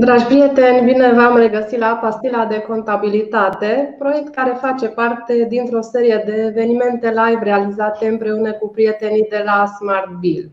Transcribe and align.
Dragi 0.00 0.24
prieteni, 0.24 0.84
bine 0.84 1.12
v-am 1.12 1.36
regăsit 1.36 1.78
la 1.78 1.98
Pastila 2.00 2.44
de 2.44 2.58
Contabilitate, 2.60 3.96
proiect 3.98 4.34
care 4.34 4.58
face 4.60 4.88
parte 4.88 5.46
dintr-o 5.48 5.80
serie 5.80 6.22
de 6.26 6.44
evenimente 6.44 7.08
live 7.08 7.40
realizate 7.42 8.08
împreună 8.08 8.52
cu 8.52 8.68
prietenii 8.68 9.26
de 9.30 9.42
la 9.44 9.64
Smart 9.78 10.10
Bill. 10.20 10.50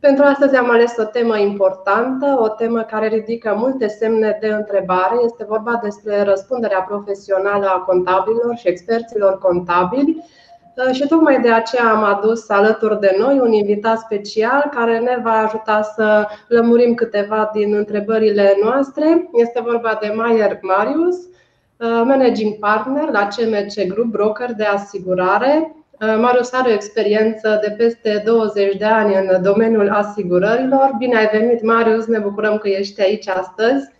Pentru 0.00 0.24
astăzi 0.24 0.56
am 0.56 0.70
ales 0.70 0.96
o 0.96 1.04
temă 1.04 1.38
importantă, 1.38 2.38
o 2.40 2.48
temă 2.48 2.82
care 2.82 3.06
ridică 3.06 3.54
multe 3.56 3.86
semne 3.86 4.38
de 4.40 4.48
întrebare. 4.48 5.16
Este 5.24 5.44
vorba 5.48 5.80
despre 5.82 6.22
răspunderea 6.22 6.80
profesională 6.80 7.66
a 7.66 7.78
contabililor 7.78 8.56
și 8.56 8.68
experților 8.68 9.38
contabili 9.38 10.16
Uh, 10.16 10.41
și 10.92 11.06
tocmai 11.06 11.40
de 11.40 11.50
aceea 11.50 11.90
am 11.90 12.02
adus 12.02 12.48
alături 12.48 13.00
de 13.00 13.16
noi 13.18 13.38
un 13.38 13.52
invitat 13.52 13.98
special 13.98 14.68
care 14.74 14.98
ne 14.98 15.20
va 15.22 15.30
ajuta 15.32 15.82
să 15.82 16.26
lămurim 16.48 16.94
câteva 16.94 17.50
din 17.52 17.74
întrebările 17.74 18.56
noastre. 18.64 19.28
Este 19.32 19.60
vorba 19.64 19.98
de 20.00 20.12
Maier 20.16 20.58
Marius, 20.62 21.16
uh, 21.16 22.02
managing 22.04 22.54
partner 22.58 23.10
la 23.10 23.28
CMC 23.36 23.86
Group, 23.88 24.10
broker 24.10 24.52
de 24.54 24.64
asigurare. 24.64 25.76
Uh, 26.00 26.18
Marius 26.20 26.52
are 26.52 26.70
o 26.70 26.74
experiență 26.74 27.58
de 27.62 27.74
peste 27.76 28.22
20 28.24 28.76
de 28.76 28.84
ani 28.84 29.14
în 29.14 29.42
domeniul 29.42 29.88
asigurărilor. 29.88 30.90
Bine 30.98 31.16
ai 31.16 31.28
venit, 31.32 31.62
Marius! 31.62 32.06
Ne 32.06 32.18
bucurăm 32.18 32.56
că 32.56 32.68
ești 32.68 33.00
aici 33.00 33.28
astăzi. 33.28 33.90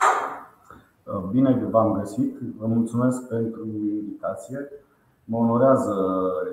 Bine 1.33 1.67
v-am 1.71 1.99
găsit. 1.99 2.37
Vă 2.59 2.67
mulțumesc 2.67 3.29
pentru 3.29 3.67
invitație. 3.67 4.69
Mă 5.25 5.37
onorează 5.37 5.95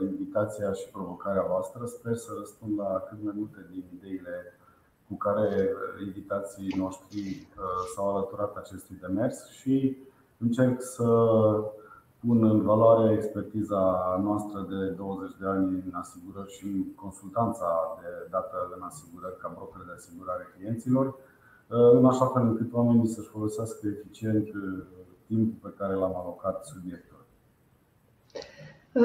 invitația 0.02 0.72
și 0.72 0.90
provocarea 0.91 1.46
voastră. 1.50 1.86
Sper 1.86 2.16
să 2.16 2.32
răspund 2.40 2.80
la 2.80 3.04
cât 3.09 3.23
mai 3.23 3.34
multe 3.38 3.66
din 3.72 3.84
ideile 3.94 4.59
cu 5.08 5.16
care 5.16 5.70
invitații 6.05 6.75
noștri 6.78 7.20
uh, 7.20 7.84
s-au 7.95 8.16
alăturat 8.16 8.56
acestui 8.56 8.97
demers 9.02 9.50
și 9.50 9.97
încerc 10.38 10.81
să 10.81 11.08
pun 12.20 12.44
în 12.44 12.62
valoare 12.62 13.14
expertiza 13.14 13.81
noastră 14.23 14.59
de 14.70 14.90
20 14.90 15.36
de 15.40 15.45
ani 15.45 15.84
în 15.86 15.94
asigurări 15.94 16.52
și 16.52 16.66
în 16.66 16.94
consultanța 16.95 17.97
de 18.02 18.28
dată 18.30 18.56
în 18.75 18.81
asigurări 18.81 19.38
ca 19.38 19.52
broker 19.56 19.81
de 19.86 19.94
asigurare 19.95 20.45
clienților, 20.56 21.06
uh, 21.06 21.92
în 22.00 22.06
așa 22.06 22.25
fel 22.25 22.42
încât 22.42 22.73
oamenii 22.73 23.08
să-și 23.08 23.30
folosească 23.30 23.88
eficient 23.88 24.47
uh, 24.47 24.84
timpul 25.28 25.70
pe 25.70 25.75
care 25.78 25.94
l-am 25.94 26.16
alocat 26.16 26.66
subiectul. 26.66 27.19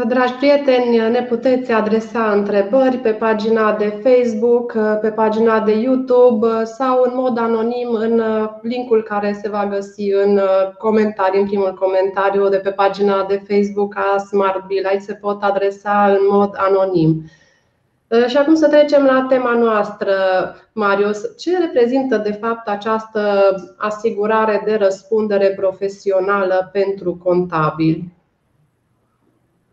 Dragi 0.03 0.33
prieteni, 0.33 0.97
ne 0.97 1.23
puteți 1.23 1.73
adresa 1.73 2.31
întrebări 2.33 2.97
pe 2.97 3.11
pagina 3.11 3.73
de 3.73 4.01
Facebook, 4.03 4.77
pe 5.01 5.11
pagina 5.11 5.61
de 5.61 5.73
YouTube 5.73 6.64
sau 6.64 7.03
în 7.03 7.11
mod 7.14 7.39
anonim 7.39 7.89
în 7.92 8.23
linkul 8.62 9.03
care 9.03 9.39
se 9.42 9.48
va 9.48 9.67
găsi 9.67 10.12
în 10.12 10.41
comentarii, 10.78 11.41
în 11.41 11.47
primul 11.47 11.75
comentariu 11.75 12.48
de 12.48 12.56
pe 12.56 12.70
pagina 12.70 13.25
de 13.25 13.42
Facebook 13.48 13.97
a 13.97 14.19
Smart 14.19 14.67
Bill. 14.67 14.86
Aici 14.86 15.01
se 15.01 15.14
pot 15.14 15.42
adresa 15.42 16.17
în 16.19 16.27
mod 16.31 16.55
anonim. 16.56 17.25
Și 18.27 18.36
acum 18.36 18.55
să 18.55 18.69
trecem 18.69 19.05
la 19.05 19.27
tema 19.29 19.55
noastră, 19.55 20.12
Marius. 20.73 21.36
Ce 21.39 21.58
reprezintă 21.58 22.17
de 22.17 22.33
fapt 22.33 22.69
această 22.69 23.55
asigurare 23.77 24.62
de 24.64 24.75
răspundere 24.75 25.48
profesională 25.48 26.70
pentru 26.73 27.20
contabili? 27.25 28.12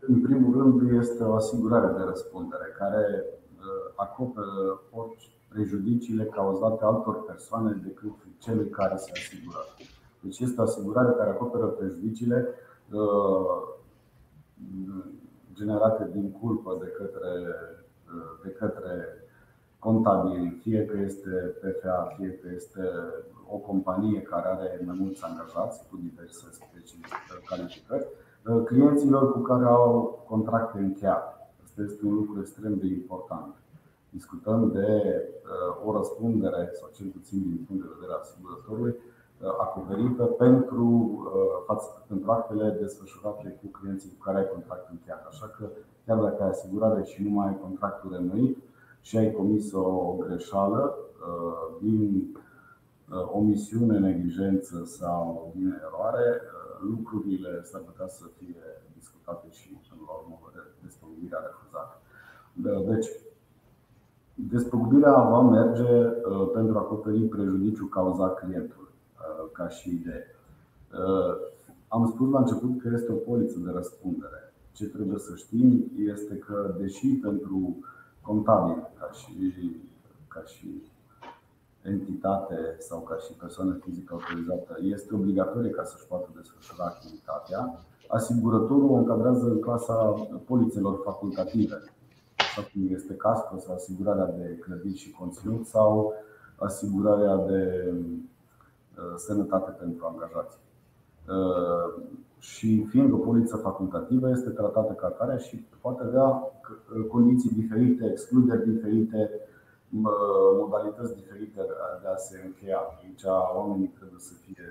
În 0.06 0.20
primul 0.20 0.58
rând, 0.58 1.00
este 1.00 1.22
o 1.22 1.34
asigurare 1.34 1.86
de 1.96 2.02
răspundere 2.02 2.74
care 2.78 3.24
uh, 3.24 3.92
acoperă 3.96 4.80
orice 4.90 5.26
prejudiciile 5.48 6.24
cauzate 6.24 6.84
altor 6.84 7.24
persoane 7.24 7.80
decât 7.84 8.12
cele 8.38 8.64
care 8.64 8.96
se 8.96 9.10
asigură. 9.14 9.58
Deci 10.20 10.38
este 10.38 10.60
o 10.60 10.62
asigurare 10.62 11.12
care 11.12 11.30
acoperă 11.30 11.66
prejudiciile 11.66 12.48
uh, 12.92 13.62
generate 15.54 16.10
din 16.12 16.30
culpă 16.30 16.78
de 16.80 16.86
către, 16.86 17.30
uh, 18.14 18.40
de 18.42 18.50
către 18.50 19.06
contabili, 19.78 20.58
fie 20.62 20.84
că 20.84 20.98
este 20.98 21.30
PFA, 21.60 22.14
fie 22.16 22.38
că 22.42 22.48
este 22.54 22.82
o 23.48 23.56
companie 23.56 24.22
care 24.22 24.46
are 24.46 24.80
mai 24.84 24.96
mulți 24.98 25.24
angajați 25.24 25.88
cu 25.90 25.96
diverse 25.96 26.46
specificări 26.50 27.42
calificări 27.44 28.06
Uh, 28.06 28.31
clienților 28.64 29.32
cu 29.32 29.38
care 29.38 29.64
au 29.64 30.24
contracte 30.28 30.78
încheiate. 30.78 31.32
Asta 31.62 31.82
este 31.82 32.06
un 32.06 32.14
lucru 32.14 32.40
extrem 32.40 32.74
de 32.78 32.86
important. 32.86 33.54
Discutăm 34.10 34.70
de 34.70 34.88
uh, 35.44 35.86
o 35.86 35.96
răspundere, 35.96 36.70
sau 36.72 36.90
cel 36.92 37.06
puțin 37.06 37.42
din 37.42 37.64
punct 37.66 37.82
de 37.82 37.92
vedere 37.94 38.18
asigurătorului, 38.20 38.94
uh, 38.94 39.48
acoperită 39.60 40.24
pentru, 40.24 40.88
pentru 42.08 42.30
actele 42.30 42.76
desfășurate 42.80 43.58
cu 43.60 43.78
clienții 43.78 44.14
cu 44.16 44.24
care 44.24 44.38
ai 44.38 44.48
contract 44.52 44.90
încheiat. 44.90 45.26
Așa 45.28 45.46
că, 45.46 45.68
chiar 46.06 46.18
dacă 46.18 46.42
ai 46.42 46.48
asigurare 46.48 47.02
și 47.02 47.22
nu 47.22 47.30
mai 47.30 47.46
ai 47.46 47.58
contractul 47.62 48.12
renuit 48.12 48.58
și 49.00 49.16
ai 49.16 49.32
comis 49.32 49.72
o 49.72 50.16
greșeală 50.18 50.96
din 51.80 52.36
omisiune, 53.32 53.98
neglijență 53.98 54.84
sau 54.84 55.52
din 55.56 55.80
eroare, 55.86 56.40
lucrurile 56.90 57.62
s-ar 57.62 57.80
putea 57.80 58.08
să 58.08 58.24
fie 58.38 58.62
discutate 58.98 59.46
și 59.50 59.68
până 59.88 60.02
la 60.06 60.14
urmă 60.20 60.36
despăgubirea 60.82 61.40
refuzată. 61.48 61.94
Deci, 62.90 63.08
despăgubirea 64.34 65.12
va 65.12 65.40
merge 65.40 65.92
uh, 65.92 66.50
pentru 66.52 66.76
a 66.76 66.80
acoperi 66.80 67.22
prejudiciul 67.22 67.88
cauzat 67.88 68.38
clientului, 68.38 68.92
uh, 68.92 69.50
ca 69.52 69.68
și 69.68 69.90
idee. 69.90 70.26
Uh, 70.92 71.34
am 71.88 72.10
spus 72.14 72.30
la 72.30 72.38
început 72.38 72.80
că 72.80 72.90
este 72.94 73.12
o 73.12 73.24
poliță 73.30 73.58
de 73.58 73.70
răspundere. 73.70 74.52
Ce 74.72 74.86
trebuie 74.86 75.18
să 75.18 75.34
știm 75.34 75.90
este 75.96 76.34
că, 76.36 76.74
deși 76.78 77.06
pentru 77.06 77.76
contabil, 78.20 78.76
ca 78.98 79.10
și, 79.10 79.76
ca 80.28 80.42
și 80.42 80.82
entitate 81.82 82.76
sau 82.78 83.00
ca 83.00 83.16
și 83.16 83.32
persoană 83.32 83.78
fizică 83.84 84.14
autorizată 84.14 84.76
este 84.82 85.14
obligatorie 85.14 85.70
ca 85.70 85.84
să-și 85.84 86.06
poată 86.06 86.28
desfășura 86.36 86.84
activitatea, 86.84 87.80
asigurătorul 88.08 88.90
o 88.90 88.94
încadrează 88.94 89.46
în 89.46 89.60
clasa 89.60 90.28
polițelor 90.46 91.00
facultative, 91.04 91.82
așa 92.36 92.62
cum 92.72 92.82
este 92.88 93.14
casco 93.14 93.58
sau 93.58 93.74
asigurarea 93.74 94.26
de 94.26 94.58
clădiri 94.60 94.96
și 94.96 95.10
conținut 95.10 95.66
sau 95.66 96.12
asigurarea 96.56 97.36
de 97.36 97.92
uh, 97.92 99.14
sănătate 99.16 99.70
pentru 99.70 100.06
angajați. 100.06 100.56
Uh, 101.28 102.02
și 102.38 102.84
fiind 102.84 103.12
o 103.12 103.16
poliță 103.16 103.56
facultativă, 103.56 104.30
este 104.30 104.50
tratată 104.50 104.92
ca 104.92 105.06
atare 105.06 105.38
și 105.38 105.64
poate 105.80 106.02
avea 106.02 106.28
uh, 106.28 107.06
condiții 107.08 107.50
diferite, 107.50 108.10
excluderi 108.10 108.70
diferite 108.70 109.30
modalități 109.92 111.14
diferite 111.14 111.60
de 112.02 112.08
a 112.08 112.16
se 112.16 112.42
încheia. 112.44 112.78
Aici 113.02 113.22
oamenii 113.56 113.94
trebuie 113.98 114.20
să 114.20 114.34
fie 114.34 114.66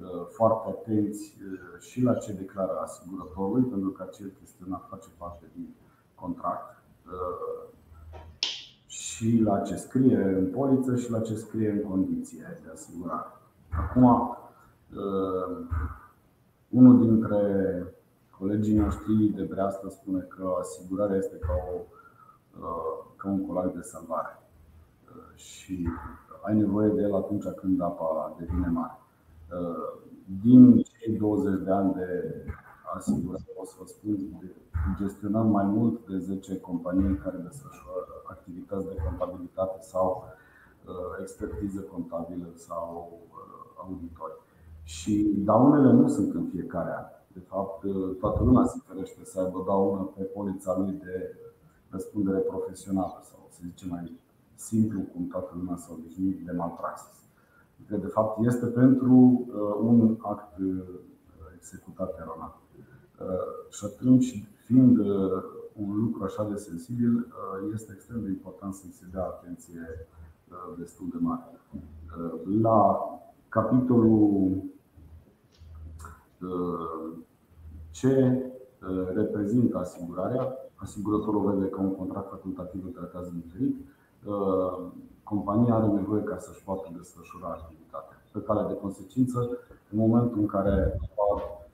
uh, 0.00 0.26
foarte 0.30 0.68
atenți 0.68 1.36
uh, 1.42 1.80
și 1.80 2.02
la 2.02 2.14
ce 2.14 2.32
declară 2.32 2.78
asigurătorul, 2.82 3.62
pentru 3.62 3.90
că 3.90 4.02
acel 4.02 4.32
chestionar 4.38 4.86
face 4.90 5.08
parte 5.18 5.44
din 5.54 5.74
contract 6.14 6.82
uh, 7.06 7.66
și 8.86 9.40
la 9.44 9.60
ce 9.60 9.76
scrie 9.76 10.16
în 10.16 10.50
poliță 10.50 10.96
și 10.96 11.10
la 11.10 11.20
ce 11.20 11.34
scrie 11.34 11.70
în 11.70 11.82
condiție 11.90 12.60
de 12.64 12.70
asigurare. 12.72 13.26
Acum, 13.68 14.36
unul 16.68 17.00
dintre 17.06 17.42
colegii 18.38 18.76
noștri 18.76 19.14
de 19.14 19.42
breastă 19.42 19.88
spune 19.90 20.20
că 20.20 20.54
asigurarea 20.60 21.16
este 21.16 21.36
ca, 21.36 21.52
o, 21.74 21.80
ca 23.16 23.28
un 23.28 23.46
colac 23.46 23.74
de 23.74 23.80
salvare 23.82 24.47
și 25.34 25.88
ai 26.42 26.56
nevoie 26.56 26.88
de 26.88 27.00
el 27.00 27.14
atunci 27.14 27.44
când 27.44 27.80
apa 27.80 28.36
devine 28.38 28.66
mare. 28.66 28.98
Din 30.42 30.82
cei 30.82 31.16
20 31.16 31.62
de 31.64 31.70
ani 31.70 31.94
de 31.94 32.34
asigurare, 32.96 33.44
o 33.56 33.64
să 33.64 33.74
vă 33.78 33.86
spun, 33.86 34.16
gestionăm 34.96 35.46
mai 35.50 35.64
mult 35.64 36.06
de 36.08 36.18
10 36.18 36.60
companii 36.60 37.16
care 37.16 37.36
desfășoară 37.36 38.12
activități 38.30 38.86
de 38.88 39.02
contabilitate 39.04 39.78
sau 39.80 40.24
uh, 40.24 40.94
expertiză 41.20 41.80
contabilă 41.80 42.48
sau 42.54 43.18
uh, 43.30 43.82
auditori. 43.82 44.36
Și 44.82 45.34
daunele 45.36 45.92
nu 45.92 46.08
sunt 46.08 46.34
în 46.34 46.46
fiecare 46.52 46.90
an. 46.96 47.04
De 47.32 47.40
fapt, 47.40 47.82
uh, 47.82 48.16
toată 48.20 48.42
lumea 48.42 48.64
se 48.64 48.78
ferește 48.86 49.24
să 49.24 49.40
aibă 49.40 49.62
daună 49.66 50.02
pe 50.16 50.22
polița 50.22 50.78
lui 50.78 50.92
de 50.92 51.34
răspundere 51.90 52.38
profesională 52.38 53.20
sau 53.22 53.48
să 53.50 53.60
zicem 53.64 53.88
mai 53.88 54.20
simplu 54.58 55.00
cum 55.00 55.26
toată 55.26 55.54
lumea 55.58 55.76
s-a 55.76 55.92
obișnuit 55.92 56.44
de 56.44 56.52
malpraxis. 56.52 57.18
Că 57.88 57.96
de 57.96 58.06
fapt 58.06 58.44
este 58.44 58.66
pentru 58.66 59.14
uh, 59.14 59.74
un 59.80 60.16
act 60.22 60.58
uh, 60.58 60.82
executat 61.56 62.18
eronat. 62.18 62.56
Uh, 63.20 63.70
și 63.70 63.84
atunci, 63.84 64.48
fiind 64.64 64.98
un 65.72 65.96
lucru 66.04 66.24
așa 66.24 66.44
de 66.44 66.56
sensibil, 66.56 67.26
este 67.72 67.92
extrem 67.92 68.22
de 68.22 68.28
important 68.28 68.74
să-i 68.74 68.92
se 68.92 69.04
dea 69.12 69.24
atenție 69.24 70.08
destul 70.78 71.08
de 71.10 71.18
mare. 71.20 71.60
La 72.62 72.98
capitolul 73.48 74.62
ce 77.90 78.42
reprezintă 79.14 79.78
asigurarea. 79.78 80.56
Asigurătorul 80.74 81.54
vede 81.54 81.68
că 81.68 81.80
un 81.80 81.94
contract 81.94 82.28
facultativ 82.28 82.84
îl 82.84 82.90
tratează 82.90 83.32
diferit. 83.34 83.76
Compania 85.22 85.74
are 85.74 85.86
nevoie 85.86 86.22
ca 86.22 86.38
să-și 86.38 86.64
poată 86.64 86.90
desfășura 86.96 87.48
activitatea. 87.48 88.16
Pe 88.32 88.40
cale 88.42 88.68
de 88.68 88.78
consecință, 88.80 89.38
în 89.90 89.98
momentul 89.98 90.38
în 90.38 90.46
care 90.46 91.00
apar 91.02 91.66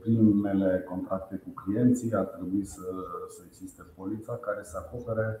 primele 0.00 0.86
contracte 0.88 1.36
cu 1.36 1.62
clienții, 1.62 2.14
ar 2.14 2.24
trebui 2.24 2.64
să, 2.64 2.86
să 3.28 3.42
existe 3.46 3.82
polița 3.96 4.32
care 4.32 4.60
să 4.62 4.76
acopere, 4.78 5.40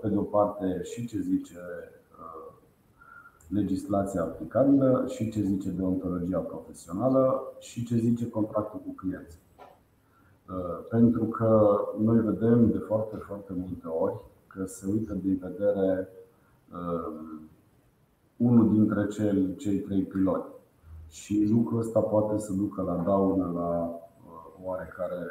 pe 0.00 0.08
de 0.08 0.16
o 0.16 0.22
parte, 0.22 0.82
și 0.82 1.06
ce 1.06 1.18
zice 1.18 1.60
legislația 3.48 4.22
aplicabilă 4.22 5.04
și 5.08 5.30
ce 5.30 5.40
zice 5.40 5.70
deontologia 5.70 6.38
profesională 6.38 7.52
și 7.58 7.84
ce 7.84 7.96
zice 7.96 8.28
contractul 8.28 8.80
cu 8.80 8.94
clienții. 8.94 9.40
Pentru 10.90 11.24
că 11.24 11.80
noi 11.98 12.20
vedem 12.20 12.70
de 12.70 12.78
foarte, 12.78 13.16
foarte 13.16 13.52
multe 13.56 13.86
ori 13.86 14.14
că 14.58 14.66
se 14.66 14.86
uită 14.86 15.14
din 15.14 15.36
vedere 15.42 16.08
unul 18.36 18.72
dintre 18.72 19.06
cei, 19.06 19.56
cei 19.56 19.78
trei 19.78 20.02
piloni. 20.02 20.44
Și 21.08 21.48
lucrul 21.50 21.78
ăsta 21.78 22.00
poate 22.00 22.38
să 22.38 22.52
ducă 22.52 22.82
la 22.82 22.96
daună, 22.96 23.50
la 23.54 24.00
oarecare, 24.62 25.26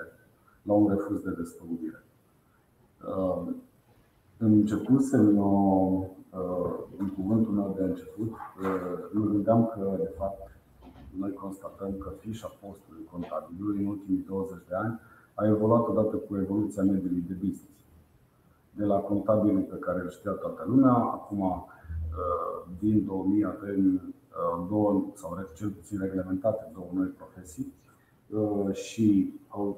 la 0.61 0.73
un 0.73 0.89
refuz 0.89 1.19
de 1.21 1.29
despăgubire. 1.37 2.03
Începusem 4.37 5.37
o 5.37 5.51
în 6.97 7.09
cuvântul 7.09 7.53
meu 7.53 7.73
de 7.77 7.83
început, 7.83 8.31
mă 9.11 9.25
gândeam 9.25 9.65
că, 9.65 9.95
de 9.97 10.13
fapt, 10.17 10.51
noi 11.17 11.33
constatăm 11.33 11.97
că 11.97 12.11
fișa 12.19 12.57
postului 12.61 13.07
contabilului 13.11 13.81
în 13.81 13.87
ultimii 13.87 14.25
20 14.27 14.57
de 14.67 14.75
ani 14.75 14.99
a 15.33 15.47
evoluat 15.47 15.87
odată 15.87 16.15
cu 16.15 16.37
evoluția 16.37 16.83
mediului 16.83 17.23
de 17.27 17.33
business. 17.33 17.75
De 18.77 18.85
la 18.85 18.97
contabilul 18.97 19.61
pe 19.61 19.75
care 19.75 19.99
îl 19.99 20.09
știa 20.09 20.31
toată 20.31 20.65
lumea, 20.67 20.93
acum 20.93 21.65
din 22.79 23.05
2000 23.05 23.45
avem 23.45 24.13
două, 24.69 25.05
sau 25.13 25.47
cel 25.55 25.69
puțin 25.69 25.99
reglementate, 25.99 26.71
două 26.73 26.87
noi 26.93 27.07
profesii 27.07 27.73
și 28.73 29.33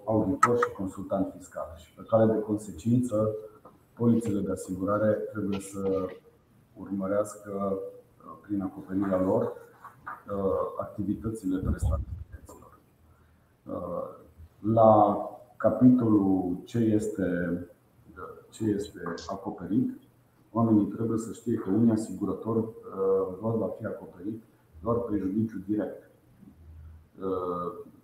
auditor 0.06 0.57
și 0.57 0.72
consultant 0.78 1.34
fiscal. 1.38 1.68
Și 1.78 1.94
pe 1.94 2.04
cale 2.07 2.34
de 2.34 2.40
consecință, 2.40 3.36
polițele 3.94 4.40
de 4.40 4.51
asigurare 4.51 5.12
trebuie 5.12 5.60
să 5.60 6.10
urmărească 6.78 7.51
uh, 7.72 8.38
prin 8.42 8.62
acoperirea 8.62 9.22
lor 9.22 9.44
uh, 9.44 10.80
activitățile 10.80 11.57
prestate 11.57 12.01
clienților. 12.30 12.80
Uh, 13.63 14.07
la 14.74 15.18
capitolul 15.57 16.57
ce 16.66 16.78
este, 16.78 17.28
ce 18.50 18.63
este 18.63 19.00
acoperit, 19.28 19.90
oamenii 20.51 20.86
trebuie 20.86 21.18
să 21.18 21.34
știe 21.34 21.56
că 21.56 21.69
unii 21.69 21.92
asigurător 21.92 22.69
va 23.40 23.68
fi 23.80 23.86
acoperit 23.86 24.42
doar 24.81 24.96
prejudiciu 24.96 25.57
direct 25.68 26.10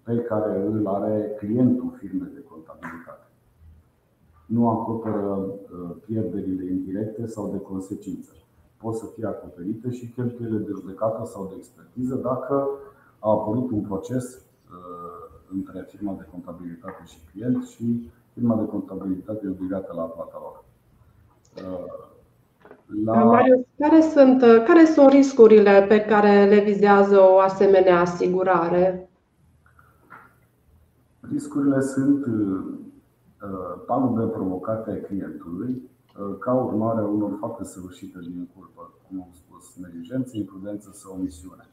pe 0.04 0.18
care 0.18 0.66
îl 0.66 0.88
are 0.88 1.36
clientul 1.38 1.94
firmei 1.98 2.32
de 2.34 2.44
contabilitate. 2.50 3.28
Nu 4.46 4.70
acoperă 4.70 5.50
pierderile 6.06 6.72
indirecte 6.72 7.26
sau 7.26 7.52
de 7.52 7.58
consecință 7.60 8.32
pot 8.86 8.96
să 8.96 9.06
fie 9.06 9.26
acoperite 9.26 9.92
și 9.92 10.08
cheltuielile 10.08 10.60
de 10.60 10.72
judecată 10.72 11.26
sau 11.26 11.48
de 11.48 11.56
expertiză 11.58 12.16
dacă 12.16 12.70
a 13.20 13.30
apărut 13.30 13.72
un 13.72 13.82
proces 13.82 14.26
uh, 14.34 15.40
între 15.52 15.88
firma 15.90 16.14
de 16.14 16.28
contabilitate 16.32 17.04
și 17.06 17.18
client 17.32 17.64
și 17.64 18.10
firma 18.36 18.56
de 18.56 18.66
contabilitate 18.66 19.42
e 19.46 19.50
obligată 19.50 19.94
la 19.96 20.04
plata 20.04 20.38
lor. 20.44 20.64
Uh, 21.56 21.86
la... 23.06 23.24
Marius, 23.24 23.66
care 23.78 24.02
sunt, 24.02 24.42
care 24.42 24.86
sunt 24.86 25.10
riscurile 25.10 25.86
pe 25.88 26.02
care 26.02 26.46
le 26.46 26.60
vizează 26.60 27.20
o 27.20 27.40
asemenea 27.40 28.00
asigurare? 28.00 29.10
Riscurile 31.32 31.82
sunt 31.82 32.26
uh, 32.26 32.64
pagube 33.86 34.24
provocate 34.24 35.02
clientului, 35.08 35.90
Uh, 36.20 36.38
ca 36.40 36.54
urmare 36.54 37.00
a 37.00 37.04
unor 37.04 37.38
fapte 37.40 37.64
săvârșite 37.64 38.20
din 38.20 38.50
culpă, 38.56 38.94
cum 39.08 39.22
am 39.22 39.30
spus, 39.34 39.76
neglijență, 39.76 40.38
imprudență 40.38 40.92
sau 40.94 41.14
omisiune, 41.14 41.68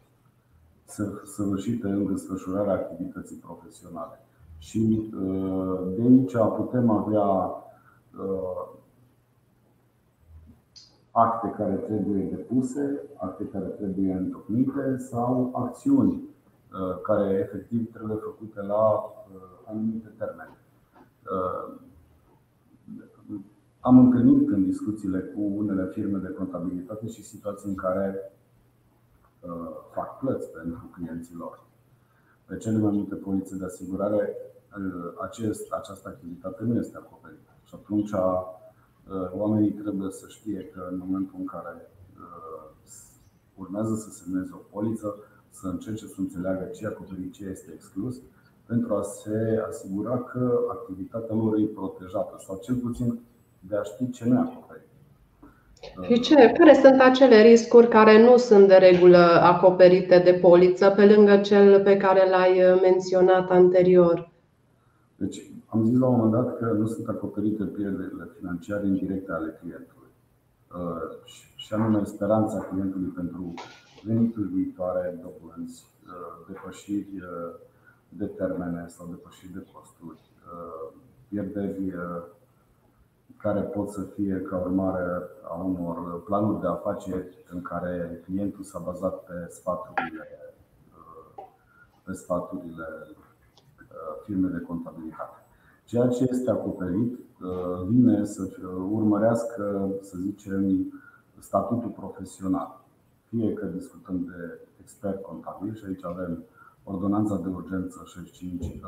săvârșite 1.25 1.87
în 1.87 2.06
desfășurarea 2.06 2.73
activității 2.73 3.37
profesionale. 3.37 4.20
Și 4.62 5.11
uh, 5.14 5.81
de 5.97 6.03
aici 6.03 6.37
putem 6.56 6.91
avea 6.91 7.29
uh, 8.20 8.69
acte 11.11 11.55
care 11.56 11.75
trebuie 11.75 12.23
depuse, 12.23 13.00
acte 13.17 13.44
care 13.44 13.64
trebuie 13.64 14.12
întocmite 14.12 14.97
sau 14.99 15.50
acțiuni 15.55 16.31
care 17.03 17.35
efectiv 17.35 17.93
trebuie 17.93 18.17
făcute 18.17 18.62
la 18.62 19.12
anumite 19.67 20.09
termene. 20.19 20.56
Am 23.81 23.99
întâlnit 23.99 24.49
în 24.49 24.64
discuțiile 24.64 25.19
cu 25.20 25.41
unele 25.41 25.91
firme 25.93 26.19
de 26.19 26.29
contabilitate 26.29 27.06
și 27.06 27.25
situații 27.25 27.69
în 27.69 27.75
care 27.75 28.32
uh, 29.41 29.70
fac 29.94 30.19
plăți 30.19 30.50
pentru 30.50 30.91
clienții 30.94 31.35
lor. 31.35 31.64
Pe 32.44 32.56
cele 32.56 32.79
mai 32.79 32.93
multe 32.93 33.15
polițe 33.15 33.56
de 33.56 33.65
asigurare, 33.65 34.37
uh, 34.79 35.12
acest, 35.23 35.73
această 35.73 36.09
activitate 36.09 36.65
nu 36.65 36.75
este 36.79 36.97
acoperită. 36.97 37.50
Și 37.65 37.75
atunci 37.75 38.12
uh, 38.12 39.31
oamenii 39.33 39.73
trebuie 39.73 40.11
să 40.11 40.25
știe 40.29 40.65
că 40.65 40.89
în 40.91 40.99
momentul 40.99 41.35
în 41.39 41.47
care 41.47 41.91
urmează 43.55 43.94
să 43.94 44.11
semneze 44.11 44.50
o 44.55 44.56
poliță, 44.56 45.15
să 45.50 45.67
încerce 45.69 46.06
să 46.06 46.15
înțeleagă 46.19 46.65
ce 46.65 46.87
acoperit, 46.87 47.33
ce 47.33 47.44
este 47.44 47.73
exclus, 47.75 48.21
pentru 48.67 48.95
a 48.95 49.03
se 49.03 49.65
asigura 49.69 50.19
că 50.19 50.59
activitatea 50.71 51.35
lor 51.35 51.59
e 51.59 51.65
protejată 51.65 52.37
sau 52.47 52.59
cel 52.62 52.77
puțin 52.77 53.21
de 53.61 53.77
a 53.77 53.83
ști 53.83 54.11
ce 54.11 54.25
nu 54.25 54.41
acoperit. 54.41 54.92
Și 56.02 56.20
ce, 56.20 56.34
care 56.34 56.75
sunt 56.75 57.00
acele 57.00 57.42
riscuri 57.42 57.88
care 57.88 58.23
nu 58.23 58.37
sunt 58.37 58.68
de 58.68 58.75
regulă 58.75 59.40
acoperite 59.42 60.18
de 60.18 60.33
poliță, 60.33 60.90
pe 60.90 61.14
lângă 61.14 61.37
cel 61.37 61.83
pe 61.83 61.97
care 61.97 62.30
l-ai 62.30 62.78
menționat 62.83 63.50
anterior? 63.50 64.30
Deci, 65.16 65.42
am 65.66 65.85
zis 65.85 65.99
la 65.99 66.07
un 66.07 66.16
moment 66.16 66.33
dat 66.33 66.59
că 66.59 66.64
nu 66.78 66.87
sunt 66.87 67.09
acoperite 67.09 67.64
pierderile 67.64 68.28
financiare 68.38 68.87
indirecte 68.87 69.33
ale 69.33 69.59
clientului. 69.61 70.11
Uh, 70.76 71.33
și 71.57 71.75
anume 71.75 72.04
speranța 72.04 72.59
clientului 72.59 73.09
pentru 73.09 73.54
venituri 74.02 74.49
viitoare, 74.49 75.21
dobânzi, 75.23 75.87
uh, 76.07 76.47
depășiri 76.49 77.12
uh, 77.16 77.54
de 78.09 78.25
termene 78.25 78.85
sau 78.88 79.07
depășiri 79.07 79.52
de 79.52 79.66
costuri, 79.73 80.21
pierderi 81.28 81.95
care 83.37 83.61
pot 83.61 83.91
să 83.91 84.01
fie 84.01 84.41
ca 84.41 84.57
urmare 84.57 85.23
a 85.43 85.55
unor 85.55 86.23
planuri 86.23 86.61
de 86.61 86.67
afaceri 86.67 87.45
în 87.51 87.62
care 87.62 88.23
clientul 88.25 88.65
s-a 88.65 88.79
bazat 88.79 89.25
pe 89.25 89.47
sfaturile, 89.51 90.29
pe 92.05 92.12
sfaturile 92.12 92.87
uh, 93.09 94.23
firme 94.25 94.49
de 94.49 94.61
contabilitate. 94.61 95.37
Ceea 95.85 96.09
ce 96.09 96.27
este 96.31 96.51
acoperit 96.51 97.19
uh, 97.19 97.87
vine 97.89 98.25
să 98.25 98.49
urmărească, 98.91 99.91
să 100.01 100.17
zicem, 100.19 100.93
statutul 101.39 101.91
profesional. 101.91 102.85
Fie 103.29 103.53
că 103.53 103.67
discutăm 103.67 104.25
de 104.25 104.61
expert 104.81 105.23
contabil 105.23 105.75
și 105.75 105.85
aici 105.87 106.05
avem 106.05 106.45
ordonanța 106.85 107.37
de 107.37 107.49
urgență 107.49 108.03
65 108.05 108.65
uh, 108.65 108.81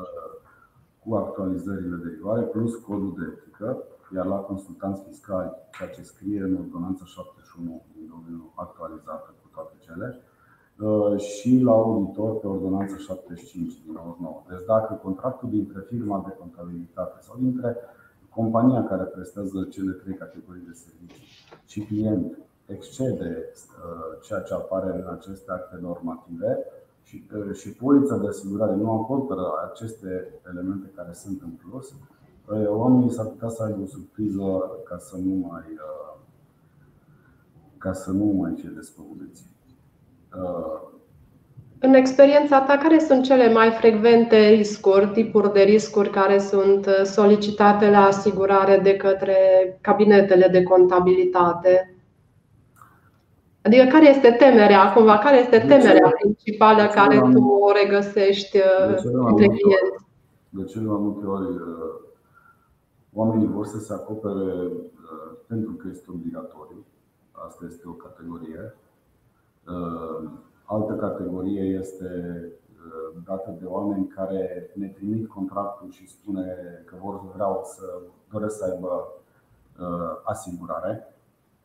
cu 1.03 1.15
actualizările 1.15 1.95
de 1.95 2.09
rigoare 2.09 2.41
plus 2.41 2.75
codul 2.75 3.13
de 3.17 3.25
etică, 3.25 3.83
iar 4.15 4.25
la 4.25 4.35
consultanți 4.35 5.03
fiscali, 5.07 5.51
ceea 5.77 5.89
ce 5.89 6.01
scrie 6.01 6.41
în 6.41 6.55
ordonanța 6.63 7.05
71 7.05 7.81
din 7.95 8.05
domeniul 8.13 8.51
actualizată 8.55 9.27
cu 9.41 9.47
toate 9.55 9.75
cele, 9.85 10.07
uh, 10.87 11.19
și 11.19 11.59
la 11.67 11.71
auditor 11.71 12.39
pe 12.39 12.47
ordonanța 12.47 12.97
75 12.97 13.81
din 13.83 13.93
99. 13.93 14.43
Deci 14.49 14.65
dacă 14.65 14.93
contractul 14.93 15.49
dintre 15.49 15.79
firma 15.89 16.23
de 16.27 16.35
contabilitate 16.39 17.17
sau 17.21 17.35
dintre 17.39 17.77
compania 18.29 18.83
care 18.83 19.03
prestează 19.03 19.63
cele 19.63 19.91
trei 19.91 20.15
categorii 20.15 20.67
de 20.69 20.73
servicii 20.85 21.25
și 21.65 21.79
client 21.85 22.37
excede 22.65 23.31
uh, 23.55 24.21
ceea 24.25 24.39
ce 24.39 24.53
apare 24.53 24.89
în 25.01 25.07
aceste 25.17 25.51
acte 25.51 25.77
normative 25.81 26.51
și, 27.03 27.23
uh, 27.37 27.55
și 27.55 27.69
polița 27.73 28.17
de 28.17 28.27
asigurare 28.27 28.75
nu 28.75 28.91
acoperă 28.91 29.45
aceste 29.71 30.39
elemente 30.51 30.91
care 30.95 31.13
sunt 31.13 31.41
în 31.41 31.49
plus, 31.49 31.87
Păi, 31.89 32.14
oamenii 32.67 33.11
s-ar 33.11 33.25
putea 33.25 33.49
să 33.49 33.63
aibă 33.63 33.81
o 33.83 33.85
surpriză 33.85 34.71
ca 34.83 34.97
să 34.97 35.15
nu 35.23 35.47
mai, 35.47 35.63
uh, 35.73 36.17
ca 37.77 37.93
să 37.93 38.11
nu 38.11 38.23
mai 38.25 38.53
fie 38.59 38.71
despăgubiți. 38.75 39.45
Uh, 40.35 40.81
În 41.79 41.93
experiența 41.93 42.61
ta, 42.61 42.77
care 42.77 42.99
sunt 42.99 43.23
cele 43.23 43.51
mai 43.51 43.71
frecvente 43.71 44.49
riscuri, 44.49 45.07
tipuri 45.07 45.53
de 45.53 45.61
riscuri 45.61 46.09
care 46.09 46.39
sunt 46.39 46.87
solicitate 47.03 47.89
la 47.89 48.05
asigurare 48.05 48.79
de 48.83 48.95
către 48.95 49.35
cabinetele 49.81 50.47
de 50.47 50.63
contabilitate? 50.63 51.95
Adică 53.61 53.83
care 53.83 54.09
este 54.09 54.31
temerea, 54.31 54.93
cumva, 54.93 55.17
care 55.17 55.39
este 55.39 55.57
temerea 55.57 56.13
principală 56.19 56.87
care 56.93 57.19
tu 57.19 57.43
o 57.43 57.71
regăsești 57.71 58.57
între 59.11 59.45
clienți? 59.45 60.05
De 60.49 60.63
cele 60.63 60.85
mai 60.85 60.97
multe 60.99 61.25
ori 61.25 61.45
uh, 61.45 62.04
oamenii 63.15 63.47
vor 63.47 63.65
să 63.65 63.79
se 63.79 63.93
acopere 63.93 64.65
uh, 64.65 65.31
pentru 65.47 65.71
că 65.71 65.87
este 65.91 66.11
obligatoriu. 66.11 66.85
Asta 67.31 67.65
este 67.65 67.87
o 67.87 67.91
categorie. 67.91 68.75
Uh, 69.67 70.29
altă 70.65 70.93
categorie 70.93 71.61
este 71.61 72.09
dată 73.25 73.55
de 73.59 73.65
oameni 73.65 74.07
care 74.07 74.71
ne 74.73 74.87
trimit 74.87 75.27
contractul 75.27 75.89
și 75.89 76.09
spune 76.09 76.55
că 76.85 76.95
vor 77.01 77.21
vreau 77.33 77.61
să 77.63 78.01
doresc 78.29 78.57
să 78.57 78.63
aibă 78.63 79.07
asigurare 80.23 81.15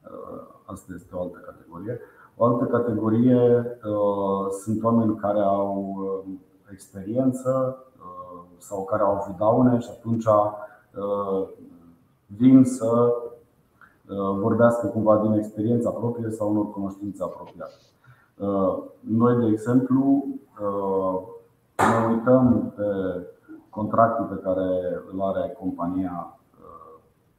Uh, 0.05 0.41
asta 0.65 0.93
este 0.95 1.15
o 1.15 1.21
altă 1.21 1.39
categorie. 1.39 2.01
O 2.37 2.45
altă 2.45 2.65
categorie 2.65 3.39
uh, 3.85 4.51
sunt 4.63 4.83
oameni 4.83 5.17
care 5.17 5.41
au 5.41 5.97
uh, 5.99 6.33
experiență 6.73 7.85
sau 8.59 8.85
care 8.85 9.03
au 9.03 9.11
avut 9.11 9.37
daune 9.37 9.79
și 9.79 9.89
atunci 9.91 10.27
vin 12.27 12.65
să 12.65 13.13
vorbească 14.41 14.87
cumva 14.87 15.19
din 15.19 15.33
experiența 15.33 15.91
proprie 15.91 16.31
sau 16.31 16.51
unor 16.51 16.71
cunoștințe 16.71 17.23
apropiate. 17.23 17.75
Noi, 19.01 19.37
de 19.37 19.47
exemplu, 19.47 20.25
ne 21.77 22.15
uităm 22.15 22.73
pe 22.77 22.85
contractul 23.71 24.25
pe 24.25 24.43
care 24.43 24.69
îl 25.13 25.21
are 25.23 25.57
compania 25.59 26.41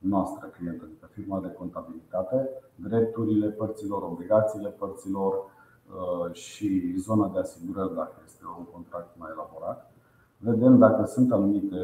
noastră 0.01 0.47
clientă, 0.47 0.83
adică 0.83 1.09
firma 1.11 1.39
de 1.39 1.51
contabilitate, 1.51 2.49
drepturile 2.75 3.47
părților, 3.47 4.03
obligațiile 4.03 4.69
părților 4.69 5.33
uh, 5.33 6.33
și 6.33 6.95
zona 6.97 7.27
de 7.33 7.39
asigurări, 7.39 7.95
dacă 7.95 8.21
este 8.25 8.43
un 8.57 8.65
contract 8.73 9.09
mai 9.17 9.29
elaborat. 9.33 9.90
Vedem 10.43 10.77
dacă 10.77 11.05
sunt 11.05 11.31
anumite 11.31 11.77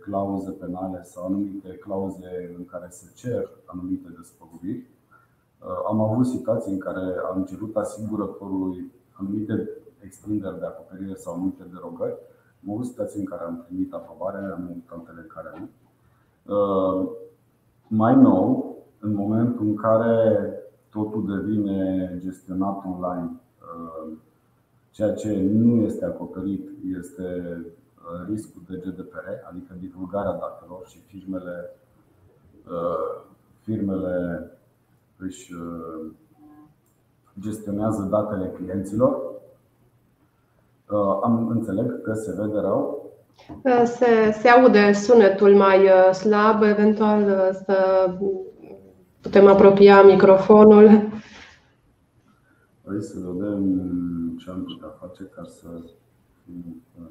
clauze 0.00 0.50
penale 0.50 1.02
sau 1.02 1.24
anumite 1.26 1.68
clauze 1.68 2.54
în 2.58 2.64
care 2.64 2.86
se 2.90 3.06
cer 3.14 3.50
anumite 3.64 4.08
despăgubiri. 4.16 4.76
Uh, 4.78 5.66
am 5.88 6.00
avut 6.00 6.26
situații 6.26 6.72
în 6.72 6.78
care 6.78 7.14
am 7.32 7.44
cerut 7.44 7.76
asigurătorului 7.76 8.92
anumite 9.12 9.68
extinderi 10.00 10.58
de 10.58 10.64
acoperire 10.64 11.14
sau 11.14 11.34
anumite 11.34 11.62
derogări. 11.72 12.16
Am 12.66 12.72
avut 12.72 12.84
situații 12.84 13.20
în 13.20 13.26
care 13.26 13.42
am 13.44 13.64
primit 13.66 13.92
aprobare, 13.92 14.36
am 14.36 14.62
avut 14.62 14.88
altele 14.88 15.20
în 15.20 15.32
care 15.34 15.48
nu. 15.58 15.68
Uh, 16.54 17.10
mai 17.86 18.16
nou, 18.16 18.76
în 18.98 19.14
momentul 19.14 19.66
în 19.66 19.74
care 19.74 20.48
totul 20.90 21.26
devine 21.26 22.18
gestionat 22.18 22.84
online, 22.84 23.30
uh, 23.30 24.12
ceea 24.90 25.14
ce 25.14 25.40
nu 25.52 25.82
este 25.82 26.04
acoperit 26.04 26.68
este 26.98 27.58
uh, 27.58 27.72
riscul 28.28 28.62
de 28.68 28.76
GDPR, 28.76 29.26
adică 29.50 29.74
divulgarea 29.80 30.32
datelor 30.32 30.86
și 30.86 30.98
firmele, 31.06 31.70
uh, 32.68 33.24
firmele 33.60 34.50
își 35.16 35.52
gestionează 37.40 38.02
datele 38.10 38.52
clienților. 38.56 39.32
Am 41.22 41.48
înțeleg 41.48 42.02
că 42.02 42.14
se 42.14 42.34
vede 42.38 42.58
rău. 42.58 43.12
Se, 43.84 44.38
se 44.40 44.48
aude 44.48 44.92
sunetul 44.92 45.54
mai 45.54 45.88
slab, 46.12 46.62
eventual 46.62 47.52
să 47.52 48.10
Putem 49.24 49.46
apropia 49.46 50.02
microfonul. 50.02 50.86
Hai 52.86 53.00
să 53.00 53.18
vedem 53.18 53.62
ce 54.38 54.50
am 54.50 54.64
putea 54.64 54.88
face 55.00 55.22
ca 55.34 55.44
să 55.44 55.68
fim 56.44 56.82
în 56.98 57.10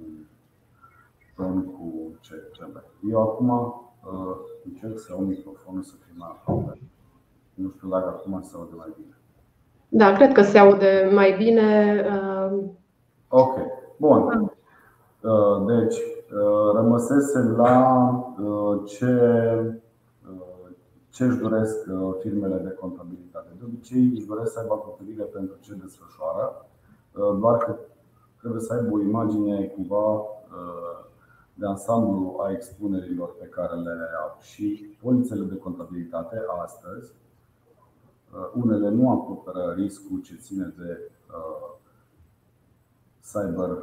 ton 1.35 1.65
cu 1.65 2.17
ce 2.19 2.33
trebuie. 2.33 2.83
Eu 3.11 3.21
acum 3.21 3.49
uh, 3.49 4.35
încerc 4.65 4.99
să 4.99 5.07
iau 5.09 5.21
microfonul 5.21 5.81
să 5.81 5.93
fie 6.03 6.13
mai 6.17 6.29
aproape. 6.31 6.79
Nu 7.53 7.69
știu 7.75 7.89
dacă 7.89 8.07
acum 8.07 8.41
se 8.41 8.55
aude 8.55 8.73
mai 8.77 8.93
bine. 8.95 9.17
Da, 9.89 10.13
cred 10.13 10.31
că 10.31 10.41
se 10.41 10.57
aude 10.57 11.09
mai 11.13 11.35
bine. 11.37 12.01
Uh, 12.11 12.63
ok, 13.27 13.57
bun. 13.97 14.51
Uh, 15.21 15.65
deci, 15.65 15.97
rămăsese 16.73 17.39
la 17.39 18.35
ce 18.85 19.07
ce 21.13 21.23
își 21.23 21.37
doresc 21.37 21.77
uh, 21.87 22.15
firmele 22.19 22.57
de 22.57 22.77
contabilitate. 22.79 23.47
De 23.57 23.63
obicei 23.65 24.11
își 24.15 24.25
doresc 24.25 24.51
să 24.51 24.59
aibă 24.59 24.73
acoperire 24.73 25.23
pentru 25.23 25.55
ce 25.59 25.73
desfășoară, 25.83 26.45
uh, 27.11 27.37
doar 27.39 27.57
că 27.57 27.75
trebuie 28.39 28.61
să 28.61 28.73
aibă 28.73 28.95
o 28.95 29.01
imagine 29.01 29.65
cumva 29.75 30.05
uh, 30.11 30.97
de 31.53 31.65
ansamblu 31.65 32.37
a 32.39 32.51
expunerilor 32.51 33.35
pe 33.35 33.45
care 33.45 33.75
le 33.75 33.91
au. 34.23 34.37
Și 34.41 34.97
polițele 35.01 35.45
de 35.45 35.57
contabilitate 35.57 36.41
astăzi, 36.63 37.11
unele 38.53 38.89
nu 38.89 39.11
acoperă 39.11 39.73
riscul 39.77 40.21
ce 40.21 40.35
ține 40.35 40.73
de 40.77 41.11
cyber 43.31 43.77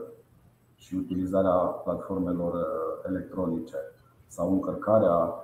și 0.75 0.95
utilizarea 0.95 1.55
platformelor 1.55 2.67
electronice 3.07 3.77
sau 4.27 4.53
încărcarea 4.53 5.35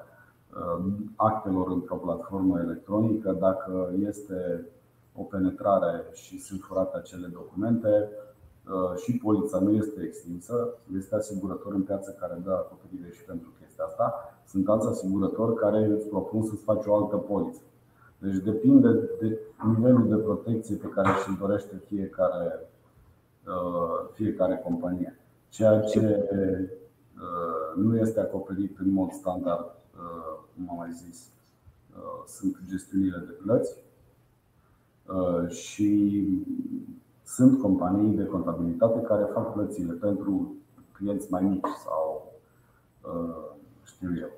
Uh, 0.57 0.85
actelor 1.17 1.71
într-o 1.71 1.97
platformă 1.97 2.59
electronică, 2.61 3.33
dacă 3.33 3.93
este 4.09 4.67
o 5.15 5.23
penetrare 5.23 6.05
și 6.13 6.41
sunt 6.41 6.61
furate 6.61 6.97
acele 6.97 7.27
documente 7.27 7.89
uh, 7.89 8.35
și 8.97 9.17
polița 9.17 9.59
nu 9.59 9.71
este 9.71 10.03
extinsă, 10.03 10.75
este 10.97 11.15
asigurător 11.15 11.75
în 11.75 11.83
piață 11.83 12.17
care 12.21 12.41
dă 12.45 12.51
acoperire 12.51 13.11
și 13.13 13.23
pentru 13.23 13.49
chestia 13.61 13.85
asta. 13.85 14.15
Sunt 14.47 14.69
alți 14.69 14.87
asigurători 14.87 15.55
care 15.55 15.85
îți 15.85 16.07
propun 16.07 16.43
să-ți 16.43 16.63
faci 16.63 16.87
o 16.87 16.95
altă 16.95 17.17
poliță. 17.17 17.61
Deci 18.19 18.37
depinde 18.37 18.89
de 19.21 19.39
nivelul 19.67 20.09
de 20.09 20.17
protecție 20.17 20.77
pe 20.77 20.87
care 20.87 21.09
și-l 21.23 21.37
dorește 21.41 21.83
fiecare, 21.87 22.71
uh, 23.47 24.09
fiecare 24.13 24.61
companie. 24.65 25.19
Ceea 25.49 25.81
ce 25.81 26.29
nu 27.77 27.97
este 27.97 28.21
acoperit 28.21 28.79
în 28.79 28.91
mod 28.91 29.11
standard 29.11 29.77
cum 30.57 30.71
am 30.71 30.77
mai 30.77 30.93
zis, 30.93 31.29
uh, 31.97 32.25
sunt 32.27 32.59
gestiunile 32.69 33.25
de 33.27 33.33
plăți 33.33 33.77
uh, 35.07 35.49
și 35.49 36.23
sunt 37.27 37.61
companii 37.61 38.17
de 38.17 38.25
contabilitate 38.25 39.01
care 39.01 39.31
fac 39.33 39.53
plățile 39.53 39.93
pentru 39.93 40.55
clienți 40.93 41.31
mai 41.31 41.43
mici 41.43 41.67
sau 41.85 42.33
uh, 43.01 43.57
știu 43.85 44.09
eu. 44.21 44.31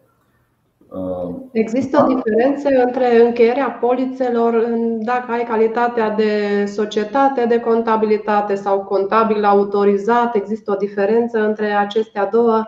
Există 1.52 2.02
o 2.02 2.14
diferență 2.14 2.68
între 2.84 3.26
încheierea 3.26 3.70
polițelor 3.70 4.64
dacă 4.98 5.32
ai 5.32 5.44
calitatea 5.44 6.10
de 6.10 6.64
societate 6.66 7.44
de 7.46 7.60
contabilitate 7.60 8.54
sau 8.54 8.84
contabil 8.84 9.44
autorizat? 9.44 10.34
Există 10.34 10.70
o 10.70 10.76
diferență 10.76 11.38
între 11.38 11.66
acestea 11.66 12.26
două? 12.26 12.66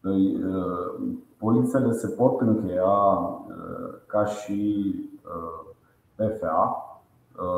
Păi, 0.00 0.40
Polițele 1.42 1.92
se 1.92 2.08
pot 2.08 2.40
încheia 2.40 2.82
uh, 2.84 3.94
ca 4.06 4.24
și 4.24 4.94
uh, 5.24 5.74
PFA 6.14 6.86
uh, 6.86 6.91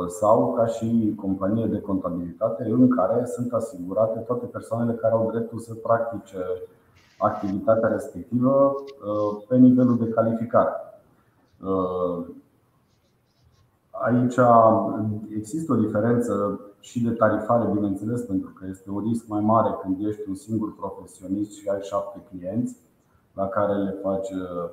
sau 0.09 0.53
ca 0.53 0.67
și 0.67 1.15
companie 1.17 1.67
de 1.67 1.81
contabilitate 1.81 2.65
în 2.65 2.89
care 2.89 3.27
sunt 3.27 3.53
asigurate 3.53 4.19
toate 4.19 4.47
persoanele 4.47 4.93
care 4.93 5.15
au 5.15 5.31
dreptul 5.31 5.59
să 5.59 5.75
practice 5.75 6.39
activitatea 7.19 7.89
respectivă 7.89 8.75
pe 9.49 9.57
nivelul 9.57 9.99
de 9.99 10.09
calificare. 10.09 10.73
Aici 13.91 14.39
există 15.37 15.73
o 15.73 15.77
diferență 15.77 16.61
și 16.81 17.03
de 17.03 17.11
tarifare, 17.11 17.73
bineînțeles, 17.73 18.21
pentru 18.21 18.53
că 18.59 18.67
este 18.69 18.91
un 18.91 19.05
risc 19.09 19.27
mai 19.27 19.41
mare 19.41 19.79
când 19.83 20.07
ești 20.07 20.29
un 20.29 20.35
singur 20.35 20.75
profesionist 20.77 21.53
și 21.53 21.69
ai 21.69 21.81
șapte 21.83 22.23
clienți 22.31 22.77
la 23.35 23.49
care 23.49 23.73
le 23.73 23.91
faci 24.03 24.31
uh, 24.31 24.39
uh, 24.39 24.71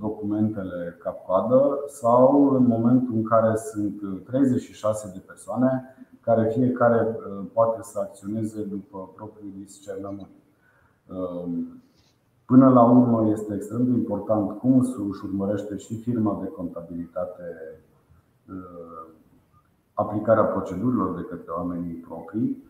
documentele 0.00 0.96
cap-coadă 1.02 1.78
sau 1.86 2.54
în 2.54 2.66
momentul 2.66 3.14
în 3.14 3.22
care 3.22 3.56
sunt 3.56 4.24
36 4.24 5.10
de 5.14 5.22
persoane 5.26 5.94
care 6.20 6.50
fiecare 6.50 7.00
uh, 7.00 7.44
poate 7.52 7.78
să 7.82 7.98
acționeze 7.98 8.62
după 8.62 9.10
propriul 9.14 9.52
discernământ. 9.56 10.28
Um, 11.06 11.82
până 12.44 12.68
la 12.68 12.84
urmă 12.84 13.30
este 13.30 13.54
extrem 13.54 13.84
de 13.84 13.90
important 13.90 14.58
cum 14.58 14.78
își 14.78 15.24
urmărește 15.24 15.76
și 15.76 16.00
firma 16.00 16.38
de 16.42 16.48
contabilitate 16.48 17.42
aplicarea 19.92 20.44
procedurilor 20.44 21.14
de 21.14 21.26
către 21.28 21.50
oamenii 21.50 21.94
proprii 21.94 22.62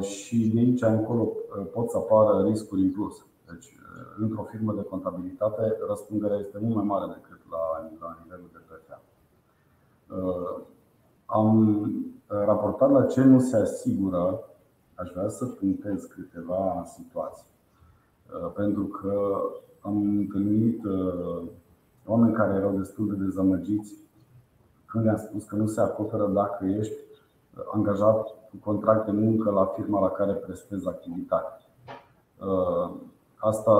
și 0.00 0.50
de 0.54 0.58
aici 0.58 0.82
încolo 0.82 1.32
pot 1.72 1.90
să 1.90 1.96
apară 1.96 2.46
riscuri 2.48 2.80
în 2.80 2.90
plus. 2.90 3.26
Deci, 3.50 3.76
într-o 4.18 4.42
firmă 4.42 4.72
de 4.72 4.82
contabilitate, 4.82 5.76
răspunderea 5.88 6.36
este 6.36 6.58
mult 6.60 6.74
mai 6.74 6.84
mare 6.84 7.12
decât 7.12 7.40
la, 7.50 7.90
la 8.00 8.18
nivelul 8.22 8.50
de 8.52 8.58
PFA. 8.66 9.00
Am 11.26 11.80
raportat 12.26 12.90
la 12.90 13.06
ce 13.06 13.22
nu 13.22 13.40
se 13.40 13.56
asigură, 13.56 14.40
aș 14.94 15.10
vrea 15.10 15.28
să 15.28 15.46
punctez 15.46 16.04
câteva 16.04 16.84
situații. 16.86 17.50
Pentru 18.54 18.84
că 18.84 19.40
am 19.80 19.96
întâlnit 19.96 20.82
oameni 22.06 22.34
care 22.34 22.54
erau 22.54 22.76
destul 22.76 23.08
de 23.08 23.24
dezamăgiți 23.24 23.94
când 24.86 25.04
le-am 25.04 25.16
spus 25.16 25.44
că 25.44 25.56
nu 25.56 25.66
se 25.66 25.80
acoperă 25.80 26.26
dacă 26.26 26.64
ești 26.64 26.94
angajat 27.72 28.22
cu 28.50 28.56
contract 28.60 29.04
de 29.04 29.12
muncă 29.12 29.50
la 29.50 29.64
firma 29.64 30.00
la 30.00 30.10
care 30.10 30.32
prestezi 30.32 30.88
activitate. 30.88 31.60
Asta, 33.38 33.72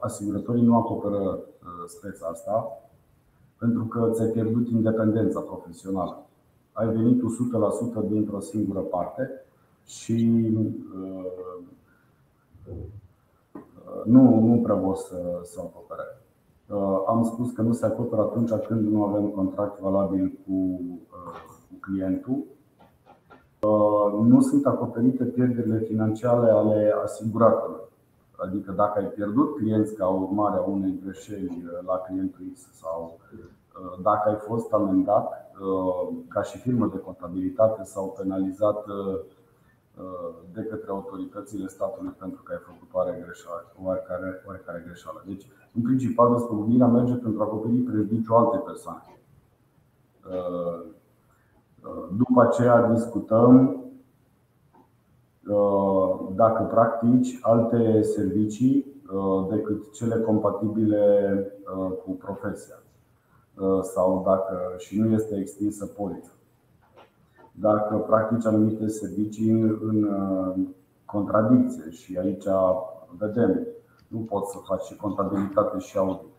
asigurătorii 0.00 0.62
nu 0.62 0.76
acoperă 0.76 1.38
speța 1.86 2.26
asta 2.26 2.80
pentru 3.58 3.84
că 3.84 4.10
ți-ai 4.12 4.28
pierdut 4.28 4.68
independența 4.68 5.40
profesională. 5.40 6.22
Ai 6.72 6.88
venit 6.88 7.22
100% 8.04 8.08
dintr-o 8.08 8.40
singură 8.40 8.80
parte 8.80 9.30
și 9.86 10.48
nu, 14.04 14.40
nu 14.40 14.60
prea 14.62 14.74
vor 14.74 14.96
să, 14.96 15.40
să 15.42 15.60
acopere. 15.60 16.02
Am 17.06 17.24
spus 17.24 17.52
că 17.52 17.62
nu 17.62 17.72
se 17.72 17.86
acoperă 17.86 18.20
atunci 18.20 18.50
când 18.66 18.92
nu 18.92 19.04
avem 19.04 19.28
contract 19.28 19.80
valabil 19.80 20.38
cu, 20.46 20.80
cu 21.68 21.74
clientul. 21.80 22.44
Nu 24.26 24.40
sunt 24.40 24.66
acoperite 24.66 25.24
pierderile 25.24 25.78
financiare 25.78 26.50
ale 26.50 26.94
asiguratelor. 27.04 27.87
Adică 28.44 28.72
dacă 28.72 28.98
ai 28.98 29.06
pierdut 29.06 29.54
clienți 29.56 29.94
ca 29.94 30.08
urmare 30.08 30.56
a 30.56 30.60
unei 30.60 31.00
greșeli 31.04 31.64
la 31.86 31.96
clientul 31.96 32.44
X 32.54 32.60
sau 32.72 33.18
dacă 34.02 34.28
ai 34.28 34.34
fost 34.34 34.72
amendat 34.72 35.56
ca 36.28 36.42
și 36.42 36.58
firmă 36.58 36.86
de 36.92 36.98
contabilitate 36.98 37.82
sau 37.84 38.14
penalizat 38.18 38.84
de 40.52 40.62
către 40.62 40.90
autoritățile 40.90 41.66
statului 41.66 42.14
pentru 42.18 42.42
că 42.42 42.52
ai 42.52 42.58
făcut 42.58 42.88
oarecare, 43.82 44.42
oarecare 44.46 44.82
greșeală. 44.86 45.22
Deci, 45.26 45.46
în 45.74 45.82
principal, 45.82 46.32
despăgubirea 46.32 46.86
merge 46.86 47.14
pentru 47.14 47.40
a 47.40 47.44
acoperi 47.44 47.76
prejudiciul 47.76 48.36
alte 48.36 48.56
persoane. 48.56 49.20
După 52.16 52.42
aceea 52.42 52.82
discutăm 52.82 53.82
dacă 56.34 56.62
practici 56.62 57.38
alte 57.42 58.02
servicii 58.02 58.86
decât 59.48 59.92
cele 59.92 60.20
compatibile 60.20 61.44
cu 62.04 62.10
profesia 62.10 62.82
sau 63.82 64.22
dacă 64.26 64.74
și 64.76 65.00
nu 65.00 65.12
este 65.12 65.36
extinsă 65.36 65.86
polița. 65.86 66.30
Dacă 67.52 67.96
practici 67.96 68.46
anumite 68.46 68.88
servicii 68.88 69.50
în 69.80 70.08
contradicție 71.04 71.90
și 71.90 72.18
aici 72.18 72.44
vedem, 73.18 73.66
nu 74.08 74.18
poți 74.18 74.52
să 74.52 74.58
faci 74.66 74.82
și 74.82 74.96
contabilitate 74.96 75.78
și 75.78 75.98
audit. 75.98 76.32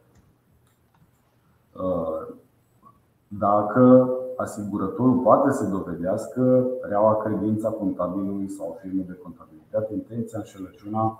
Dacă 3.28 4.10
asigurătorul 4.40 5.18
poate 5.18 5.52
să 5.52 5.66
dovedească 5.66 6.68
reaua 6.82 7.16
credința 7.18 7.70
contabilului 7.70 8.50
sau 8.50 8.78
firmei 8.82 9.06
de 9.06 9.20
contabilitate, 9.24 9.94
intenția, 9.94 10.40
înșelăciunea, 10.40 11.18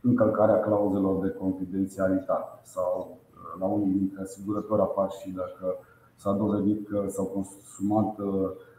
încălcarea 0.00 0.60
clauzelor 0.60 1.22
de 1.24 1.30
confidențialitate 1.30 2.60
sau 2.62 3.18
la 3.58 3.66
unii 3.66 3.98
dintre 3.98 4.22
asigurători 4.22 4.80
apar 4.80 5.10
și 5.10 5.30
dacă 5.30 5.74
s-a 6.16 6.32
dovedit 6.32 6.88
că 6.88 7.04
s-au 7.08 7.24
consumat 7.24 8.16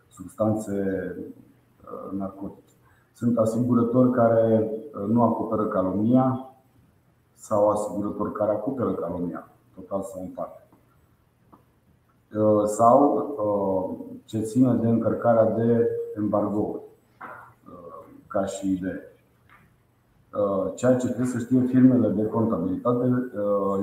substanțe 0.07 0.75
narcotice. 2.11 2.75
Sunt 3.13 3.37
asigurători 3.37 4.11
care 4.11 4.71
nu 5.07 5.23
acoperă 5.23 5.65
calomnia 5.65 6.55
sau 7.35 7.69
asigurători 7.69 8.31
care 8.31 8.51
acoperă 8.51 8.93
calomnia, 8.93 9.49
total 9.75 10.01
sau 10.01 10.21
în 10.21 10.29
parte. 10.29 10.60
Sau 12.65 14.21
ce 14.25 14.39
ține 14.39 14.73
de 14.73 14.87
încărcarea 14.87 15.45
de 15.45 15.89
embargouri, 16.17 16.81
ca 18.27 18.45
și 18.45 18.71
idee. 18.71 19.15
Ceea 20.75 20.95
ce 20.95 21.05
trebuie 21.05 21.27
să 21.27 21.37
știe 21.37 21.61
firmele 21.61 22.07
de 22.07 22.25
contabilitate 22.25 23.31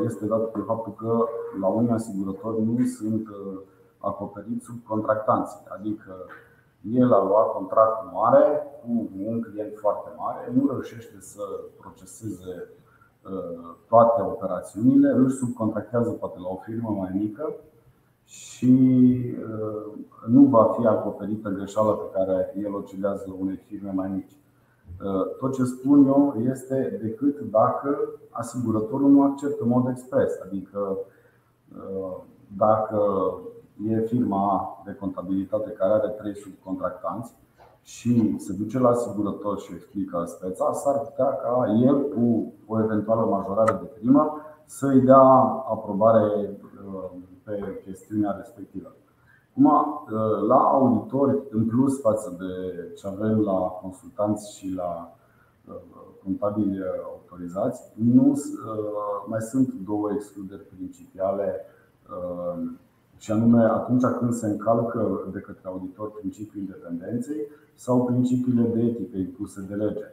este 0.04 0.26
dat 0.26 0.52
de 0.52 0.60
faptul 0.66 0.92
că 0.92 1.24
la 1.60 1.66
unii 1.66 1.90
asigurători 1.90 2.62
nu 2.62 2.84
sunt 2.86 3.26
acoperiți 3.98 4.64
subcontractanții. 4.64 5.60
Adică 5.68 6.12
el 6.94 7.12
a 7.12 7.24
luat 7.24 7.52
contract 7.52 8.12
mare 8.12 8.62
cu 8.82 9.08
un 9.26 9.40
client 9.40 9.72
foarte 9.76 10.10
mare, 10.16 10.52
nu 10.54 10.68
reușește 10.68 11.16
să 11.20 11.42
proceseze 11.80 12.68
toate 13.88 14.22
operațiunile, 14.22 15.10
își 15.10 15.36
subcontractează 15.36 16.10
poate 16.10 16.38
la 16.38 16.48
o 16.48 16.56
firmă 16.64 16.90
mai 16.98 17.10
mică 17.14 17.54
și 18.28 18.74
nu 20.26 20.42
va 20.42 20.64
fi 20.78 20.86
acoperită 20.86 21.48
greșeala 21.48 21.92
pe 21.92 22.04
care 22.12 22.54
el 22.62 22.74
o 22.74 22.80
cedează 22.80 23.36
unei 23.40 23.56
firme 23.56 23.90
mai 23.94 24.08
mici. 24.08 24.36
Tot 25.38 25.52
ce 25.54 25.64
spun 25.64 26.06
eu 26.06 26.34
este 26.50 26.98
decât 27.02 27.40
dacă 27.40 27.98
asigurătorul 28.30 29.10
nu 29.10 29.22
acceptă 29.22 29.62
în 29.62 29.68
mod 29.68 29.88
expres. 29.88 30.32
Adică 30.44 30.98
dacă 32.56 33.00
e 33.88 34.00
firma 34.00 34.78
de 34.84 34.96
contabilitate 35.00 35.70
care 35.70 35.92
are 35.92 36.08
trei 36.08 36.36
subcontractanți 36.36 37.34
și 37.82 38.38
se 38.38 38.52
duce 38.52 38.78
la 38.78 38.88
asigurător 38.88 39.58
și 39.58 39.72
explică 39.74 40.24
speța, 40.26 40.72
s-ar 40.72 40.98
putea 40.98 41.26
ca 41.26 41.66
el 41.84 42.08
cu 42.08 42.52
o 42.66 42.80
eventuală 42.80 43.24
majorare 43.30 43.72
de 43.72 43.90
primă 43.98 44.36
să 44.64 44.86
îi 44.86 45.00
dea 45.00 45.22
aprobare 45.70 46.56
pe 47.48 47.82
chestiunea 47.84 48.34
respectivă. 48.36 48.94
Acum, 49.50 49.70
la 50.46 50.56
auditori, 50.56 51.42
în 51.50 51.66
plus 51.66 52.00
față 52.00 52.36
de 52.38 52.82
ce 52.96 53.06
avem 53.06 53.40
la 53.40 53.58
consultanți 53.58 54.56
și 54.56 54.74
la 54.74 55.12
contabili 56.24 56.78
autorizați, 57.04 57.92
nu, 57.94 58.34
mai 59.26 59.40
sunt 59.40 59.72
două 59.72 60.12
excluderi 60.12 60.62
principiale 60.62 61.60
și 63.16 63.32
anume 63.32 63.62
atunci 63.62 64.04
când 64.18 64.32
se 64.32 64.46
încalcă 64.46 65.28
de 65.32 65.38
către 65.38 65.68
auditor 65.68 66.12
principiul 66.12 66.62
independenței 66.62 67.40
sau 67.74 68.04
principiile 68.04 68.62
de 68.62 68.80
etică 68.80 69.16
impuse 69.16 69.66
de 69.68 69.74
lege. 69.74 70.04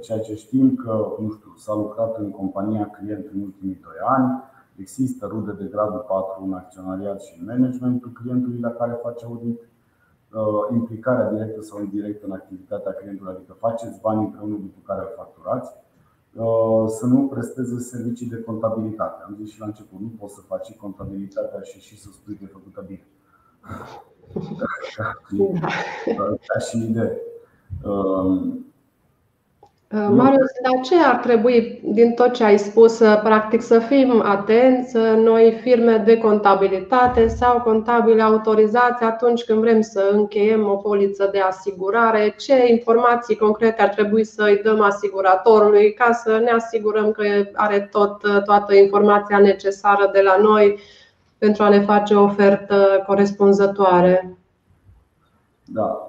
Ceea 0.00 0.20
ce 0.20 0.34
știm 0.34 0.74
că, 0.74 1.06
nu 1.18 1.30
știu, 1.30 1.54
s-a 1.56 1.74
lucrat 1.74 2.18
în 2.18 2.30
compania 2.30 2.86
client 2.86 3.26
în 3.34 3.40
ultimii 3.40 3.80
doi 3.82 3.96
ani, 4.06 4.42
Există 4.82 5.26
rude 5.26 5.52
de 5.52 5.66
gradul 5.74 6.04
4 6.08 6.44
în 6.44 6.52
acționariat 6.52 7.22
și 7.22 7.32
în 7.38 7.44
managementul 7.46 8.10
clientului 8.10 8.60
la 8.60 8.70
care 8.70 8.92
face 9.02 9.24
audit, 9.24 9.60
implicarea 10.72 11.30
directă 11.30 11.60
sau 11.62 11.82
indirectă 11.82 12.26
în 12.26 12.32
activitatea 12.32 12.92
clientului, 12.92 13.32
adică 13.34 13.52
faceți 13.52 14.00
bani 14.00 14.24
împreună 14.24 14.54
după 14.54 14.78
care 14.86 15.00
îl 15.00 15.12
facturați, 15.16 15.70
să 16.98 17.06
nu 17.06 17.26
presteze 17.26 17.78
servicii 17.78 18.28
de 18.28 18.42
contabilitate. 18.42 19.22
Am 19.26 19.36
zis 19.40 19.50
și 19.52 19.60
la 19.60 19.66
început, 19.66 20.00
nu 20.00 20.12
poți 20.18 20.34
să 20.34 20.40
faci 20.40 20.76
contabilitatea 20.76 21.60
și 21.60 21.80
și 21.80 22.00
să 22.00 22.08
spui 22.12 22.34
că 22.34 22.44
e 22.44 22.58
făcută 22.58 22.84
bine. 22.86 23.06
Ca 26.46 26.58
și 26.66 26.76
idee. 26.88 27.20
Marius, 29.92 30.50
dar 30.62 30.80
ce 30.82 30.94
ar 31.04 31.16
trebui 31.16 31.80
din 31.84 32.12
tot 32.12 32.32
ce 32.32 32.44
ai 32.44 32.58
spus, 32.58 32.98
practic 32.98 33.62
să 33.62 33.78
fim 33.78 34.22
atenți 34.24 34.96
noi 35.16 35.58
firme 35.62 35.96
de 35.96 36.18
contabilitate 36.18 37.28
sau 37.28 37.60
contabili 37.60 38.22
autorizați 38.22 39.04
atunci 39.04 39.44
când 39.44 39.60
vrem 39.60 39.80
să 39.80 40.10
încheiem 40.12 40.66
o 40.66 40.76
poliță 40.76 41.28
de 41.32 41.40
asigurare? 41.40 42.34
Ce 42.38 42.70
informații 42.70 43.36
concrete 43.36 43.82
ar 43.82 43.88
trebui 43.88 44.24
să 44.24 44.42
îi 44.42 44.60
dăm 44.62 44.80
asiguratorului 44.80 45.92
ca 45.92 46.12
să 46.12 46.40
ne 46.44 46.50
asigurăm 46.50 47.12
că 47.12 47.22
are 47.54 47.88
tot, 47.90 48.44
toată 48.44 48.74
informația 48.74 49.38
necesară 49.38 50.10
de 50.12 50.20
la 50.20 50.36
noi 50.36 50.78
pentru 51.38 51.62
a 51.62 51.68
ne 51.68 51.80
face 51.80 52.14
o 52.14 52.22
ofertă 52.22 53.02
corespunzătoare? 53.06 54.36
Da 55.64 56.06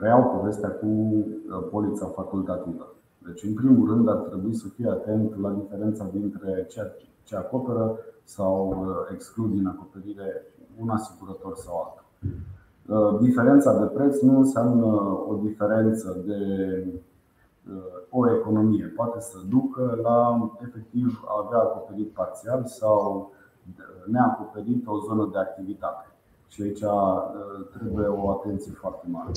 reiau 0.00 0.22
povestea 0.38 0.70
cu 0.70 1.24
polița 1.70 2.06
facultativă. 2.06 2.94
Deci, 3.26 3.42
în 3.42 3.54
primul 3.54 3.88
rând, 3.88 4.08
ar 4.08 4.16
trebui 4.16 4.54
să 4.54 4.68
fie 4.68 4.90
atent 4.90 5.40
la 5.40 5.50
diferența 5.50 6.08
dintre 6.12 6.66
ceea 6.68 6.86
ce 7.22 7.36
acoperă 7.36 7.98
sau 8.24 8.86
exclud 9.12 9.50
din 9.50 9.66
acoperire 9.66 10.46
un 10.80 10.88
asigurător 10.88 11.54
sau 11.56 11.74
altul. 11.76 12.04
Diferența 13.20 13.78
de 13.78 13.84
preț 13.84 14.20
nu 14.20 14.38
înseamnă 14.38 14.86
o 15.28 15.34
diferență 15.42 16.22
de 16.26 16.40
o 18.10 18.30
economie. 18.30 18.92
Poate 18.96 19.20
să 19.20 19.38
ducă 19.48 19.98
la 20.02 20.50
efectiv 20.62 21.24
a 21.26 21.44
avea 21.46 21.58
acoperit 21.58 22.12
parțial 22.12 22.64
sau 22.64 23.30
neacoperit 24.06 24.86
o 24.86 24.98
zonă 24.98 25.28
de 25.32 25.38
activitate. 25.38 26.06
Și 26.48 26.62
aici 26.62 26.84
trebuie 27.78 28.06
o 28.06 28.30
atenție 28.30 28.72
foarte 28.72 29.06
mare. 29.10 29.30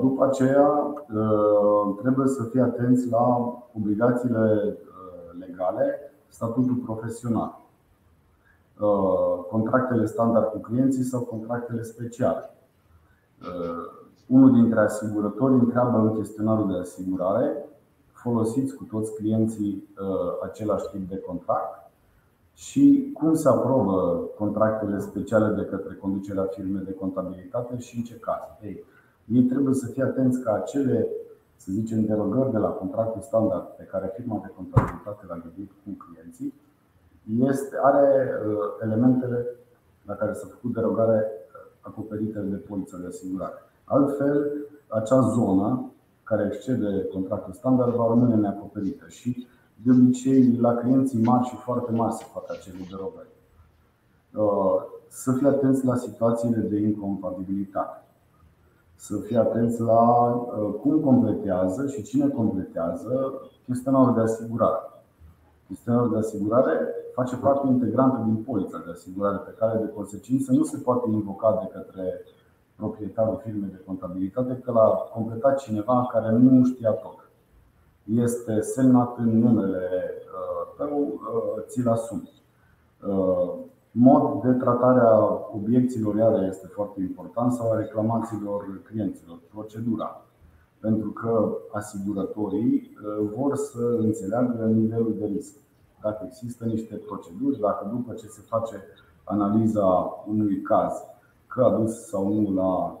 După 0.00 0.24
aceea, 0.24 0.94
trebuie 2.00 2.26
să 2.26 2.42
fie 2.44 2.62
atenți 2.62 3.08
la 3.08 3.54
obligațiile 3.76 4.76
legale, 5.38 6.12
statutul 6.28 6.74
profesional, 6.74 7.60
contractele 9.50 10.06
standard 10.06 10.46
cu 10.46 10.58
clienții 10.58 11.02
sau 11.02 11.20
contractele 11.20 11.82
speciale. 11.82 12.50
Unul 14.26 14.52
dintre 14.52 14.80
asigurători 14.80 15.52
întreabă 15.52 15.98
în 15.98 16.14
chestionarul 16.14 16.72
de 16.72 16.78
asigurare 16.78 17.64
folosiți 18.12 18.74
cu 18.74 18.84
toți 18.84 19.14
clienții 19.14 19.88
același 20.42 20.88
tip 20.90 21.08
de 21.08 21.18
contract 21.18 21.90
și 22.54 23.10
cum 23.18 23.34
se 23.34 23.48
aprobă 23.48 24.22
contractele 24.38 24.98
speciale 24.98 25.54
de 25.54 25.64
către 25.64 25.94
conducerea 25.94 26.44
firmei 26.44 26.84
de 26.84 26.92
contabilitate 26.92 27.78
și 27.78 27.96
în 27.96 28.02
ce 28.02 28.14
caz. 28.14 28.40
Ei, 28.62 28.84
ei 29.26 29.42
trebuie 29.42 29.74
să 29.74 29.86
fie 29.86 30.02
atenți 30.02 30.40
ca 30.40 30.54
acele, 30.54 31.08
să 31.56 31.72
zicem, 31.72 32.04
derogări 32.04 32.50
de 32.50 32.58
la 32.58 32.68
contractul 32.68 33.22
standard 33.22 33.64
pe 33.64 33.82
care 33.82 34.12
firma 34.16 34.40
de 34.44 34.52
contabilitate 34.56 35.26
l-a 35.28 35.42
gândit 35.44 35.70
cu 35.84 35.90
clienții, 36.04 36.54
este, 37.38 37.76
are 37.82 38.30
elementele 38.82 39.46
la 40.06 40.14
care 40.14 40.32
s-a 40.32 40.46
făcut 40.50 40.72
derogare 40.72 41.26
acoperite 41.80 42.38
de 42.38 42.56
polița 42.56 42.96
de 42.96 43.06
asigurare. 43.06 43.54
Altfel, 43.84 44.52
acea 44.88 45.20
zonă 45.20 45.92
care 46.24 46.50
excede 46.52 47.04
contractul 47.12 47.52
standard 47.52 47.94
va 47.94 48.06
rămâne 48.08 48.34
neacoperită 48.34 49.08
și 49.08 49.46
de 49.82 49.90
obicei 49.90 50.56
la 50.56 50.74
clienții 50.74 51.22
mari 51.22 51.46
și 51.46 51.56
foarte 51.56 51.92
mari 51.92 52.14
se 52.14 52.24
fac 52.32 52.50
acele 52.50 52.76
derogări. 52.90 53.28
Să 55.08 55.32
fie 55.32 55.48
atenți 55.48 55.84
la 55.84 55.96
situațiile 55.96 56.60
de 56.60 56.78
incompatibilitate. 56.78 58.02
Să 59.06 59.16
fie 59.16 59.38
atenți 59.38 59.80
la 59.80 60.02
cum 60.80 61.00
completează 61.00 61.86
și 61.86 62.02
cine 62.02 62.28
completează 62.28 63.40
chestionarul 63.64 64.14
de 64.14 64.20
asigurare. 64.20 64.80
Chestionarul 65.66 66.10
de 66.10 66.18
asigurare 66.18 66.72
face 67.14 67.36
parte 67.36 67.66
integrantă 67.66 68.22
din 68.24 68.36
polița 68.36 68.82
de 68.84 68.90
asigurare 68.90 69.36
pe 69.36 69.54
care 69.58 69.78
de 69.78 69.88
consecință 69.88 70.52
nu 70.52 70.62
se 70.62 70.76
poate 70.76 71.10
invoca 71.10 71.58
de 71.60 71.78
către 71.78 72.24
proprietarul 72.76 73.40
firmei 73.44 73.70
de 73.70 73.82
contabilitate 73.86 74.60
că 74.64 74.72
l-a 74.72 74.88
completat 74.88 75.58
cineva 75.58 76.08
care 76.12 76.30
nu 76.32 76.64
știa 76.64 76.90
tot. 76.90 77.30
Este 78.04 78.60
semnat 78.60 79.18
în 79.18 79.38
numele 79.38 79.88
tău, 80.76 81.20
ți-l 81.66 81.88
asumi. 81.88 82.42
Mod 83.92 84.42
de 84.42 84.52
tratare 84.52 85.00
a 85.00 85.48
obiecțiilor 85.54 86.16
iară 86.16 86.44
este 86.46 86.66
foarte 86.66 87.00
important 87.00 87.52
sau 87.52 87.72
a 87.72 87.76
reclamațiilor 87.76 88.80
clienților, 88.84 89.38
procedura. 89.52 90.24
Pentru 90.80 91.10
că 91.10 91.52
asigurătorii 91.72 92.96
vor 93.34 93.56
să 93.56 93.96
înțeleagă 93.98 94.64
nivelul 94.64 95.14
de 95.18 95.24
risc. 95.26 95.56
Dacă 96.02 96.24
există 96.26 96.64
niște 96.64 96.94
proceduri, 96.94 97.60
dacă 97.60 97.88
după 97.90 98.12
ce 98.12 98.26
se 98.26 98.40
face 98.48 98.82
analiza 99.24 99.86
unui 100.28 100.60
caz 100.60 100.92
că 101.46 101.62
a 101.62 101.76
dus 101.76 102.06
sau 102.06 102.32
nu 102.32 102.54
la 102.54 103.00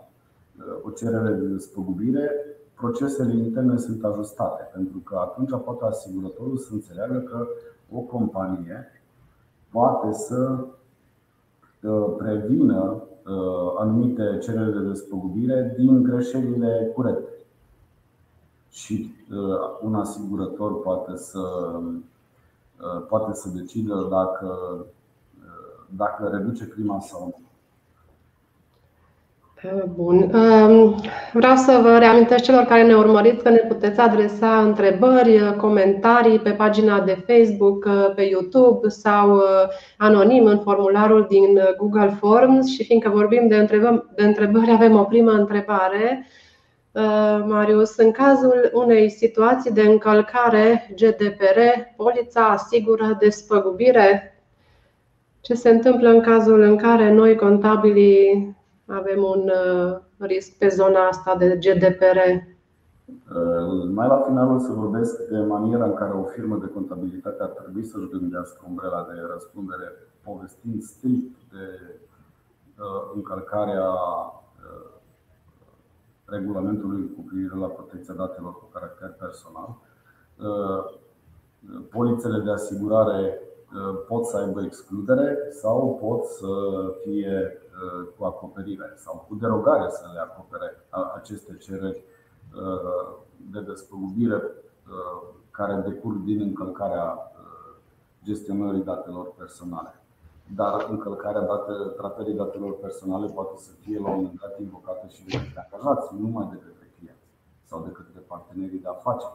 o 0.82 0.90
cerere 0.90 1.32
de 1.34 1.46
despăgubire, 1.46 2.30
procesele 2.74 3.32
interne 3.32 3.76
sunt 3.76 4.04
ajustate. 4.04 4.68
Pentru 4.72 4.98
că 4.98 5.16
atunci 5.16 5.62
poate 5.64 5.84
asigurătorul 5.84 6.58
să 6.58 6.68
înțeleagă 6.72 7.18
că 7.18 7.46
o 7.92 7.98
companie 7.98 8.86
poate 9.70 10.12
să 10.12 10.64
prevină 12.16 13.02
anumite 13.78 14.38
cereri 14.42 14.72
de 14.72 14.88
despăgubire 14.88 15.74
din 15.78 16.02
greșelile 16.02 16.90
curente. 16.94 17.28
Și 18.70 19.10
un 19.82 19.94
asigurător 19.94 20.80
poate 20.80 21.16
să, 21.16 21.72
poate 23.08 23.34
să 23.34 23.48
decidă 23.48 24.06
dacă, 24.10 24.84
dacă 25.96 26.28
reduce 26.28 26.64
prima 26.64 27.00
sau 27.00 27.24
nu. 27.24 27.49
Bun. 29.94 30.30
Vreau 31.32 31.56
să 31.56 31.80
vă 31.82 31.98
reamintesc 31.98 32.42
celor 32.42 32.64
care 32.64 32.82
ne 32.82 32.94
urmăriți 32.94 33.42
că 33.42 33.48
ne 33.48 33.64
puteți 33.68 34.00
adresa 34.00 34.60
întrebări, 34.60 35.56
comentarii 35.56 36.38
pe 36.38 36.50
pagina 36.50 37.00
de 37.00 37.24
Facebook, 37.26 37.88
pe 38.14 38.22
YouTube 38.22 38.88
sau 38.88 39.42
anonim 39.96 40.44
în 40.44 40.58
formularul 40.58 41.26
din 41.28 41.60
Google 41.76 42.16
Forms 42.18 42.66
și 42.66 42.84
fiindcă 42.84 43.08
vorbim 43.08 43.48
de 43.48 43.56
întrebări, 43.56 44.04
de 44.16 44.24
întrebări 44.24 44.70
avem 44.70 44.98
o 44.98 45.02
primă 45.02 45.30
întrebare. 45.30 46.26
Marius, 47.46 47.96
în 47.96 48.10
cazul 48.10 48.70
unei 48.72 49.10
situații 49.10 49.70
de 49.70 49.82
încălcare 49.82 50.90
GDPR, 50.94 51.58
polița 51.96 52.40
asigură 52.40 53.16
despăgubire? 53.18 54.34
Ce 55.40 55.54
se 55.54 55.70
întâmplă 55.70 56.08
în 56.08 56.20
cazul 56.20 56.60
în 56.60 56.76
care 56.76 57.12
noi, 57.12 57.36
contabilii, 57.36 58.58
avem 58.90 59.22
un 59.22 59.50
risc 60.18 60.58
pe 60.58 60.68
zona 60.68 61.06
asta 61.06 61.36
de 61.36 61.56
GDPR? 61.56 62.18
Mai 63.92 64.08
la 64.08 64.20
final 64.26 64.54
o 64.54 64.58
să 64.58 64.72
vorbesc 64.72 65.28
de 65.28 65.38
maniera 65.38 65.84
în 65.84 65.94
care 65.94 66.12
o 66.12 66.24
firmă 66.24 66.56
de 66.56 66.66
contabilitate 66.66 67.42
ar 67.42 67.48
trebui 67.48 67.84
să-și 67.84 68.08
gândească 68.08 68.64
umbrela 68.68 69.06
de 69.12 69.20
răspundere, 69.32 69.92
povestind 70.24 70.82
strict 70.82 71.36
de 71.52 71.66
încălcarea 73.14 73.90
regulamentului 76.24 77.12
cu 77.16 77.20
privire 77.20 77.56
la 77.56 77.66
protecția 77.66 78.14
datelor 78.14 78.52
cu 78.52 78.68
caracter 78.72 79.16
personal. 79.18 79.76
Polițele 81.90 82.38
de 82.38 82.50
asigurare 82.50 83.40
pot 84.08 84.26
să 84.26 84.36
aibă 84.36 84.62
excludere 84.62 85.38
sau 85.50 85.98
pot 86.02 86.24
să 86.24 86.48
fie 87.02 87.58
cu 88.18 88.24
acoperire 88.24 88.92
sau 88.96 89.24
cu 89.28 89.34
derogare 89.34 89.90
să 89.90 90.04
le 90.12 90.20
acopere 90.20 90.86
aceste 91.14 91.56
cereri 91.56 92.04
de 93.50 93.60
despăgubire 93.60 94.42
care 95.50 95.74
decurg 95.74 96.16
din 96.24 96.40
încălcarea 96.40 97.32
gestionării 98.24 98.84
datelor 98.84 99.32
personale. 99.36 99.94
Dar 100.54 100.86
încălcarea 100.90 101.40
date, 101.40 101.72
tratării 101.96 102.34
datelor 102.34 102.78
personale 102.78 103.26
poate 103.26 103.56
să 103.56 103.70
fie 103.80 103.98
la 103.98 104.08
un 104.08 104.14
moment 104.14 104.40
dat 104.40 104.60
invocată 104.60 105.06
și 105.06 105.24
de 105.24 105.36
către 105.36 105.68
angajați, 105.72 106.14
nu 106.14 106.20
numai 106.20 106.48
de 106.50 106.56
către 106.56 106.92
clienți 106.98 107.28
sau 107.64 107.82
de 107.82 107.90
către 107.90 108.20
partenerii 108.26 108.78
de 108.78 108.88
afaceri. 108.88 109.32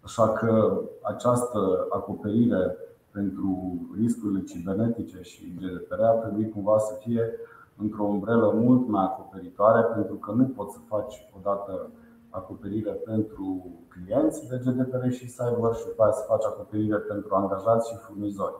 Așa 0.00 0.32
că 0.32 0.80
această 1.02 1.86
acoperire 1.90 2.76
pentru 3.10 3.78
riscurile 3.96 4.42
cibernetice 4.42 5.22
și 5.22 5.54
GDPR 5.60 6.00
ar 6.02 6.14
trebui 6.14 6.50
cumva 6.50 6.78
să 6.78 6.94
fie 7.00 7.34
într-o 7.80 8.04
umbrelă 8.04 8.52
mult 8.52 8.88
mai 8.88 9.04
acoperitoare, 9.04 9.82
pentru 9.82 10.14
că 10.14 10.32
nu 10.32 10.44
poți 10.44 10.74
să 10.74 10.80
faci 10.86 11.30
odată 11.36 11.90
acoperire 12.30 12.90
pentru 12.90 13.66
clienți 13.88 14.48
de 14.48 14.60
GDPR 14.64 15.08
și 15.08 15.30
să 15.30 15.42
aibă 15.42 15.72
și 15.72 15.84
după 15.84 16.10
să 16.12 16.24
faci 16.26 16.44
acoperire 16.44 16.96
pentru 16.96 17.34
angajați 17.34 17.88
și 17.90 17.96
furnizori. 17.96 18.54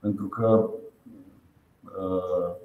Pentru 0.00 0.26
că 0.26 0.70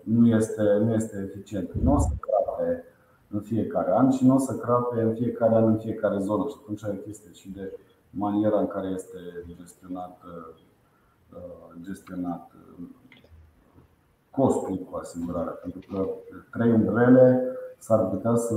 nu 0.04 0.28
este, 0.28 0.64
nu 0.84 0.94
este 0.94 1.30
eficient. 1.30 1.74
Nu 1.74 1.94
o 1.94 2.00
să 2.00 2.10
crape 2.20 2.84
în 3.30 3.42
fiecare 3.42 3.92
an 3.92 4.10
și 4.10 4.26
nu 4.26 4.36
o 4.36 4.38
să 4.38 4.58
crape 4.58 5.02
în 5.02 5.14
fiecare 5.14 5.56
an 5.56 5.68
în 5.68 5.78
fiecare 5.78 6.20
zonă. 6.20 6.48
Și 6.48 6.56
atunci 6.62 6.82
e 6.82 7.02
chestie 7.06 7.32
și 7.32 7.50
de 7.50 7.78
maniera 8.10 8.60
în 8.60 8.68
care 8.68 8.88
este 8.88 9.18
gestionat, 9.58 10.22
gestionat 11.82 12.52
costul 14.36 14.88
cu 14.90 14.98
asigurarea. 15.02 15.60
Pentru 15.62 15.80
că 15.92 16.08
trei 16.52 16.72
umbrele 16.72 17.42
s-ar 17.78 18.00
putea 18.00 18.36
să 18.36 18.56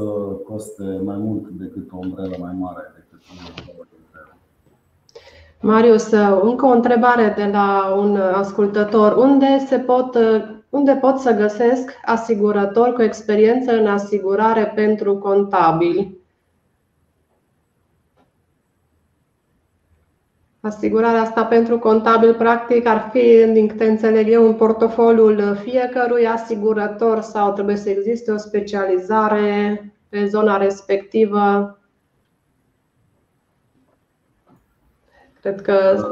coste 0.49 1.01
mai 1.05 1.17
mult 1.17 1.49
decât 1.49 1.93
o 1.93 1.97
umbrelă 1.97 2.37
mai 2.41 2.55
mare 2.59 2.93
decât 2.95 3.21
o 3.31 3.87
Marius, 5.61 6.11
încă 6.43 6.67
o 6.67 6.71
întrebare 6.71 7.35
de 7.37 7.51
la 7.53 7.95
un 7.99 8.17
ascultător. 8.17 9.17
Unde 9.17 9.47
se 9.69 9.79
pot 9.79 10.19
unde 10.71 10.93
pot 10.93 11.19
să 11.19 11.33
găsesc 11.33 11.91
asigurători 12.05 12.93
cu 12.93 13.03
experiență 13.03 13.79
în 13.79 13.87
asigurare 13.87 14.73
pentru 14.75 15.19
contabili? 15.19 16.18
Asigurarea 20.61 21.21
asta 21.21 21.45
pentru 21.45 21.79
contabil, 21.79 22.35
practic, 22.35 22.87
ar 22.87 23.09
fi, 23.13 23.45
din 23.53 23.69
câte 23.69 23.85
înțeleg 23.85 24.29
eu, 24.29 24.47
în 24.47 24.55
portofoliul 24.55 25.57
fiecărui 25.57 26.27
asigurător 26.27 27.21
sau 27.21 27.53
trebuie 27.53 27.77
să 27.77 27.91
existe 27.91 28.31
o 28.31 28.37
specializare 28.37 29.83
pe 30.09 30.27
zona 30.27 30.57
respectivă? 30.57 31.79
Cred 35.41 35.61
că. 35.61 36.09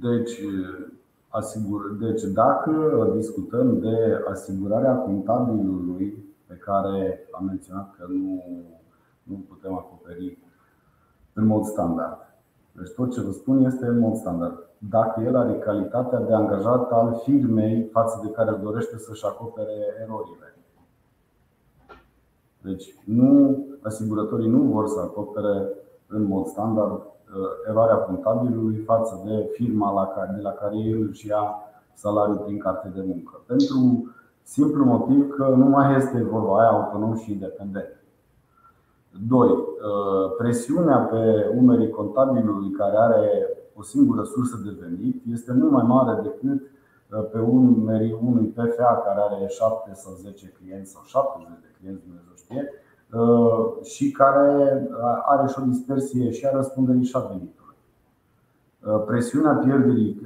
Deci, 0.00 0.40
asigur, 1.28 1.96
deci 2.00 2.22
dacă 2.22 3.12
discutăm 3.16 3.80
de 3.80 4.22
asigurarea 4.30 4.94
contabilului, 4.94 6.34
pe 6.46 6.54
care 6.54 7.28
am 7.30 7.44
menționat 7.44 7.94
că 7.98 8.06
nu, 8.08 8.44
nu 9.22 9.44
putem 9.48 9.72
acoperi 9.72 10.38
în 11.32 11.46
mod 11.46 11.64
standard. 11.64 12.31
Deci 12.72 12.94
tot 12.96 13.12
ce 13.12 13.20
vă 13.20 13.30
spun 13.30 13.64
este 13.64 13.86
în 13.86 13.98
mod 13.98 14.14
standard. 14.14 14.66
Dacă 14.78 15.20
el 15.20 15.36
are 15.36 15.58
calitatea 15.58 16.20
de 16.20 16.34
angajat 16.34 16.92
al 16.92 17.20
firmei 17.24 17.88
față 17.92 18.20
de 18.24 18.30
care 18.30 18.60
dorește 18.62 18.98
să-și 18.98 19.24
acopere 19.26 19.72
erorile. 20.02 20.56
Deci 22.60 22.94
nu, 23.04 23.64
asigurătorii 23.82 24.48
nu 24.48 24.62
vor 24.62 24.88
să 24.88 25.00
acopere 25.00 25.68
în 26.06 26.22
mod 26.22 26.46
standard 26.46 26.92
uh, 26.92 27.68
eroarea 27.68 27.96
contabilului 27.96 28.76
față 28.76 29.22
de 29.24 29.50
firma 29.52 29.92
la 29.92 30.06
care, 30.06 30.32
de 30.34 30.40
la 30.40 30.50
care 30.50 30.76
el 30.76 31.06
își 31.08 31.26
ia 31.26 31.54
salariul 31.94 32.36
prin 32.36 32.58
carte 32.58 32.88
de 32.94 33.02
muncă. 33.06 33.40
Pentru 33.46 34.10
simplu 34.42 34.84
motiv 34.84 35.34
că 35.34 35.48
nu 35.56 35.64
mai 35.64 35.96
este 35.96 36.22
vorba 36.22 36.60
aia 36.60 36.70
autonom 36.70 37.16
și 37.16 37.32
independent. 37.32 38.01
2. 39.20 39.48
Uh, 39.48 39.56
presiunea 40.36 40.98
pe 40.98 41.52
umerii 41.56 41.90
contabilului 41.90 42.70
care 42.70 42.96
are 42.96 43.48
o 43.74 43.82
singură 43.82 44.22
sursă 44.22 44.60
de 44.64 44.76
venit 44.80 45.22
este 45.32 45.52
mult 45.52 45.70
mai 45.70 45.84
mare 45.86 46.20
decât 46.22 46.60
uh, 46.60 47.24
pe 47.32 47.38
umerii 47.38 48.18
unui 48.26 48.46
PFA 48.46 49.02
care 49.04 49.20
are 49.20 49.46
7 49.46 49.90
sau 49.94 50.12
10 50.12 50.52
clienți 50.58 50.90
sau 50.90 51.02
70 51.04 51.58
de 51.60 51.66
clienți, 51.78 52.02
Dumnezeu 52.02 52.34
știe, 52.36 52.70
uh, 53.12 53.84
și 53.84 54.10
care 54.10 54.88
are 55.22 55.46
și 55.48 55.58
o 55.62 55.64
dispersie 55.64 56.30
și 56.30 56.46
a 56.46 56.56
răspunderii 56.56 57.04
și 57.04 57.16
a 57.16 57.20
venitului. 57.20 57.60
Presiunea 59.06 59.52
pierderii 59.52 60.20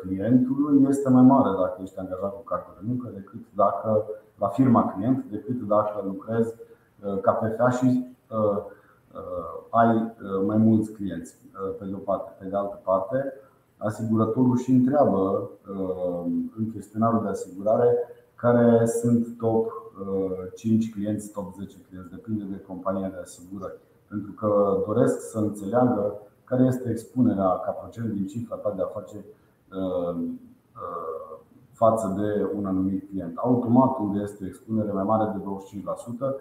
clientului 0.00 0.86
este 0.88 1.10
mai 1.10 1.22
mare 1.22 1.50
dacă 1.60 1.78
ești 1.82 1.98
angajat 1.98 2.34
cu 2.34 2.42
carte 2.42 2.70
de 2.80 2.86
muncă 2.86 3.10
decât 3.14 3.40
dacă 3.54 4.04
la 4.38 4.48
firma 4.48 4.92
client, 4.92 5.24
decât 5.30 5.60
dacă 5.60 6.02
lucrezi 6.04 6.54
ca 7.20 7.32
PFA 7.32 7.70
și 7.70 8.12
Uh, 8.21 8.21
uh, 8.21 8.21
ai 9.70 9.96
uh, 9.96 10.44
mai 10.46 10.56
mulți 10.56 10.92
clienți, 10.92 11.36
pe 11.78 11.84
de 11.84 11.94
o 11.94 11.98
parte. 11.98 12.32
Pe 12.38 12.44
de 12.44 12.56
altă 12.56 12.80
parte, 12.84 13.32
asigurătorul 13.76 14.56
și 14.56 14.70
întreabă 14.70 15.50
în 16.56 16.70
chestionarul 16.72 17.22
de 17.22 17.28
asigurare 17.28 17.96
care 18.34 18.86
sunt 18.86 19.26
top 19.38 19.70
5 20.54 20.92
clienți, 20.92 21.32
top 21.32 21.54
10 21.54 21.76
clienți, 21.88 22.10
depinde 22.10 22.44
de 22.44 22.60
compania 22.66 23.08
de 23.08 23.18
asigurări. 23.22 23.78
Pentru 24.08 24.32
că 24.32 24.82
doresc 24.86 25.30
să 25.30 25.38
înțeleagă 25.38 26.20
care 26.44 26.64
este 26.64 26.90
expunerea 26.90 27.48
ca 27.64 27.70
procent 27.70 28.12
din 28.12 28.26
cifra 28.26 28.56
ta 28.56 28.72
de 28.76 28.82
a 28.82 28.86
face 28.86 29.24
față 31.72 32.14
de 32.18 32.50
un 32.56 32.66
anumit 32.66 33.08
client. 33.08 33.36
Automat, 33.36 33.98
unde 33.98 34.20
este 34.22 34.44
o 34.44 34.46
expunere 34.46 34.92
mai 34.92 35.04
mare 35.04 35.32
de 35.34 35.42
25%, 36.30 36.34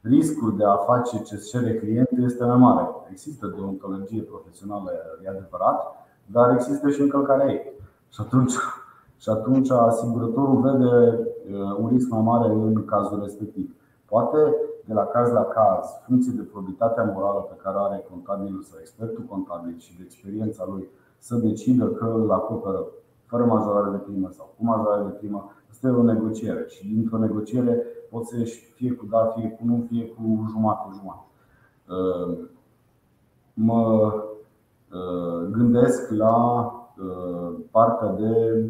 riscul 0.00 0.56
de 0.56 0.64
a 0.64 0.76
face 0.76 1.22
ce 1.22 1.36
cere 1.36 1.74
clientul 1.74 2.24
este 2.24 2.44
mai 2.44 2.56
mare. 2.56 2.88
Există 3.10 3.46
deontologie 3.46 4.22
profesională, 4.22 4.90
e 5.24 5.28
adevărat, 5.28 6.06
dar 6.26 6.54
există 6.54 6.88
și 6.88 7.00
încălcarea 7.00 7.46
ei. 7.46 7.72
Și 8.08 8.20
atunci, 8.20 8.52
și 9.22 9.28
atunci 9.28 9.70
asigurătorul 9.70 10.60
vede 10.60 11.18
uh, 11.52 11.76
un 11.78 11.88
risc 11.88 12.08
mai 12.08 12.20
mare 12.20 12.52
în 12.52 12.84
cazul 12.84 13.20
respectiv. 13.22 13.74
Poate 14.04 14.38
de 14.84 14.94
la 14.94 15.04
caz 15.04 15.30
la 15.30 15.44
caz, 15.44 15.86
funcție 16.06 16.32
de 16.36 16.42
probitatea 16.42 17.04
morală 17.14 17.40
pe 17.40 17.56
care 17.62 17.76
are 17.78 18.06
contabilul 18.10 18.62
sau 18.62 18.78
expertul 18.80 19.24
contabil 19.28 19.74
și 19.78 19.96
de 19.96 20.02
experiența 20.04 20.64
lui, 20.70 20.88
să 21.18 21.34
decidă 21.36 21.86
că 21.86 22.04
îl 22.04 22.30
acoperă 22.30 22.86
fără 23.26 23.44
majorare 23.44 23.90
de 23.90 23.96
primă 23.96 24.28
sau 24.30 24.54
cu 24.56 24.64
majorare 24.64 25.02
de 25.02 25.16
primă, 25.20 25.50
este 25.70 25.88
o 25.88 26.02
negociere. 26.02 26.64
Și 26.68 26.86
dintr-o 26.86 27.18
negociere 27.18 27.86
poți 28.10 28.28
să 28.28 28.36
ieși 28.36 28.64
fie 28.74 28.92
cu 28.92 29.06
da, 29.06 29.26
fie 29.26 29.50
cu 29.50 29.64
nu, 29.64 29.86
fie 29.88 30.06
cu 30.06 30.46
jumătate, 30.50 30.96
jumătate. 30.96 31.26
Uh, 31.88 32.38
mă 33.54 34.12
uh, 34.92 35.48
gândesc 35.50 36.10
la 36.10 36.64
uh, 36.98 37.54
partea 37.70 38.08
de 38.08 38.64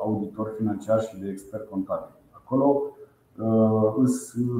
auditor 0.00 0.54
financiar 0.56 1.00
și 1.00 1.18
de 1.18 1.28
expert 1.28 1.68
contabil. 1.68 2.14
Acolo 2.30 2.82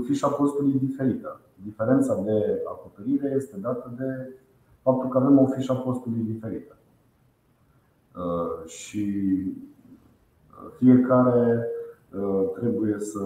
fișa 0.04 0.28
postului 0.28 0.78
diferită. 0.78 1.40
Diferența 1.64 2.14
de 2.14 2.62
acoperire 2.68 3.32
este 3.36 3.56
dată 3.56 3.94
de 3.98 4.34
faptul 4.82 5.08
că 5.08 5.18
avem 5.18 5.38
o 5.38 5.46
fișă 5.46 5.74
postului 5.74 6.22
diferită. 6.22 6.76
Și 8.66 9.34
fiecare 10.78 11.66
trebuie 12.54 13.00
să 13.00 13.22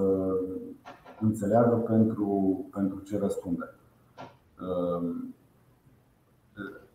înțeleagă 1.20 1.74
pentru, 1.76 2.60
pentru 2.72 2.98
ce 2.98 3.18
răspunde. 3.18 3.74
Ehm, 4.60 5.34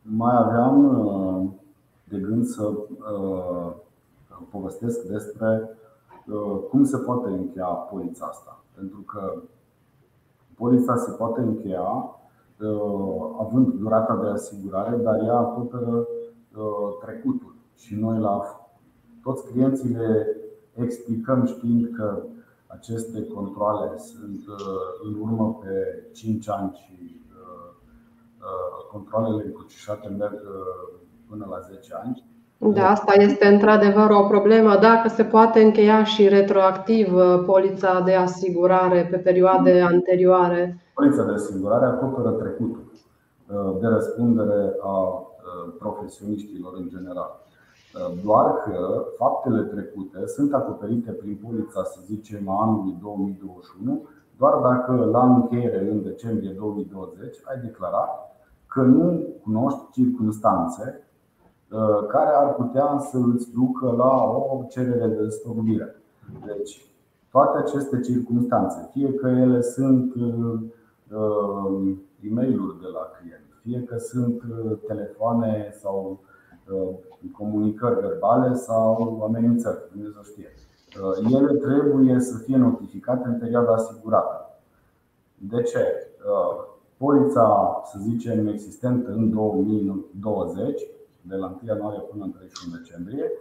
mai 0.01 0.35
aveam 0.37 1.05
uh, 1.05 1.49
de 2.09 2.17
gând 2.17 2.45
să 2.45 2.63
uh, 2.67 3.71
povestesc 4.51 5.01
despre 5.01 5.69
uh, 6.27 6.59
cum 6.69 6.83
se 6.83 6.97
poate 6.97 7.29
încheia 7.29 7.65
polița 7.65 8.25
asta. 8.25 8.63
Pentru 8.75 8.99
că 8.99 9.41
polița 10.55 10.95
se 10.95 11.11
poate 11.11 11.41
încheia 11.41 12.13
având 13.39 13.73
durata 13.73 14.15
de 14.15 14.27
asigurare, 14.27 14.95
dar 14.97 15.23
ea 15.23 15.37
acoperă 15.37 16.07
trecutul. 17.05 17.55
Și 17.75 17.95
noi 17.95 18.19
la 18.19 18.41
toți 19.23 19.45
clienții 19.45 19.95
le 19.95 20.37
explicăm 20.73 21.45
știind 21.45 21.89
că 21.95 22.23
aceste 22.77 23.27
controle 23.35 23.97
sunt 23.97 24.41
uh, 24.47 24.57
în 25.05 25.21
urmă 25.21 25.59
pe 25.61 26.03
5 26.13 26.49
ani 26.49 26.71
și 26.83 27.21
uh, 27.41 27.71
uh, 28.39 28.85
controlele 28.91 29.43
încrucișate 29.45 30.07
merg 30.07 30.39
până 31.29 31.47
la 31.49 31.59
10 31.59 31.93
ani. 32.03 32.27
Da, 32.57 32.89
asta 32.89 33.13
este 33.13 33.47
într-adevăr 33.47 34.09
o 34.09 34.27
problemă. 34.27 34.75
Dacă 34.75 35.07
se 35.07 35.23
poate 35.23 35.61
încheia 35.61 36.03
și 36.03 36.27
retroactiv 36.27 37.13
polița 37.45 38.01
de 38.05 38.13
asigurare 38.13 39.07
pe 39.11 39.17
perioade 39.17 39.81
anterioare. 39.81 40.83
Polița 40.93 41.23
de 41.23 41.31
asigurare 41.31 41.85
acoperă 41.85 42.29
trecutul 42.29 42.91
de 43.79 43.87
răspundere 43.87 44.75
a 44.81 45.23
profesioniștilor 45.79 46.73
în 46.77 46.89
general. 46.89 47.39
Doar 48.23 48.53
că 48.53 49.05
faptele 49.17 49.61
trecute 49.61 50.27
sunt 50.27 50.53
acoperite 50.53 51.11
prin 51.11 51.39
polița, 51.43 51.83
să 51.83 51.99
zicem, 52.05 52.49
a 52.49 52.61
anului 52.61 52.97
2021, 53.01 54.01
doar 54.37 54.53
dacă 54.61 55.05
la 55.05 55.33
încheiere 55.33 55.89
în 55.91 56.03
decembrie 56.03 56.51
2020 56.51 57.37
ai 57.43 57.61
declarat 57.61 58.29
că 58.67 58.81
nu 58.81 59.23
cunoști 59.43 59.79
circunstanțe 59.91 61.07
uh, 61.71 62.05
care 62.07 62.29
ar 62.35 62.53
putea 62.53 62.97
să 62.99 63.17
îți 63.17 63.51
ducă 63.51 63.93
la 63.97 64.23
o 64.23 64.65
cerere 64.69 65.07
de 65.07 65.23
despăgubire. 65.23 65.95
Deci, 66.45 66.85
toate 67.31 67.57
aceste 67.57 67.99
circunstanțe, 67.99 68.89
fie 68.91 69.13
că 69.13 69.27
ele 69.27 69.61
sunt 69.61 70.13
uh, 70.15 70.59
uh, 71.11 71.97
e 72.21 72.33
mail 72.33 72.77
de 72.81 72.87
la 72.93 73.11
client, 73.19 73.47
fie 73.61 73.83
că 73.83 73.97
sunt 73.97 74.41
telefoane 74.87 75.73
sau 75.81 76.19
comunicări 77.31 77.99
verbale 77.99 78.53
sau 78.53 79.21
amenințări, 79.23 79.79
Dumnezeu 79.91 80.21
știe. 80.23 80.53
Uh, 81.01 81.31
ele 81.31 81.53
trebuie 81.53 82.19
să 82.19 82.37
fie 82.37 82.57
notificate 82.57 83.27
în 83.27 83.39
perioada 83.39 83.73
asigurată. 83.73 84.59
De 85.35 85.61
ce? 85.61 85.79
Uh, 85.79 86.67
polița, 86.97 87.81
să 87.85 87.97
zicem, 88.01 88.47
existentă 88.47 89.11
în 89.11 89.31
2020, 89.31 90.81
de 91.21 91.35
la 91.35 91.45
1 91.45 91.59
ianuarie 91.67 91.99
până 91.99 92.23
în 92.23 92.31
31 92.31 92.75
decembrie, 92.77 93.31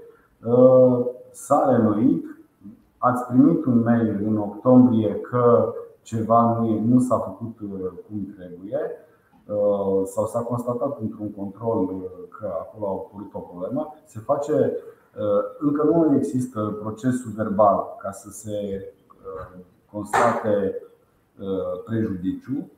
uh, 0.44 1.06
s-a 1.30 1.76
renuit. 1.76 2.24
Ați 2.98 3.24
primit 3.24 3.64
un 3.64 3.82
mail 3.82 4.22
în 4.26 4.36
octombrie 4.36 5.14
că 5.14 5.72
ceva 6.02 6.58
nu, 6.58 6.80
nu 6.84 7.00
s-a 7.00 7.18
făcut 7.18 7.56
cum 8.08 8.34
trebuie 8.36 8.78
Uh, 8.80 9.07
sau 10.04 10.26
s-a 10.26 10.40
constatat 10.40 11.00
într-un 11.00 11.30
control 11.32 11.78
uh, 11.78 12.10
că 12.38 12.46
acolo 12.46 12.86
a 12.86 12.90
apărut 12.90 13.34
o 13.34 13.38
problemă, 13.38 13.94
se 14.06 14.18
face, 14.18 14.52
uh, 14.52 15.42
încă 15.58 15.82
nu 15.82 16.16
există 16.16 16.78
procesul 16.80 17.30
verbal 17.36 17.96
ca 17.98 18.10
să 18.10 18.30
se 18.30 18.88
constate 19.90 20.82
prejudiciu, 21.84 22.70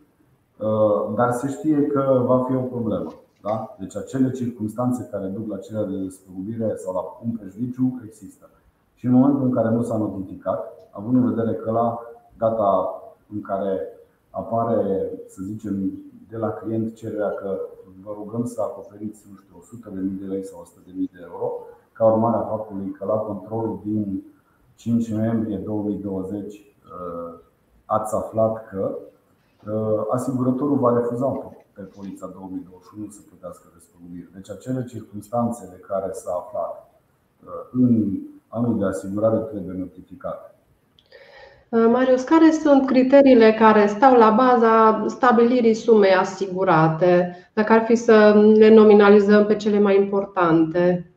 dar 1.14 1.32
se 1.32 1.48
știe 1.48 1.86
că 1.86 2.22
va 2.26 2.44
fi 2.44 2.54
o 2.54 2.60
problemă. 2.60 3.12
Da? 3.42 3.76
Deci 3.78 3.96
acele 3.96 4.30
circunstanțe 4.30 5.08
care 5.10 5.26
duc 5.26 5.48
la 5.48 5.56
cererea 5.56 5.86
de 5.86 5.96
despăgubire 5.96 6.74
sau 6.76 6.94
la 6.94 7.00
un 7.24 7.36
prejudiciu 7.36 8.00
există. 8.06 8.50
Și 8.94 9.06
în 9.06 9.12
momentul 9.12 9.44
în 9.44 9.50
care 9.50 9.68
nu 9.68 9.82
s-a 9.82 9.96
notificat, 9.96 10.72
având 10.90 11.16
în 11.16 11.34
vedere 11.34 11.54
că 11.54 11.70
la 11.70 11.98
data 12.38 13.00
în 13.32 13.40
care 13.40 13.86
apare, 14.30 15.10
să 15.26 15.42
zicem, 15.42 15.92
de 16.30 16.36
la 16.36 16.50
client 16.50 16.94
cererea 16.94 17.30
că 17.30 17.60
vă 18.02 18.12
rugăm 18.14 18.44
să 18.44 18.60
acoperiți, 18.60 19.26
nu 19.30 19.36
știu, 19.36 19.90
100.000 19.90 20.20
de 20.20 20.26
lei 20.26 20.44
sau 20.44 20.66
100.000 20.86 20.92
de 21.12 21.20
euro, 21.30 21.52
ca 21.92 22.04
urmare 22.04 22.36
a 22.36 22.40
faptului 22.40 22.90
că 22.90 23.04
la 23.04 23.14
controlul 23.14 23.80
din 23.84 24.22
5 24.74 25.10
noiembrie 25.10 25.56
2020 25.56 26.54
uh, 26.54 27.38
ați 27.84 28.14
aflat 28.14 28.68
că 28.68 28.98
uh, 29.66 30.04
asigurătorul 30.10 30.78
va 30.78 30.94
refuza 30.94 31.26
pe 31.72 31.82
polița 31.82 32.26
2021 32.26 33.10
să 33.10 33.20
plătească 33.28 33.68
despăgubire. 33.74 34.28
Deci 34.34 34.50
acele 34.50 34.84
circunstanțe 34.84 35.68
de 35.70 35.80
care 35.88 36.12
s-a 36.12 36.32
aflat 36.32 36.90
uh, 37.44 37.68
în 37.72 38.18
anul 38.48 38.78
de 38.78 38.84
asigurare 38.84 39.38
trebuie 39.38 39.76
notificate. 39.78 40.54
Marius, 41.70 42.22
care 42.22 42.50
sunt 42.50 42.86
criteriile 42.86 43.52
care 43.52 43.86
stau 43.86 44.16
la 44.16 44.30
baza 44.30 45.04
stabilirii 45.06 45.74
sumei 45.74 46.14
asigurate, 46.14 47.36
dacă 47.54 47.72
ar 47.72 47.84
fi 47.84 47.94
să 47.94 48.44
le 48.56 48.74
nominalizăm 48.74 49.46
pe 49.46 49.56
cele 49.56 49.78
mai 49.78 49.96
importante? 49.96 51.12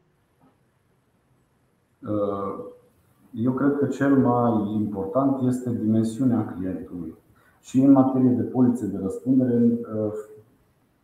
Eu 3.32 3.52
cred 3.52 3.76
că 3.80 3.86
cel 3.86 4.18
mai 4.18 4.74
important 4.74 5.48
este 5.48 5.70
dimensiunea 5.70 6.54
clientului. 6.56 7.16
Și 7.62 7.80
în 7.80 7.92
materie 7.92 8.30
de 8.30 8.44
polițe 8.44 8.86
de 8.86 9.00
răspundere, 9.02 9.80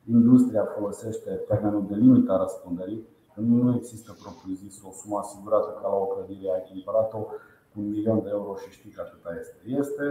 industria 0.10 0.64
folosește 0.78 1.30
termenul 1.48 1.86
de 1.90 1.96
limită 1.96 2.32
a 2.32 2.42
răspunderii, 2.42 3.02
că 3.34 3.42
nu 3.42 3.76
există 3.76 4.16
propriu-zis 4.24 4.82
o 4.84 4.92
sumă 4.92 5.18
asigurată 5.18 5.80
ca 5.82 5.88
la 5.88 5.96
o 5.96 6.06
clădire, 6.06 6.52
ai 6.54 6.68
cumpărat-o 6.72 7.18
cu 7.18 7.34
un 7.76 7.90
milion 7.90 8.22
de 8.24 8.30
euro 8.32 8.56
și 8.56 8.72
știi 8.72 8.92
că 8.92 9.02
atâta 9.02 9.30
este. 9.40 9.58
Este 9.66 10.06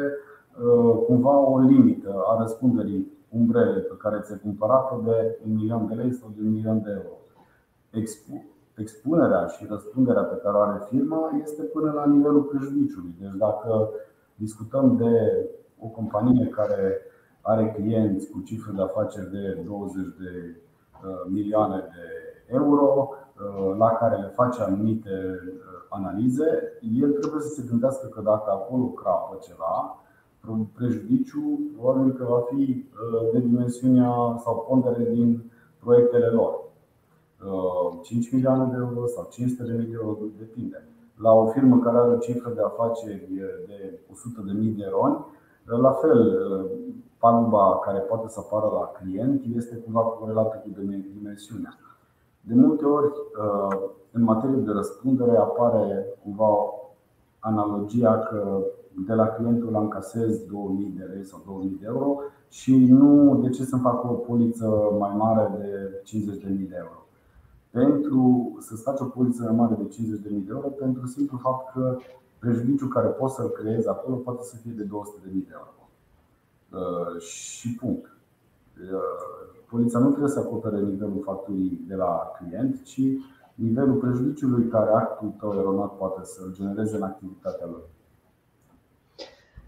uh, 0.65 1.05
cumva 1.07 1.39
o 1.39 1.59
limită 1.59 2.23
a 2.27 2.41
răspunderii 2.41 3.13
umbrele 3.29 3.81
pe 3.81 3.97
care 3.99 4.21
ți-ai 4.21 4.39
cumpărat-o 4.43 5.01
de 5.05 5.39
un 5.47 5.55
milion 5.55 5.87
de 5.87 5.95
lei 5.95 6.13
sau 6.13 6.33
de 6.37 6.41
un 6.43 6.53
milion 6.53 6.83
de 6.83 6.91
euro. 6.91 7.17
Expunerea 8.75 9.47
și 9.47 9.67
răspunderea 9.69 10.23
pe 10.23 10.41
care 10.43 10.57
o 10.57 10.61
are 10.61 10.85
firma 10.89 11.31
este 11.43 11.63
până 11.63 11.93
la 11.93 12.07
nivelul 12.07 12.43
prejudiciului. 12.43 13.15
Deci 13.21 13.37
dacă 13.37 13.91
discutăm 14.35 14.97
de 14.97 15.13
o 15.79 15.87
companie 15.87 16.47
care 16.47 17.03
are 17.41 17.73
clienți 17.77 18.31
cu 18.31 18.41
cifre 18.41 18.73
de 18.77 18.83
afaceri 18.83 19.31
de 19.31 19.63
20 19.65 20.07
de 20.19 20.57
uh, 21.05 21.25
milioane 21.29 21.79
de 21.79 22.07
euro, 22.55 23.09
uh, 23.09 23.77
la 23.79 23.89
care 23.89 24.17
le 24.17 24.33
face 24.35 24.63
anumite 24.63 25.11
uh, 25.11 25.68
analize, 25.89 26.79
el 27.01 27.11
trebuie 27.13 27.43
să 27.43 27.49
se 27.49 27.67
gândească 27.69 28.07
că 28.07 28.21
dacă 28.21 28.51
acolo 28.51 28.85
crapă 28.85 29.39
ceva, 29.41 30.03
prejudiciu 30.73 31.61
probabil 31.77 32.13
că 32.13 32.25
va 32.25 32.41
fi 32.51 32.85
de 33.33 33.39
dimensiunea 33.39 34.41
sau 34.45 34.67
pondere 34.69 35.11
din 35.11 35.51
proiectele 35.79 36.27
lor. 36.27 36.67
5 38.03 38.33
milioane 38.33 38.71
de 38.71 38.77
euro 38.77 39.07
sau 39.07 39.27
500 39.31 39.63
de 39.63 39.73
mii 39.73 39.87
de 39.87 39.99
euro, 40.03 40.17
depinde. 40.39 40.89
La 41.17 41.33
o 41.33 41.47
firmă 41.47 41.79
care 41.79 41.97
are 41.97 42.13
o 42.13 42.17
cifră 42.17 42.51
de 42.55 42.61
afaceri 42.61 43.29
de 43.67 44.01
100 44.13 44.41
de 44.47 44.53
mii 44.53 44.71
de 44.71 44.85
euro, 44.85 45.27
la 45.65 45.93
fel, 45.93 46.21
paguba 47.19 47.79
care 47.79 47.99
poate 47.99 48.29
să 48.29 48.41
apară 48.41 48.67
la 48.67 48.87
client 48.87 49.45
este 49.55 49.77
cumva 49.77 50.01
corelată 50.01 50.63
cu 50.65 50.81
dimensiunea. 51.13 51.79
De 52.49 52.55
multe 52.55 52.85
ori, 52.85 53.13
uh, 53.45 53.91
în 54.11 54.23
materie 54.23 54.57
de 54.57 54.71
răspundere, 54.71 55.37
apare 55.37 56.07
cumva 56.23 56.55
analogia 57.39 58.19
că 58.19 58.61
de 59.07 59.15
la 59.15 59.27
clientul 59.27 59.75
încasez 59.75 60.45
2000 60.45 60.95
de 60.97 61.05
lei 61.05 61.25
sau 61.25 61.43
2000 61.47 61.77
de 61.81 61.87
euro 61.87 62.21
și 62.49 62.77
nu 62.77 63.41
de 63.43 63.49
ce 63.49 63.65
să-mi 63.65 63.83
fac 63.83 64.05
o 64.05 64.13
poliță 64.13 64.97
mai 64.99 65.15
mare 65.17 65.51
de 65.59 66.03
50.000 66.05 66.69
de 66.69 66.77
euro. 66.77 67.07
Pentru 67.71 68.57
să-ți 68.61 68.83
faci 68.83 69.01
o 69.01 69.05
poliță 69.05 69.43
mai 69.43 69.55
mare 69.55 69.75
de 69.75 69.89
50.000 70.29 70.45
de 70.45 70.51
euro, 70.51 70.69
pentru 70.69 71.07
simplu 71.07 71.39
fapt 71.39 71.73
că 71.73 71.99
prejudiciul 72.39 72.89
care 72.89 73.09
poți 73.09 73.35
să-l 73.35 73.49
creezi 73.49 73.89
acolo 73.89 74.17
poate 74.17 74.43
să 74.43 74.57
fie 74.57 74.73
de 74.77 74.85
200.000 74.85 74.89
de 75.33 75.53
euro. 75.53 75.73
Uh, 76.73 77.21
și 77.21 77.75
punct. 77.75 78.17
Uh, 79.69 79.75
poliția 79.75 79.99
nu 79.99 80.09
trebuie 80.09 80.31
să 80.31 80.39
acopere 80.39 80.81
nivelul 80.81 81.23
facturii 81.25 81.81
de 81.87 81.95
la 81.95 82.31
client, 82.39 82.83
ci 82.83 83.01
nivelul 83.55 83.95
prejudiciului 83.95 84.69
care 84.69 84.91
actul 84.91 85.35
tău 85.39 85.55
eronat 85.59 85.97
poate 85.97 86.21
să-l 86.25 86.53
genereze 86.55 86.97
în 86.97 87.03
activitatea 87.03 87.67
lui. 87.67 87.83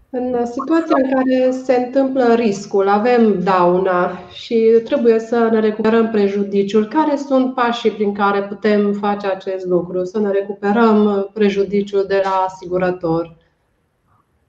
În 0.09 0.45
situația 0.45 0.95
în 1.03 1.11
care 1.11 1.51
se 1.51 1.75
întâmplă 1.75 2.33
riscul, 2.33 2.87
avem 2.87 3.43
dauna 3.43 4.17
și 4.31 4.81
trebuie 4.83 5.19
să 5.19 5.49
ne 5.51 5.59
recuperăm 5.59 6.09
prejudiciul, 6.09 6.87
care 6.87 7.15
sunt 7.15 7.53
pașii 7.53 7.91
prin 7.91 8.13
care 8.13 8.43
putem 8.43 8.93
face 8.93 9.27
acest 9.27 9.65
lucru? 9.65 10.03
Să 10.03 10.19
ne 10.19 10.31
recuperăm 10.31 11.29
prejudiciul 11.33 12.05
de 12.07 12.21
la 12.23 12.45
asigurător? 12.47 13.37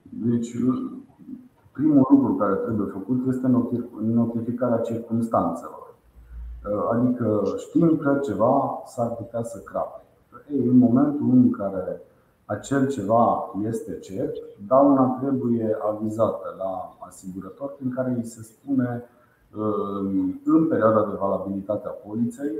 Deci, 0.02 0.50
primul 1.72 2.06
lucru 2.10 2.34
care 2.34 2.54
trebuie 2.54 2.86
făcut 2.86 3.26
este 3.28 3.46
notificarea 4.00 4.78
circunstanțelor. 4.78 5.94
Adică 6.92 7.42
știm 7.56 7.96
că 7.96 8.18
ceva 8.22 8.82
s-ar 8.86 9.08
putea 9.08 9.42
să 9.42 9.58
crape. 9.58 10.00
Ei, 10.52 10.66
în 10.66 10.78
momentul 10.78 11.30
în 11.30 11.50
care 11.50 12.02
acel 12.44 12.88
ceva 12.88 13.50
este 13.62 13.98
cert, 13.98 14.34
dauna 14.66 15.18
trebuie 15.20 15.76
avizată 15.90 16.54
la 16.58 16.96
asigurător 16.98 17.74
prin 17.76 17.90
care 17.90 18.14
îi 18.16 18.24
se 18.24 18.42
spune 18.42 19.04
în 20.44 20.68
perioada 20.68 21.00
de 21.10 21.16
valabilitate 21.20 21.86
a 21.86 21.90
poliței 21.90 22.52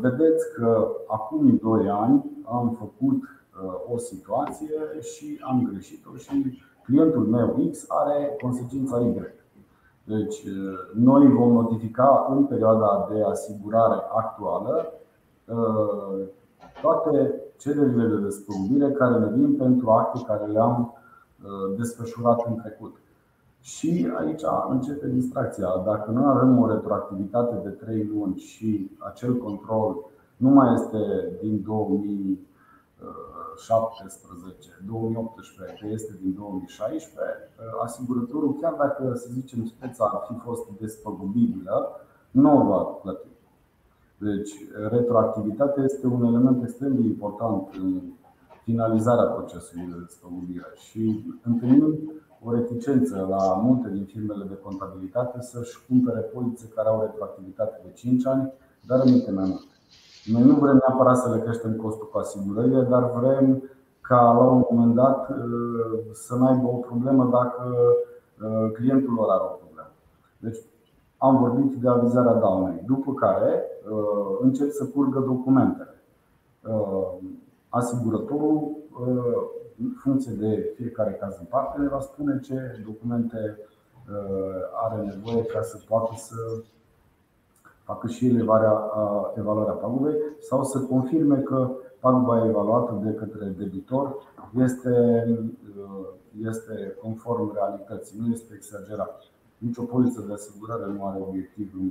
Vedeți 0.00 0.54
că 0.54 0.88
acum 1.06 1.58
2 1.62 1.88
ani 1.88 2.24
am 2.44 2.76
făcut 2.78 3.22
o 3.92 3.98
situație 3.98 4.74
și 5.00 5.40
am 5.44 5.68
greșit-o 5.70 6.16
și 6.16 6.58
clientul 6.88 7.26
meu 7.26 7.68
X 7.70 7.84
are 7.88 8.36
consecința 8.42 9.00
Y. 9.00 9.14
Deci, 10.04 10.44
noi 10.94 11.26
vom 11.32 11.52
notifica 11.52 12.26
în 12.30 12.44
perioada 12.44 13.08
de 13.12 13.22
asigurare 13.22 14.00
actuală 14.16 14.92
toate 16.82 17.34
cererile 17.56 18.06
de 18.06 18.16
despăgubire 18.16 18.90
care 18.90 19.18
ne 19.18 19.30
vin 19.34 19.56
pentru 19.56 19.90
acte 19.90 20.24
care 20.26 20.46
le-am 20.46 20.94
desfășurat 21.76 22.46
în 22.46 22.56
trecut. 22.56 22.96
Și 23.60 24.08
aici 24.18 24.42
începe 24.70 25.06
distracția. 25.08 25.68
Dacă 25.84 26.10
noi 26.10 26.24
avem 26.26 26.58
o 26.58 26.70
retroactivitate 26.70 27.60
de 27.62 27.68
3 27.68 28.10
luni 28.14 28.36
și 28.36 28.90
acel 28.98 29.36
control 29.36 29.96
nu 30.36 30.48
mai 30.48 30.74
este 30.74 30.98
din 31.40 31.62
2000 31.66 32.46
2017, 33.00 34.82
2018, 34.86 35.78
că 35.80 35.86
este 35.86 36.18
din 36.22 36.34
2016, 36.34 37.50
asigurătorul, 37.82 38.58
chiar 38.60 38.72
dacă, 38.72 39.14
să 39.14 39.28
zicem, 39.32 39.66
speța 39.66 40.04
ar 40.04 40.24
fi 40.28 40.34
fost 40.44 40.68
despăgubibilă, 40.80 42.00
nu 42.30 42.60
o 42.60 42.64
va 42.64 42.82
plăti. 42.82 43.28
Deci, 44.18 44.52
retroactivitatea 44.90 45.82
este 45.84 46.06
un 46.06 46.24
element 46.24 46.62
extrem 46.62 46.94
de 46.94 47.02
important 47.02 47.74
în 47.74 48.00
finalizarea 48.62 49.24
procesului 49.24 49.86
de 49.86 49.98
despăgubire 49.98 50.72
și 50.76 51.24
întâlnim 51.42 52.12
o 52.42 52.54
reticență 52.54 53.26
la 53.28 53.54
multe 53.54 53.90
din 53.90 54.04
firmele 54.04 54.44
de 54.44 54.58
contabilitate 54.62 55.40
să-și 55.40 55.86
cumpere 55.88 56.20
polițe 56.20 56.68
care 56.74 56.88
au 56.88 57.00
retroactivitate 57.00 57.80
de 57.84 57.92
5 57.92 58.26
ani, 58.26 58.52
dar 58.86 59.00
în 59.04 59.34
mai 59.34 59.44
mult. 59.48 59.77
Noi 60.32 60.42
nu 60.42 60.54
vrem 60.54 60.82
neapărat 60.86 61.16
să 61.16 61.34
le 61.34 61.40
creștem 61.40 61.76
costul 61.76 62.08
cu 62.12 62.18
asigurările, 62.18 62.82
dar 62.82 63.10
vrem 63.10 63.62
ca 64.00 64.32
la 64.32 64.44
un 64.44 64.64
moment 64.70 64.94
dat 64.94 65.28
uh, 65.28 65.36
să 66.12 66.34
nu 66.34 66.46
aibă 66.46 66.66
o 66.66 66.76
problemă 66.76 67.28
dacă 67.32 67.62
uh, 68.42 68.72
clientul 68.72 69.14
lor 69.14 69.30
are 69.30 69.42
o 69.42 69.56
problemă. 69.62 69.92
Deci 70.38 70.58
am 71.16 71.38
vorbit 71.38 71.74
de 71.74 71.88
avizarea 71.88 72.34
daunei, 72.34 72.82
după 72.86 73.12
care 73.12 73.62
uh, 73.90 74.38
încep 74.40 74.70
să 74.70 74.84
curgă 74.86 75.18
documentele. 75.18 75.92
Asigurătorul, 77.68 78.76
în 79.80 79.90
funcție 80.02 80.32
de 80.32 80.72
fiecare 80.76 81.12
caz 81.20 81.38
în 81.38 81.44
parte, 81.44 81.80
ne 81.80 81.88
va 81.88 82.00
spune 82.00 82.40
ce 82.40 82.82
documente 82.86 83.58
are 84.84 85.02
nevoie 85.02 85.44
ca 85.44 85.62
să 85.62 85.76
poată 85.88 86.12
să 86.16 86.34
facă 87.88 88.06
și 88.06 88.26
evaluarea, 88.26 88.74
evaluarea 89.34 89.72
pagubei 89.72 90.14
sau 90.40 90.64
să 90.64 90.78
confirme 90.80 91.38
că 91.38 91.70
paguba 92.00 92.46
evaluată 92.46 93.00
de 93.04 93.12
către 93.12 93.54
debitor 93.58 94.16
este, 94.64 94.94
este 96.50 96.96
conform 97.02 97.52
realității, 97.54 98.18
nu 98.20 98.32
este 98.32 98.54
exagerat. 98.54 99.22
Nici 99.58 99.76
o 99.76 99.82
poliță 99.82 100.24
de 100.26 100.32
asigurare 100.32 100.86
nu 100.96 101.06
are 101.06 101.18
obiectivul 101.28 101.90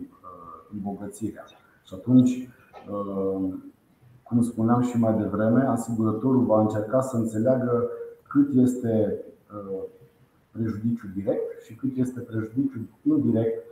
îmbogățirea. 0.74 1.45
Și 1.84 1.93
atunci, 1.93 2.50
cum 4.24 4.41
spuneam 4.41 4.82
și 4.82 4.98
mai 4.98 5.18
devreme, 5.18 5.64
asigurătorul 5.64 6.43
va 6.45 6.62
încerca 6.62 7.02
să 7.02 7.16
înțeleagă 7.18 7.89
cât 8.28 8.50
este 8.54 9.24
prejudiciu 10.52 11.08
direct 11.16 11.62
și 11.62 11.76
cât 11.76 11.95
este 11.95 12.20
prejudiciu 12.20 12.80
indirect 13.04 13.66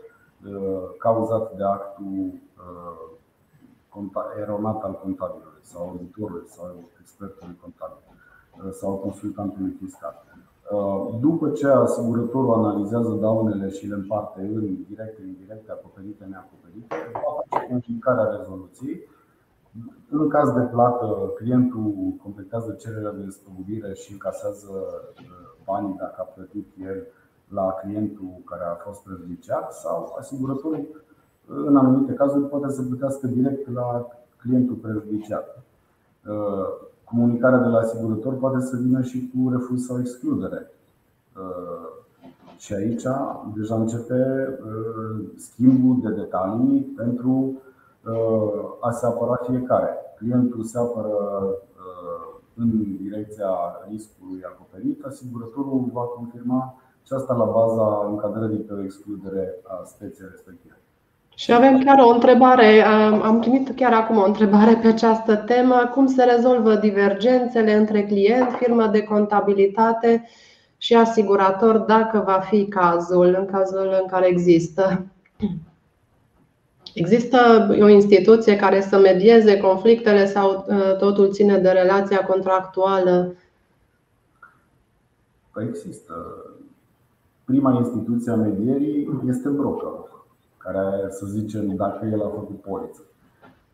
cauzat 0.98 1.56
de 1.56 1.64
actul 1.64 2.34
eronat 4.42 4.84
al 4.84 5.00
contabilului 5.04 5.62
sau 5.62 5.88
auditorului 5.88 6.48
sau 6.48 6.66
expertului 7.02 7.58
contabil 7.62 8.04
sau 8.72 8.94
consultantului 8.94 9.78
fiscal. 9.82 10.24
După 11.20 11.50
ce 11.50 11.68
asigurătorul 11.68 12.54
analizează 12.54 13.10
daunele 13.10 13.70
și 13.70 13.88
le 13.88 13.96
împarte 13.96 14.42
în 14.42 14.84
directe, 14.90 15.22
indirecte, 15.22 15.72
acoperite, 15.72 16.26
neacoperite, 16.26 16.96
va 17.14 17.44
face 17.50 17.66
comunicarea 17.66 18.36
rezoluției. 18.38 19.10
În 20.10 20.30
caz 20.30 20.52
de 20.54 20.62
plată, 20.62 21.32
clientul 21.36 21.94
completează 22.24 22.72
cererea 22.74 23.12
de 23.12 23.24
despăgubire 23.24 23.94
și 23.94 24.12
încasează 24.12 24.70
banii 25.66 25.96
dacă 25.98 26.16
a 26.18 26.24
plătit 26.24 26.68
el 26.82 27.08
la 27.48 27.76
clientul 27.82 28.30
care 28.46 28.64
a 28.64 28.76
fost 28.76 29.04
prejudiciat 29.04 29.74
sau 29.74 30.16
asigurătorul 30.20 31.04
în 31.48 31.78
anumite 31.78 32.14
cazuri 32.14 32.44
poate 32.44 32.74
să 32.74 32.82
plătească 32.82 33.28
direct 33.28 33.72
la 33.74 34.08
clientul 34.38 34.76
prejudiciat. 34.76 35.64
Comunicarea 37.04 37.60
de 37.60 37.68
la 37.68 37.78
asigurător 37.78 38.34
poate 38.34 38.62
să 38.62 38.78
vină 38.78 39.02
și 39.02 39.32
cu 39.34 39.50
refuz 39.50 39.86
sau 39.86 40.00
excludere. 40.00 40.72
Și 42.58 42.74
aici 42.74 43.04
deja 43.56 43.76
începe 43.76 44.50
schimbul 45.36 46.02
de 46.02 46.10
detalii 46.10 46.82
pentru 46.82 47.62
a 48.80 48.92
se 48.92 49.06
apăra 49.06 49.36
fiecare. 49.36 49.90
Clientul 50.18 50.64
se 50.64 50.78
apără 50.78 51.16
în 52.56 52.98
direcția 53.02 53.50
riscului 53.90 54.42
acoperit, 54.46 55.04
asigurătorul 55.04 55.90
va 55.94 56.02
confirma 56.02 56.76
și 57.06 57.14
asta 57.14 57.34
la 57.34 57.46
baza 57.46 58.08
încadrării 58.10 58.58
pe 58.58 58.74
o 58.74 58.84
excludere 58.84 59.54
a 59.64 59.84
speției 59.86 60.28
respective. 60.32 60.78
Și 61.36 61.54
avem 61.54 61.84
chiar 61.84 62.00
o 62.00 62.10
întrebare, 62.10 62.82
am 63.24 63.40
primit 63.40 63.76
chiar 63.76 63.94
acum 63.94 64.18
o 64.18 64.26
întrebare 64.26 64.80
pe 64.82 64.88
această 64.88 65.36
temă. 65.36 65.90
Cum 65.94 66.08
se 66.08 66.24
rezolvă 66.24 66.76
divergențele 66.76 67.74
între 67.74 68.06
client, 68.06 68.52
firmă 68.52 68.88
de 68.88 69.04
contabilitate 69.04 70.30
și 70.78 70.96
asigurator 70.96 71.78
dacă 71.78 72.24
va 72.26 72.40
fi 72.40 72.66
cazul, 72.66 73.36
în 73.40 73.46
cazul 73.46 73.98
în 74.02 74.08
care 74.08 74.28
există? 74.28 75.06
Există 76.94 77.68
o 77.82 77.88
instituție 77.88 78.56
care 78.56 78.82
să 78.82 78.98
medieze 79.00 79.58
conflictele 79.58 80.26
sau 80.26 80.66
ă, 80.70 80.94
totul 80.94 81.32
ține 81.32 81.58
de 81.58 81.70
relația 81.70 82.26
contractuală? 82.26 83.36
Păi 85.52 85.66
există. 85.70 86.14
Prima 87.46 87.74
instituție 87.74 88.32
a 88.32 88.36
medierii 88.36 89.22
este 89.28 89.50
brokerul 89.50 90.26
care 90.58 91.08
să 91.10 91.26
zicem 91.26 91.76
dacă 91.76 92.06
el 92.06 92.22
a 92.24 92.30
făcut 92.30 92.62
poliță. 92.62 93.02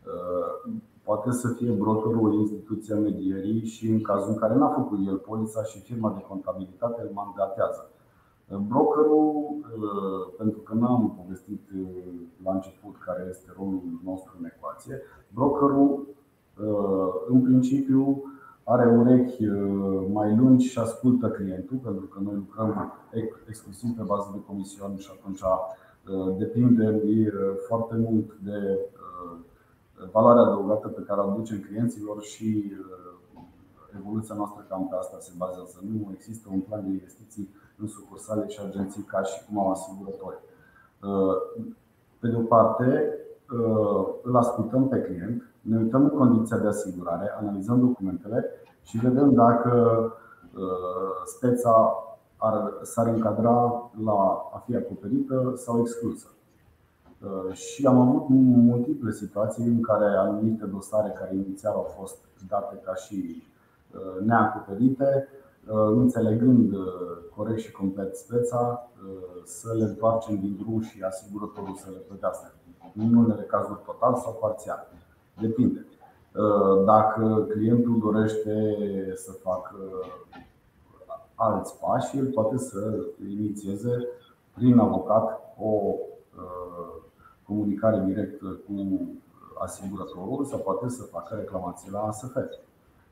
Uh, 0.06 0.72
poate 1.02 1.30
să 1.30 1.48
fie 1.48 1.70
brokerul 1.70 2.34
instituția 2.34 2.96
medierii 2.96 3.64
și 3.64 3.88
în 3.88 4.00
cazul 4.00 4.28
în 4.28 4.38
care 4.38 4.54
n-a 4.54 4.68
făcut 4.68 4.98
el 5.06 5.16
polița 5.16 5.62
și 5.62 5.80
firma 5.80 6.12
de 6.16 6.24
contabilitate 6.28 7.02
îl 7.02 7.10
mandatează. 7.12 7.90
Uh, 8.48 8.58
brokerul, 8.68 9.26
uh, 9.26 10.34
pentru 10.38 10.60
că 10.60 10.74
n-am 10.74 11.14
povestit 11.22 11.60
la 12.44 12.52
început 12.52 12.94
care 13.04 13.26
este 13.30 13.52
rolul 13.56 13.82
nostru 14.04 14.32
în 14.38 14.44
ecuație, 14.44 15.00
brokerul 15.34 16.06
în 17.28 17.42
principiu 17.42 18.22
are 18.64 18.96
urechi 18.98 19.44
mai 20.12 20.36
lungi 20.36 20.66
și 20.66 20.78
ascultă 20.78 21.28
clientul, 21.28 21.76
pentru 21.76 22.06
că 22.06 22.18
noi 22.22 22.34
lucrăm 22.34 22.92
exclusiv 23.48 23.96
pe 23.96 24.02
bază 24.02 24.30
de 24.32 24.44
comisiuni 24.46 24.98
și 24.98 25.10
atunci 25.18 25.42
Uh, 26.10 26.36
depinde 26.36 26.88
uh, 26.88 27.54
foarte 27.68 27.94
mult 27.96 28.34
de 28.38 28.78
uh, 28.92 29.38
valoarea 30.12 30.42
adăugată 30.42 30.88
pe 30.88 31.00
care 31.00 31.20
o 31.20 31.30
aducem 31.30 31.60
clienților 31.60 32.22
și 32.22 32.72
evoluția 33.98 34.34
noastră 34.34 34.66
cam 34.68 34.88
pe 34.88 34.96
asta 34.96 35.16
se 35.20 35.32
bazează. 35.36 35.78
Nu 35.82 36.10
există 36.12 36.48
un 36.52 36.60
plan 36.60 36.82
de 36.84 36.90
investiții 36.90 37.48
în 37.76 37.86
sucursale 37.86 38.48
și 38.48 38.60
agenții 38.66 39.02
ca 39.02 39.22
și 39.22 39.44
cum 39.46 39.58
au 39.58 39.70
asigurători. 39.70 40.38
Pe 42.18 42.28
de 42.28 42.36
o 42.36 42.40
parte, 42.40 43.18
îl 44.22 44.36
ascultăm 44.36 44.88
pe 44.88 45.00
client, 45.00 45.51
ne 45.62 45.76
uităm 45.76 46.02
în 46.02 46.10
condiția 46.10 46.58
de 46.58 46.66
asigurare, 46.66 47.30
analizăm 47.40 47.80
documentele 47.80 48.44
și 48.82 48.98
vedem 48.98 49.34
dacă 49.34 49.72
speța 51.24 51.94
ar, 52.36 52.72
s-ar 52.82 53.06
încadra 53.06 53.90
la 54.04 54.48
a 54.54 54.62
fi 54.66 54.76
acoperită 54.76 55.52
sau 55.56 55.80
exclusă. 55.80 56.26
Uh, 57.22 57.54
și 57.54 57.86
am 57.86 57.98
avut 58.00 58.28
multiple 58.68 59.12
situații 59.12 59.64
în 59.64 59.80
care 59.80 60.04
anumite 60.04 60.64
dosare 60.64 61.10
care 61.18 61.34
inițial 61.34 61.74
au 61.74 61.94
fost 61.98 62.16
date 62.48 62.80
ca 62.84 62.94
și 62.94 63.42
uh, 63.94 64.24
neacoperite, 64.24 65.28
uh, 65.66 65.74
înțelegând 65.74 66.74
corect 67.36 67.60
și 67.60 67.72
complet 67.72 68.16
speța, 68.16 68.90
să 69.44 69.74
le 69.78 69.84
întoarcem 69.84 70.36
din 70.40 70.56
drum 70.60 70.80
și 70.80 71.02
asigurătorul 71.02 71.74
să 71.74 71.90
le 71.90 71.98
plătească. 72.08 72.52
În 72.96 73.14
unele 73.14 73.42
cazuri 73.42 73.80
total 73.84 74.16
sau 74.16 74.38
parțial. 74.40 74.88
Depinde. 75.40 75.86
Dacă 76.84 77.46
clientul 77.50 77.98
dorește 77.98 78.76
să 79.14 79.32
facă 79.32 79.76
alți 81.34 81.78
pași, 81.80 82.18
el 82.18 82.26
poate 82.26 82.58
să 82.58 83.06
inițieze 83.30 84.08
prin 84.54 84.78
avocat 84.78 85.54
o 85.58 85.94
uh, 86.36 87.02
comunicare 87.46 88.04
directă 88.06 88.46
cu 88.66 89.00
asigurătorul 89.58 90.44
sau 90.44 90.58
poate 90.58 90.88
să 90.88 91.02
facă 91.02 91.34
reclamație 91.34 91.90
la 91.90 92.02
ASF. 92.02 92.36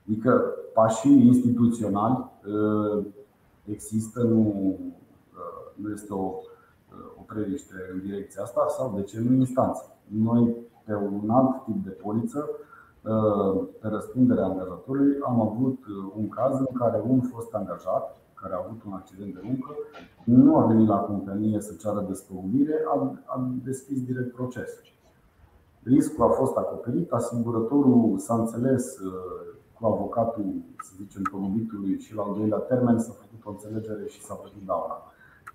Adică 0.07 0.55
pașii 0.75 1.27
instituționali 1.27 2.31
uh, 2.47 3.05
există, 3.65 4.23
nu, 4.23 4.77
uh, 5.35 5.73
nu 5.75 5.93
este 5.93 6.13
o, 6.13 6.25
o 7.19 7.23
preliște 7.27 7.75
în 7.93 8.01
direcția 8.01 8.43
asta 8.43 8.67
sau 8.69 8.93
de 8.97 9.03
ce 9.03 9.21
nu 9.21 9.33
instanță. 9.33 9.97
Noi, 10.07 10.57
pe 10.85 10.95
un 10.95 11.31
alt 11.31 11.65
tip 11.65 11.85
de 11.85 11.91
poliță, 11.91 12.49
pe 13.81 13.89
răspunderea 13.89 14.45
angajatorului, 14.45 15.19
am 15.25 15.41
avut 15.41 15.79
un 16.17 16.29
caz 16.29 16.59
în 16.59 16.75
care 16.75 17.03
un 17.07 17.21
fost 17.21 17.55
angajat 17.55 18.21
care 18.41 18.55
a 18.55 18.63
avut 18.65 18.83
un 18.87 18.93
accident 18.93 19.35
de 19.35 19.41
muncă, 19.43 19.71
nu 20.25 20.57
a 20.57 20.67
venit 20.67 20.89
la 20.89 20.97
companie 20.97 21.61
să 21.61 21.75
ceară 21.79 22.05
despăgubire, 22.09 22.85
a, 22.95 23.13
a 23.25 23.51
deschis 23.65 24.05
direct 24.05 24.35
procesul. 24.35 24.85
Riscul 25.83 26.25
a 26.25 26.29
fost 26.29 26.57
acoperit, 26.57 27.13
asigurătorul 27.13 28.19
s-a 28.19 28.35
înțeles 28.35 28.99
uh, 28.99 29.13
cu 29.81 29.87
avocatul, 29.87 30.45
să 30.79 30.93
zicem, 30.97 31.23
păgubitului 31.31 31.99
și 31.99 32.15
la 32.15 32.23
al 32.23 32.35
doilea 32.35 32.59
termen 32.59 32.99
s-a 32.99 33.13
făcut 33.13 33.45
o 33.45 33.51
înțelegere 33.51 34.07
și 34.07 34.23
s-a 34.23 34.35
făcut 34.35 34.63
dauna. 34.67 35.03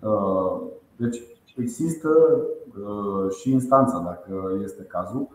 Uh, 0.01 0.61
deci 0.95 1.21
există 1.55 2.09
uh, 2.09 3.31
și 3.31 3.51
instanța, 3.51 3.99
dacă 3.99 4.59
este 4.63 4.83
cazul. 4.83 5.27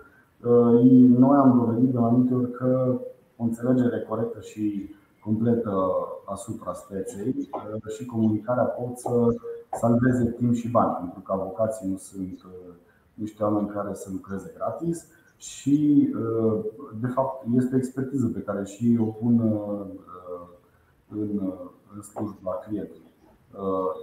Noi 1.08 1.38
am 1.38 1.58
dovedit 1.64 1.90
de 1.92 1.98
mai 1.98 2.10
multe 2.10 2.34
ori 2.34 2.50
că 2.50 3.00
o 3.36 3.42
înțelegere 3.42 4.06
corectă 4.08 4.40
și 4.40 4.90
completă 5.20 5.90
asupra 6.24 6.72
speței 6.72 7.48
uh, 7.52 7.92
și 7.96 8.06
comunicarea 8.06 8.64
pot 8.64 8.98
să 8.98 9.34
salveze 9.80 10.30
timp 10.30 10.54
și 10.54 10.68
bani, 10.68 10.96
pentru 10.96 11.20
că 11.20 11.32
avocații 11.32 11.88
nu 11.88 11.96
sunt 11.96 12.42
uh, 12.42 12.74
niște 13.14 13.42
oameni 13.42 13.68
care 13.68 13.94
să 13.94 14.08
lucreze 14.12 14.52
gratis 14.56 15.06
și, 15.36 16.08
uh, 16.14 16.64
de 17.00 17.06
fapt, 17.06 17.46
este 17.54 17.74
o 17.74 17.78
expertiză 17.78 18.26
pe 18.26 18.40
care 18.40 18.64
și 18.64 18.98
o 19.00 19.04
pun 19.04 19.40
în, 21.08 21.52
în 21.94 22.02
slujba 22.02 22.52
clientului. 22.52 23.08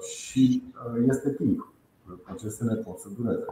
Și 0.02 0.64
este 1.08 1.34
timp. 1.34 1.72
Procesele 2.26 2.74
pot 2.74 3.00
să 3.00 3.08
dureze. 3.18 3.46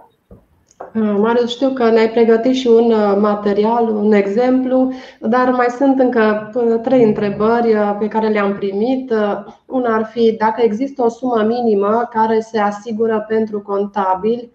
Uh, 0.78 1.16
Marius, 1.18 1.50
știu 1.50 1.70
că 1.70 1.90
ne-ai 1.90 2.10
pregătit 2.10 2.56
și 2.56 2.68
un 2.68 2.92
uh, 2.92 3.18
material, 3.20 3.90
un 3.90 4.12
exemplu, 4.12 4.92
dar 5.20 5.50
mai 5.50 5.68
sunt 5.78 6.00
încă 6.00 6.52
uh, 6.54 6.80
trei 6.82 7.04
întrebări 7.04 7.76
pe 8.00 8.08
care 8.08 8.28
le-am 8.28 8.54
primit. 8.54 9.14
Una 9.66 9.96
ar 9.96 10.06
fi 10.06 10.36
dacă 10.38 10.62
există 10.62 11.04
o 11.04 11.10
sumă 11.10 11.44
minimă 11.48 12.08
care 12.12 12.40
se 12.40 12.60
asigură 12.60 13.26
pentru 13.28 13.62
contabil, 13.62 14.52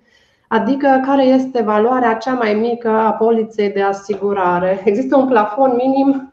adică 0.49 1.01
care 1.07 1.25
este 1.25 1.63
valoarea 1.63 2.15
cea 2.15 2.35
mai 2.35 2.55
mică 2.55 2.89
a 2.89 3.13
poliței 3.13 3.71
de 3.71 3.83
asigurare. 3.83 4.81
Există 4.85 5.17
un 5.17 5.27
plafon 5.27 5.73
minim? 5.77 6.30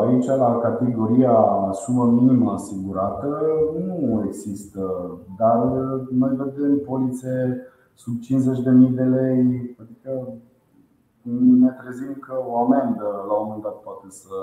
Aici, 0.00 0.26
la 0.26 0.58
categoria 0.58 1.34
sumă 1.72 2.04
minimă 2.04 2.52
asigurată, 2.52 3.42
nu 3.86 4.22
există, 4.26 5.10
dar 5.38 5.64
noi 6.10 6.36
vedem 6.36 6.78
polițe 6.86 7.62
sub 7.94 8.14
50.000 8.14 8.94
de 8.94 9.02
lei, 9.02 9.76
adică 9.80 10.32
ne 11.60 11.68
trezim 11.82 12.14
că 12.20 12.34
o 12.50 12.58
amendă 12.58 13.24
la 13.28 13.34
un 13.34 13.44
moment 13.44 13.62
dat 13.62 13.80
poate 13.82 14.06
să 14.08 14.34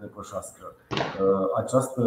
depășească. 0.00 0.62
Această 1.56 2.02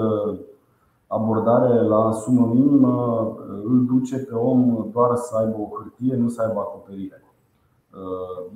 abordare 1.08 1.82
la 1.82 2.12
sumă 2.12 2.46
minimă 2.54 3.28
îl 3.64 3.86
duce 3.86 4.18
pe 4.18 4.36
om 4.36 4.88
doar 4.92 5.16
să 5.16 5.36
aibă 5.38 5.58
o 5.60 5.78
hârtie, 5.78 6.16
nu 6.16 6.28
să 6.28 6.42
aibă 6.42 6.60
acoperire. 6.60 7.23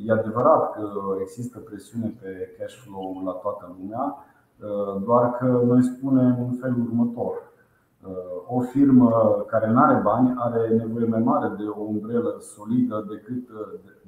E 0.05 0.11
adevărat 0.11 0.73
că 0.73 0.89
există 1.21 1.59
presiune 1.59 2.13
pe 2.21 2.55
cash 2.57 2.75
flow 2.83 3.21
la 3.25 3.31
toată 3.31 3.75
lumea, 3.79 4.15
doar 5.05 5.31
că 5.31 5.45
noi 5.45 5.83
spunem 5.83 6.35
în 6.49 6.53
felul 6.61 6.81
următor. 6.81 7.35
O 8.47 8.59
firmă 8.59 9.09
care 9.47 9.71
nu 9.71 9.79
are 9.79 10.01
bani 10.03 10.35
are 10.38 10.67
nevoie 10.67 11.05
mai 11.05 11.19
mare 11.19 11.55
de 11.57 11.63
o 11.63 11.81
umbrelă 11.81 12.35
solidă 12.39 13.05
decât 13.09 13.49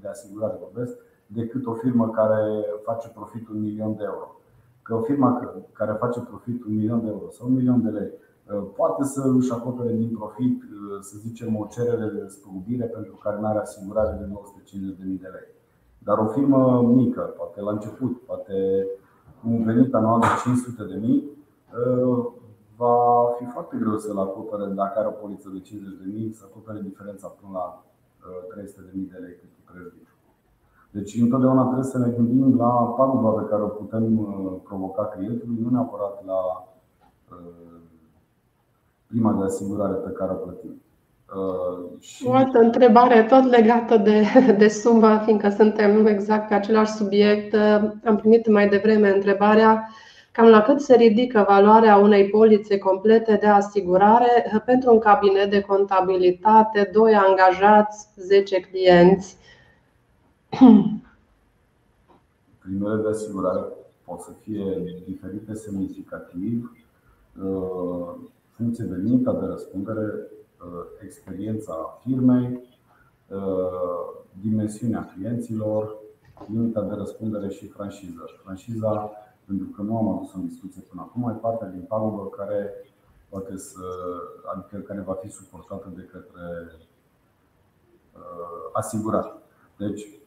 de 0.02 0.08
asigurare 0.08 0.58
vorbesc, 0.60 0.98
decât 1.26 1.66
o 1.66 1.74
firmă 1.74 2.10
care 2.10 2.66
face 2.84 3.10
profit 3.10 3.50
un 3.50 3.60
milion 3.62 3.96
de 3.96 4.04
euro. 4.04 4.36
Că 4.82 4.96
o 4.96 5.02
firmă 5.02 5.42
care 5.74 5.92
face 5.92 6.20
profit 6.20 6.64
un 6.66 6.76
milion 6.76 7.02
de 7.02 7.08
euro 7.10 7.30
sau 7.30 7.48
un 7.48 7.54
milion 7.54 7.82
de 7.82 7.90
lei 7.90 8.12
poate 8.76 9.04
să 9.04 9.34
își 9.38 9.52
acopere 9.52 9.94
din 9.94 10.12
profit, 10.18 10.64
să 11.00 11.18
zicem, 11.18 11.58
o 11.58 11.68
cerere 11.70 12.08
de 12.08 12.28
spăgubire 12.28 12.86
pentru 12.86 13.16
care 13.24 13.40
nu 13.40 13.48
are 13.48 13.60
asigurare 13.60 14.18
de 14.20 14.26
950.000 14.26 15.22
de 15.22 15.28
lei. 15.28 15.50
Dar 15.98 16.18
o 16.18 16.28
firmă 16.28 16.82
mică, 16.82 17.22
poate 17.22 17.62
la 17.62 17.72
început, 17.72 18.22
poate 18.22 18.88
cu 19.42 19.50
un 19.50 19.64
venit 19.64 19.94
anual 19.94 20.20
de 20.20 20.28
500 20.44 20.84
de 20.84 20.98
mii, 21.06 21.30
va 22.78 22.96
fi 23.38 23.46
foarte 23.46 23.78
greu 23.80 23.98
să-l 23.98 24.20
acopere 24.20 24.66
dacă 24.66 25.00
are 25.00 25.08
o 25.08 25.22
poliță 25.24 25.50
de 25.54 25.60
50 25.60 25.98
de 25.98 26.12
mii, 26.14 26.34
să 26.34 26.44
acopere 26.46 26.80
diferența 26.82 27.28
până 27.28 27.52
la 27.58 27.84
300 28.50 28.82
de 28.82 28.92
mii 28.98 29.10
de 29.14 29.18
lei 29.18 29.36
cât 29.40 29.50
prejudiciu. 29.72 30.16
Deci 30.92 31.22
întotdeauna 31.22 31.64
trebuie 31.64 31.94
să 31.94 31.98
ne 31.98 32.10
gândim 32.10 32.58
la 32.58 32.72
paguba 32.98 33.30
pe 33.30 33.50
care 33.50 33.62
o 33.64 33.68
putem 33.68 34.04
provoca 34.64 35.04
clientului, 35.06 35.62
nu 35.62 35.70
neapărat 35.70 36.26
la 36.26 36.42
prima 39.10 39.34
de 39.34 39.44
asigurare 39.44 39.94
pe 39.94 40.10
care 40.10 40.32
o 40.32 40.36
plătim. 40.36 40.82
O 42.26 42.32
altă 42.32 42.60
întrebare, 42.60 43.24
tot 43.24 43.44
legată 43.44 43.98
de, 43.98 44.24
de 44.58 44.68
sumă, 44.68 45.22
fiindcă 45.24 45.50
suntem 45.50 46.06
exact 46.06 46.48
pe 46.48 46.54
același 46.54 46.92
subiect. 46.92 47.56
Am 48.06 48.16
primit 48.16 48.48
mai 48.48 48.70
devreme 48.70 49.10
întrebarea 49.10 49.90
cam 50.32 50.48
la 50.48 50.62
cât 50.62 50.80
se 50.80 50.96
ridică 50.96 51.46
valoarea 51.48 51.98
unei 51.98 52.30
polițe 52.30 52.78
complete 52.78 53.38
de 53.42 53.48
asigurare 53.48 54.62
pentru 54.66 54.94
un 54.94 55.00
cabinet 55.00 55.50
de 55.50 55.62
contabilitate, 55.62 56.90
doi 56.94 57.14
angajați, 57.14 58.08
10 58.16 58.60
clienți. 58.60 59.38
Primele 62.60 63.02
de 63.02 63.08
asigurare 63.08 63.64
pot 64.04 64.20
să 64.20 64.32
fie 64.44 64.64
diferite 65.06 65.54
semnificativ 65.54 66.72
funcție 68.60 68.86
de 68.86 68.96
limita 68.96 69.34
de 69.34 69.46
răspundere, 69.46 70.28
experiența 71.04 72.00
firmei, 72.02 72.78
dimensiunea 74.42 75.12
clienților, 75.14 75.98
limita 76.48 76.82
de 76.82 76.94
răspundere 76.94 77.50
și 77.50 77.68
franșiză. 77.68 78.24
Franșiza, 78.44 79.12
pentru 79.46 79.68
că 79.76 79.82
nu 79.82 79.98
am 79.98 80.08
adus 80.10 80.34
în 80.34 80.48
discuție 80.48 80.82
până 80.90 81.02
acum, 81.02 81.30
e 81.30 81.40
partea 81.42 81.68
din 81.68 81.86
pagubă 81.88 82.30
care 82.30 82.74
poate 83.30 83.58
să, 83.58 83.86
adică 84.56 84.78
care 84.78 85.02
va 85.02 85.14
fi 85.14 85.30
suportată 85.30 85.92
de 85.96 86.02
către 86.12 86.48
asigurat. 88.74 89.42
Deci, 89.78 90.20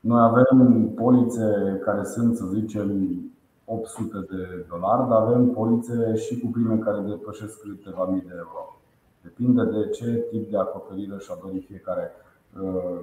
noi 0.00 0.20
avem 0.20 0.88
polițe 0.94 1.78
care 1.84 2.04
sunt, 2.04 2.36
să 2.36 2.46
zicem, 2.46 3.20
800 3.68 4.26
de 4.30 4.66
dolari, 4.68 5.08
dar 5.08 5.20
avem 5.20 5.50
polițe 5.50 6.14
și 6.14 6.40
cu 6.40 6.46
prime 6.46 6.76
care 6.78 7.00
depășesc 7.00 7.60
câteva 7.60 8.04
mii 8.04 8.20
de 8.20 8.34
euro. 8.36 8.80
Depinde 9.22 9.64
de 9.64 9.88
ce 9.88 10.26
tip 10.30 10.50
de 10.50 10.58
acoperire 10.58 11.16
și-a 11.18 11.38
dorit 11.42 11.64
fiecare 11.64 12.10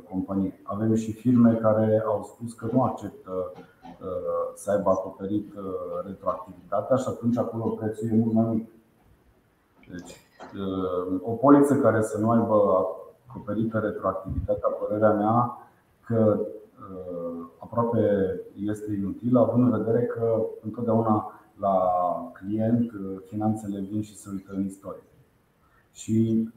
companie. 0.09 0.59
Avem 0.63 0.93
și 0.93 1.11
firme 1.13 1.53
care 1.53 2.03
au 2.05 2.23
spus 2.23 2.53
că 2.53 2.67
nu 2.71 2.83
acceptă 2.83 3.51
să 4.53 4.71
aibă 4.71 4.89
acoperit 4.89 5.53
retroactivitatea 6.05 6.95
și 6.95 7.05
atunci 7.07 7.37
acolo 7.37 7.63
prețul 7.63 8.07
e 8.07 8.15
mult 8.15 8.33
mai 8.33 8.45
mic. 8.53 8.69
Deci, 9.91 10.15
o 11.21 11.31
poliță 11.31 11.75
care 11.75 12.01
să 12.01 12.17
nu 12.17 12.31
aibă 12.31 12.85
acoperită 13.27 13.79
retroactivitatea, 13.79 14.69
părerea 14.69 15.13
mea 15.13 15.57
că 16.05 16.39
aproape 17.57 18.01
este 18.63 18.93
inutil, 18.93 19.37
având 19.37 19.73
în 19.73 19.83
vedere 19.83 20.05
că 20.05 20.45
întotdeauna 20.63 21.41
la 21.59 21.77
client 22.33 22.91
finanțele 23.25 23.79
vin 23.79 24.01
și 24.01 24.15
se 24.15 24.29
uită 24.31 24.53
în 24.53 24.65
istorie. 24.65 25.03
Și 25.91 26.49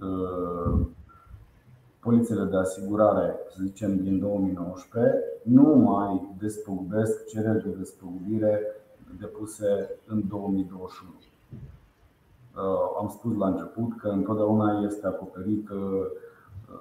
polițele 2.00 2.44
de 2.44 2.56
asigurare, 2.56 3.36
să 3.48 3.62
zicem 3.64 4.02
din 4.02 4.18
2019, 4.18 5.14
nu 5.42 5.62
mai 5.62 6.34
despăgubesc 6.38 7.26
cereri 7.26 7.62
de 7.62 7.68
despăgubire 7.78 8.60
depuse 9.18 9.90
în 10.06 10.28
2021. 10.28 11.10
Am 13.00 13.08
spus 13.08 13.36
la 13.36 13.46
început 13.46 13.98
că 14.00 14.08
întotdeauna 14.08 14.80
este 14.84 15.06
acoperit 15.06 15.68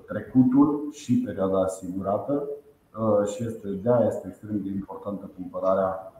trecutul 0.07 0.87
și 0.91 1.21
perioada 1.25 1.61
asigurată 1.61 2.47
și 3.25 3.43
este, 3.45 3.67
de 3.67 3.89
aia 3.91 4.07
este 4.07 4.27
extrem 4.27 4.61
de 4.63 4.69
importantă 4.69 5.31
cumpărarea 5.35 6.13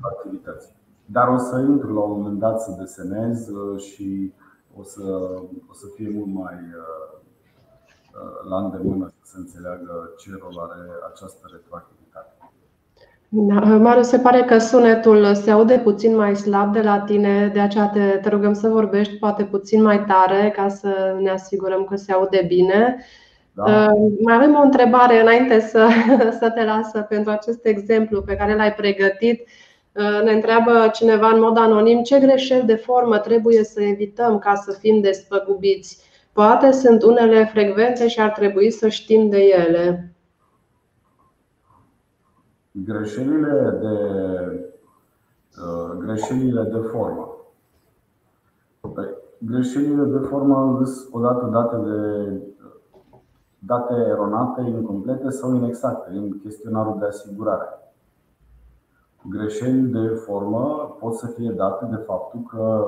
activității. 0.00 0.74
Dar 1.04 1.28
o 1.28 1.38
să 1.38 1.58
intru 1.58 1.94
la 1.94 2.00
un 2.00 2.10
moment 2.10 2.38
dat 2.38 2.60
să 2.60 2.76
desenez 2.78 3.48
și 3.78 4.32
o 4.76 4.82
să, 4.82 5.02
o 5.70 5.72
să 5.72 5.86
fie 5.94 6.10
mult 6.14 6.34
mai 6.34 6.56
la 8.48 8.56
îndemână 8.56 9.12
să 9.22 9.30
se 9.32 9.38
înțeleagă 9.38 10.10
ce 10.18 10.30
rol 10.40 10.68
are 10.70 10.80
această 11.12 11.48
retroactivitate. 11.52 12.30
Da, 13.28 13.76
Marius, 13.76 14.08
se 14.08 14.18
pare 14.18 14.42
că 14.42 14.58
sunetul 14.58 15.34
se 15.34 15.50
aude 15.50 15.78
puțin 15.78 16.16
mai 16.16 16.36
slab 16.36 16.72
de 16.72 16.82
la 16.82 17.00
tine, 17.00 17.50
de 17.52 17.60
aceea 17.60 17.88
te, 17.88 18.18
te 18.22 18.28
rugăm 18.28 18.52
să 18.52 18.68
vorbești 18.68 19.18
poate 19.18 19.44
puțin 19.44 19.82
mai 19.82 20.04
tare 20.04 20.50
ca 20.56 20.68
să 20.68 21.16
ne 21.20 21.30
asigurăm 21.30 21.84
că 21.84 21.96
se 21.96 22.12
aude 22.12 22.44
bine. 22.48 23.04
Da. 23.54 23.92
Mai 24.20 24.34
avem 24.34 24.54
o 24.54 24.62
întrebare 24.62 25.20
înainte 25.20 25.60
să, 25.60 25.88
să 26.40 26.50
te 26.50 26.64
lasă 26.64 27.00
pentru 27.00 27.30
acest 27.30 27.66
exemplu 27.66 28.22
pe 28.22 28.36
care 28.36 28.54
l-ai 28.54 28.74
pregătit. 28.74 29.48
Ne 30.24 30.32
întreabă 30.32 30.88
cineva 30.92 31.28
în 31.28 31.40
mod 31.40 31.56
anonim 31.56 32.02
ce 32.02 32.18
greșeli 32.18 32.66
de 32.66 32.74
formă 32.74 33.18
trebuie 33.18 33.64
să 33.64 33.82
evităm 33.82 34.38
ca 34.38 34.54
să 34.54 34.72
fim 34.72 35.00
despăgubiți. 35.00 36.10
Poate 36.32 36.70
sunt 36.70 37.02
unele 37.02 37.44
frecvente 37.44 38.08
și 38.08 38.20
ar 38.20 38.30
trebui 38.30 38.70
să 38.70 38.88
știm 38.88 39.28
de 39.28 39.38
ele. 39.38 40.14
Greșelile 42.70 43.78
de, 43.80 43.96
greșelile 45.98 46.62
de 46.62 46.78
formă. 46.78 47.36
Păi, 48.80 49.08
greșelile 49.38 50.02
de 50.02 50.18
formă 50.18 50.82
sunt 50.84 51.08
odată 51.14 51.48
date 51.52 51.76
de 51.76 52.40
date 53.66 53.94
eronate, 53.94 54.60
incomplete 54.60 55.30
sau 55.30 55.54
inexacte 55.54 56.10
în 56.10 56.38
chestionarul 56.38 56.96
de 56.98 57.06
asigurare. 57.06 57.66
Greșeli 59.28 59.80
de 59.80 60.08
formă 60.08 60.96
pot 61.00 61.14
să 61.14 61.26
fie 61.26 61.50
date 61.50 61.84
de 61.84 61.96
faptul 61.96 62.40
că 62.40 62.86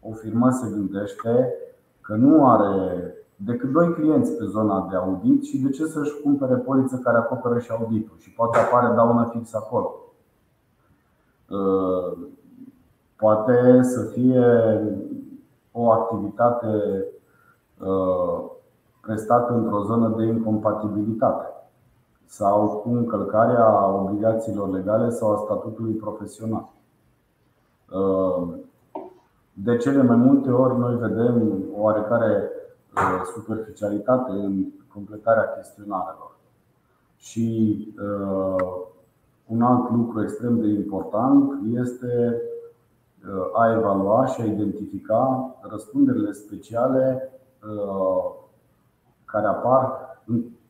o 0.00 0.12
firmă 0.12 0.50
se 0.50 0.68
gândește 0.70 1.54
că 2.00 2.14
nu 2.14 2.50
are 2.50 3.14
decât 3.36 3.72
doi 3.72 3.92
clienți 3.92 4.32
pe 4.32 4.44
zona 4.44 4.86
de 4.90 4.96
audit 4.96 5.44
și 5.44 5.58
de 5.58 5.70
ce 5.70 5.86
să-și 5.86 6.20
cumpere 6.22 6.54
poliță 6.54 6.96
care 6.96 7.16
acoperă 7.16 7.58
și 7.58 7.70
auditul 7.70 8.16
și 8.18 8.32
poate 8.32 8.58
apare 8.58 8.94
daună 8.94 9.28
fix 9.32 9.54
acolo. 9.54 9.94
Poate 13.16 13.82
să 13.82 14.02
fie 14.02 14.44
o 15.72 15.90
activitate 15.90 17.04
prestat 19.02 19.50
într-o 19.50 19.82
zonă 19.82 20.14
de 20.16 20.24
incompatibilitate 20.24 21.46
sau 22.24 22.66
cu 22.68 22.88
încălcarea 22.88 23.86
obligațiilor 23.86 24.68
legale 24.68 25.10
sau 25.10 25.32
a 25.32 25.36
statutului 25.36 25.92
profesional. 25.92 26.68
De 29.52 29.76
cele 29.76 30.02
mai 30.02 30.16
multe 30.16 30.50
ori 30.50 30.78
noi 30.78 30.96
vedem 30.96 31.64
oarecare 31.76 32.50
superficialitate 33.34 34.30
în 34.30 34.64
completarea 34.92 35.52
chestionarelor. 35.56 36.36
Și 37.16 37.76
un 39.46 39.62
alt 39.62 39.90
lucru 39.90 40.22
extrem 40.22 40.60
de 40.60 40.66
important 40.66 41.52
este 41.72 42.42
a 43.52 43.72
evalua 43.72 44.26
și 44.26 44.40
a 44.40 44.44
identifica 44.44 45.54
răspunderile 45.60 46.32
speciale 46.32 47.32
care 49.32 49.46
apar 49.46 50.00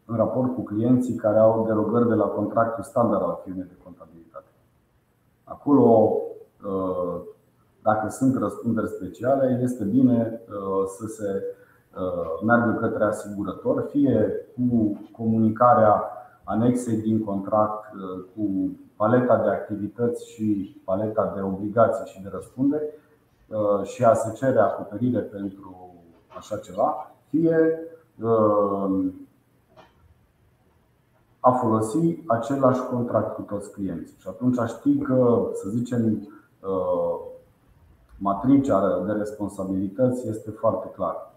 în 0.05 0.17
raport 0.17 0.55
cu 0.55 0.63
clienții 0.63 1.15
care 1.15 1.39
au 1.39 1.65
derogări 1.67 2.09
de 2.09 2.15
la 2.15 2.27
contractul 2.27 2.85
standard 2.85 3.23
al 3.23 3.41
firmei 3.45 3.67
de 3.69 3.83
contabilitate. 3.85 4.47
Acolo, 5.45 6.19
dacă 7.83 8.09
sunt 8.09 8.37
răspunderi 8.37 8.89
speciale, 8.89 9.61
este 9.63 9.85
bine 9.85 10.41
să 10.97 11.07
se 11.07 11.43
meargă 12.45 12.79
către 12.81 13.05
asigurător, 13.05 13.87
fie 13.91 14.47
cu 14.55 15.01
comunicarea 15.17 16.03
anexei 16.45 16.97
din 16.97 17.25
contract 17.25 17.85
cu 18.35 18.77
paleta 18.97 19.37
de 19.37 19.49
activități 19.49 20.31
și 20.31 20.81
paleta 20.85 21.33
de 21.35 21.41
obligații 21.41 22.13
și 22.13 22.23
de 22.23 22.29
răspundere 22.33 22.83
uh, 23.49 23.85
și 23.85 24.05
a 24.05 24.15
se 24.15 24.33
cere 24.33 24.59
acoperire 24.59 25.19
pentru 25.19 25.95
așa 26.39 26.57
ceva, 26.57 27.13
fie 27.29 27.57
uh, 27.57 27.92
a 31.41 31.51
folosi 31.51 32.17
același 32.27 32.81
contract 32.81 33.35
cu 33.35 33.41
toți 33.41 33.73
clienții. 33.73 34.17
Și 34.21 34.27
atunci 34.29 34.57
știi 34.69 34.99
că, 34.99 35.49
să 35.55 35.69
zicem, 35.69 36.29
uh, 36.61 37.31
matricea 38.19 39.03
de 39.07 39.13
responsabilități 39.13 40.29
este 40.29 40.51
foarte 40.51 40.91
clară. 40.95 41.35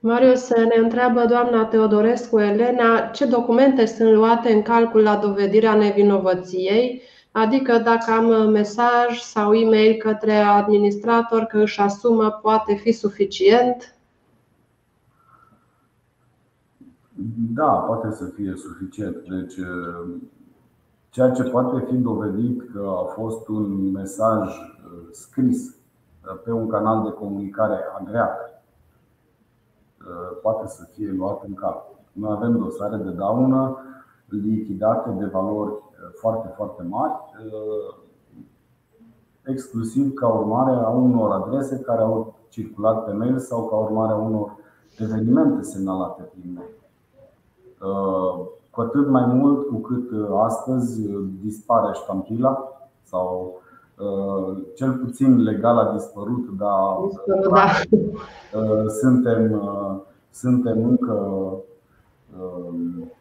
Marius 0.00 0.48
ne 0.48 0.82
întreabă 0.82 1.24
doamna 1.28 1.64
Teodorescu 1.64 2.38
Elena 2.38 3.00
ce 3.12 3.24
documente 3.24 3.86
sunt 3.86 4.12
luate 4.12 4.52
în 4.52 4.62
calcul 4.62 5.02
la 5.02 5.16
dovedirea 5.16 5.74
nevinovăției, 5.74 7.02
adică 7.32 7.78
dacă 7.78 8.10
am 8.10 8.50
mesaj 8.50 9.18
sau 9.20 9.52
e-mail 9.52 9.96
către 9.96 10.32
administrator 10.32 11.42
că 11.42 11.58
își 11.58 11.80
asumă, 11.80 12.38
poate 12.42 12.74
fi 12.74 12.92
suficient? 12.92 13.93
Da, 17.54 17.70
poate 17.70 18.10
să 18.10 18.24
fie 18.24 18.54
suficient. 18.56 19.16
Deci, 19.16 19.54
ceea 21.08 21.30
ce 21.30 21.42
poate 21.42 21.84
fi 21.88 21.96
dovedit 21.96 22.72
că 22.72 22.80
a 22.80 23.04
fost 23.04 23.48
un 23.48 23.90
mesaj 23.90 24.48
uh, 24.48 25.08
scris 25.10 25.68
uh, 25.68 26.40
pe 26.44 26.52
un 26.52 26.68
canal 26.68 27.02
de 27.04 27.10
comunicare 27.10 27.78
agreat 27.98 28.54
Uh, 30.08 30.38
poate 30.42 30.66
să 30.66 30.84
fie 30.92 31.12
luat 31.12 31.44
în 31.44 31.54
calcul. 31.54 31.96
Noi 32.12 32.30
avem 32.30 32.58
dosare 32.58 32.96
de 32.96 33.10
daună 33.10 33.76
lichidate 34.26 35.10
de 35.10 35.24
valori 35.24 35.70
uh, 35.70 35.80
foarte, 36.20 36.52
foarte 36.56 36.82
mari, 36.82 37.12
uh, 37.12 37.96
exclusiv 39.42 40.14
ca 40.14 40.28
urmare 40.28 40.76
a 40.76 40.88
unor 40.88 41.30
adrese 41.30 41.80
care 41.80 42.00
au 42.00 42.34
circulat 42.48 43.04
pe 43.04 43.12
mail 43.12 43.38
sau 43.38 43.68
ca 43.68 43.76
urmare 43.76 44.12
a 44.12 44.16
unor 44.16 44.56
evenimente 44.98 45.62
semnalate 45.62 46.22
prin 46.22 46.52
mail. 46.54 46.83
Cu 48.70 48.80
atât 48.80 49.08
mai 49.08 49.26
mult 49.26 49.68
cu 49.68 49.76
cât 49.76 50.10
astăzi 50.36 51.08
dispare 51.42 51.92
ștampila 51.92 52.68
sau 53.02 53.58
cel 54.74 54.92
puțin 54.92 55.42
legal 55.42 55.78
a 55.78 55.92
dispărut, 55.92 56.48
dar 56.58 56.96
da. 57.50 57.66
suntem, 59.00 59.62
suntem 60.30 60.84
încă 60.84 61.12
um, 62.40 63.12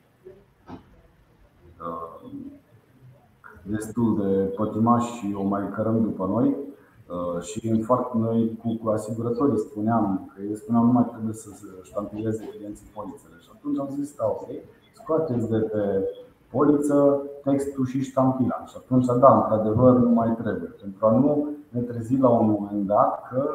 destul 3.64 4.18
de 4.22 4.54
pătimași 4.56 5.12
și 5.12 5.36
o 5.38 5.44
mai 5.44 5.70
cărăm 5.76 6.02
după 6.02 6.26
noi 6.26 6.56
și 7.42 7.68
în 7.68 7.82
foarte 7.82 8.18
noi 8.18 8.60
cu, 8.62 8.80
cu 8.84 8.90
asigurătorii 8.90 9.60
spuneam 9.60 10.32
că 10.36 10.42
ei 10.42 10.56
spuneam 10.56 10.86
nu 10.86 10.92
mai 10.92 11.08
trebuie 11.12 11.34
să 11.34 11.50
ștampileze 11.84 12.44
clienții 12.54 12.92
polițele 12.96 13.36
și 13.40 13.50
atunci 13.56 13.80
am 13.80 13.90
zis 14.00 14.16
da 14.16 14.26
ok, 14.26 14.48
scoateți 14.94 15.50
de 15.50 15.58
pe 15.58 15.84
poliță, 16.54 17.22
textul 17.44 17.86
și 17.86 18.02
ștampila. 18.02 18.64
Și 18.66 18.76
atunci, 18.78 19.06
da, 19.06 19.36
într-adevăr, 19.36 19.96
nu 19.98 20.10
mai 20.10 20.36
trebuie. 20.42 20.70
Pentru 20.82 21.06
a 21.06 21.12
nu 21.12 21.48
ne 21.70 21.80
trezi 21.80 22.18
la 22.18 22.30
un 22.30 22.50
moment 22.50 22.86
dat 22.88 23.28
că, 23.30 23.50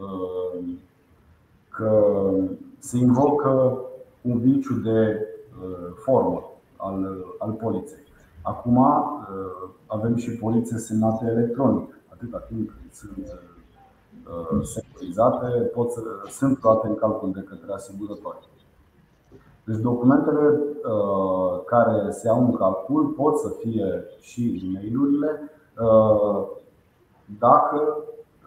uh, 0.00 0.64
că 1.68 1.90
se 2.78 2.96
invocă 2.96 3.78
un 4.20 4.38
viciu 4.38 4.74
de 4.74 5.26
uh, 5.62 5.88
formă 6.04 6.42
al, 6.76 7.24
al 7.38 7.52
poliței. 7.52 8.04
Acum 8.42 8.76
uh, 8.76 9.68
avem 9.86 10.16
și 10.16 10.30
polițe 10.30 10.78
semnate 10.78 11.26
electronic. 11.26 11.95
Atâta 12.16 12.38
timp 12.38 12.70
cât 12.70 12.94
sunt 12.94 13.16
securizate, 14.64 15.46
pot 15.46 15.90
să, 15.90 16.00
sunt 16.28 16.62
luate 16.62 16.86
în 16.86 16.94
calcul 16.94 17.32
de 17.32 17.40
către 17.40 17.72
asigurători. 17.72 18.48
Deci 19.64 19.76
documentele 19.76 20.48
uh, 20.48 21.64
care 21.64 22.10
se 22.10 22.26
iau 22.26 22.44
în 22.44 22.56
calcul 22.56 23.06
pot 23.06 23.38
să 23.38 23.48
fie 23.60 24.04
și 24.20 24.62
e 24.64 24.72
mail 24.72 24.98
uh, 24.98 26.46
dacă 27.38 27.96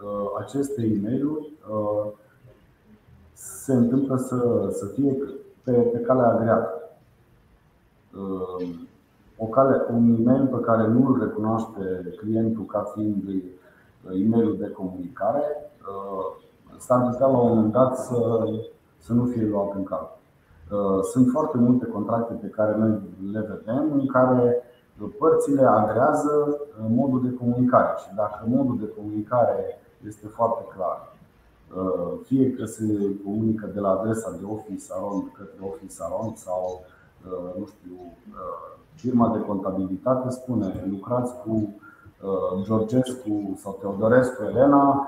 uh, 0.03 0.30
aceste 0.39 0.82
e 0.82 0.99
mail 1.01 1.53
se 3.34 3.74
întâmplă 3.74 4.17
să, 4.17 4.70
să 4.72 4.86
fie 4.86 5.17
pe, 5.63 5.72
pe 5.72 5.99
calea 5.99 6.28
agreată. 6.28 6.74
O 9.41 9.45
cale, 9.45 9.85
un 9.91 10.15
e-mail 10.19 10.47
pe 10.47 10.59
care 10.59 10.87
nu 10.87 11.07
îl 11.07 11.19
recunoaște 11.19 12.13
clientul 12.17 12.65
ca 12.65 12.91
fiind 12.93 13.23
e-mailul 14.11 14.57
de 14.57 14.69
comunicare 14.69 15.43
s-ar 16.79 17.09
putea 17.09 17.27
la 17.27 17.37
un 17.37 17.47
moment 17.47 17.71
dat 17.71 17.97
să, 17.97 18.17
să 18.97 19.13
nu 19.13 19.25
fie 19.25 19.45
luat 19.45 19.75
în 19.75 19.83
calcul. 19.83 20.17
Uh, 20.71 21.03
sunt 21.03 21.29
foarte 21.31 21.57
multe 21.57 21.85
contracte 21.85 22.33
pe 22.33 22.47
care 22.47 22.75
noi 22.77 22.99
le 23.31 23.39
vedem 23.39 23.91
în 23.93 24.07
care 24.07 24.63
părțile 25.19 25.63
agrează 25.65 26.31
uh, 26.49 26.85
modul 26.89 27.21
de 27.21 27.33
comunicare 27.33 27.97
și 27.97 28.15
dacă 28.15 28.43
modul 28.47 28.77
de 28.79 28.87
comunicare 28.97 29.79
este 30.07 30.27
foarte 30.27 30.63
clar, 30.75 31.15
uh, 31.75 32.19
fie 32.23 32.51
că 32.51 32.65
se 32.65 32.83
comunică 33.23 33.69
de 33.73 33.79
la 33.79 33.89
adresa 33.89 34.37
de 34.39 34.45
Office 34.45 34.85
Aron 34.95 35.31
către 35.37 35.59
Office 35.61 35.95
Aron 35.99 36.35
sau 36.35 36.81
nu 37.57 37.65
știu, 37.65 37.95
firma 38.95 39.30
de 39.30 39.39
contabilitate 39.39 40.30
spune 40.30 40.88
lucrați 40.89 41.34
cu 41.43 41.74
Georgescu 42.63 43.57
sau 43.61 43.78
Teodorescu 43.80 44.43
Elena 44.43 45.07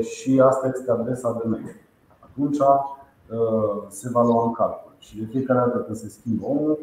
și 0.00 0.40
asta 0.40 0.66
este 0.66 0.90
adresa 0.90 1.40
de 1.42 1.48
mail. 1.48 1.76
Atunci 2.20 2.58
Uh, 3.30 3.82
se 3.88 4.08
va 4.12 4.22
lua 4.22 4.44
în 4.44 4.52
calcul. 4.52 4.92
Și 4.98 5.18
de 5.18 5.24
fiecare 5.30 5.58
dată 5.58 5.78
când 5.78 5.96
se 5.96 6.08
schimbă 6.08 6.46
omul, 6.46 6.78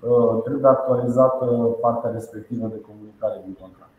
uh, 0.00 0.42
trebuie 0.44 0.66
actualizată 0.66 1.44
partea 1.80 2.10
respectivă 2.10 2.66
de 2.66 2.80
comunicare 2.88 3.40
din 3.44 3.56
contract. 3.60 3.92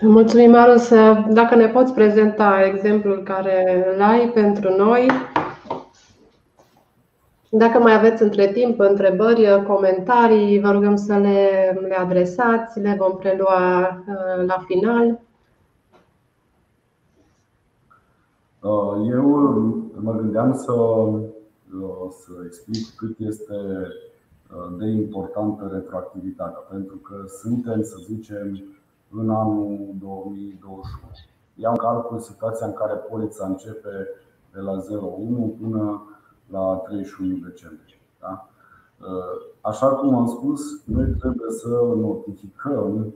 Mulțumim, 0.00 0.50
Marus. 0.50 0.88
Dacă 1.28 1.54
ne 1.54 1.66
poți 1.66 1.92
prezenta 1.92 2.64
exemplul 2.64 3.22
care 3.22 3.86
îl 3.94 4.02
ai 4.02 4.30
pentru 4.34 4.76
noi. 4.76 5.10
Dacă 7.54 7.78
mai 7.78 7.94
aveți 7.94 8.22
între 8.22 8.52
timp 8.52 8.78
întrebări, 8.78 9.64
comentarii, 9.66 10.60
vă 10.60 10.70
rugăm 10.70 10.96
să 10.96 11.16
le, 11.16 11.78
le 11.80 11.94
adresați, 11.94 12.80
le 12.80 12.96
vom 12.98 13.16
prelua 13.16 13.88
uh, 14.08 14.46
la 14.46 14.64
final. 14.66 15.20
Uh, 18.60 19.08
eu 19.10 19.26
mă 20.00 20.12
gândeam 20.12 20.54
să, 20.54 20.72
uh, 20.72 22.08
să 22.10 22.32
explic 22.46 22.94
cât 22.96 23.18
este 23.18 23.54
uh, 23.54 24.76
de 24.78 24.86
importantă 24.86 25.70
retroactivitatea, 25.72 26.60
pentru 26.70 26.96
că 26.96 27.14
suntem, 27.42 27.82
să 27.82 27.96
zicem, 28.04 28.64
în 29.10 29.30
anul 29.30 29.94
2021. 30.00 31.02
Iau 31.54 31.72
în 31.72 31.78
calcul 31.78 32.18
situația 32.18 32.66
în 32.66 32.72
care 32.72 32.92
polița 32.92 33.46
începe 33.46 34.08
de 34.52 34.60
la 34.60 34.72
01 34.90 35.56
până 35.60 36.06
la 36.52 36.82
31 36.84 37.36
decembrie. 37.36 38.00
Da? 38.20 38.48
Așa 39.60 39.88
cum 39.88 40.14
am 40.14 40.26
spus, 40.26 40.86
noi 40.86 41.04
trebuie 41.04 41.50
să 41.50 41.68
notificăm 41.96 43.14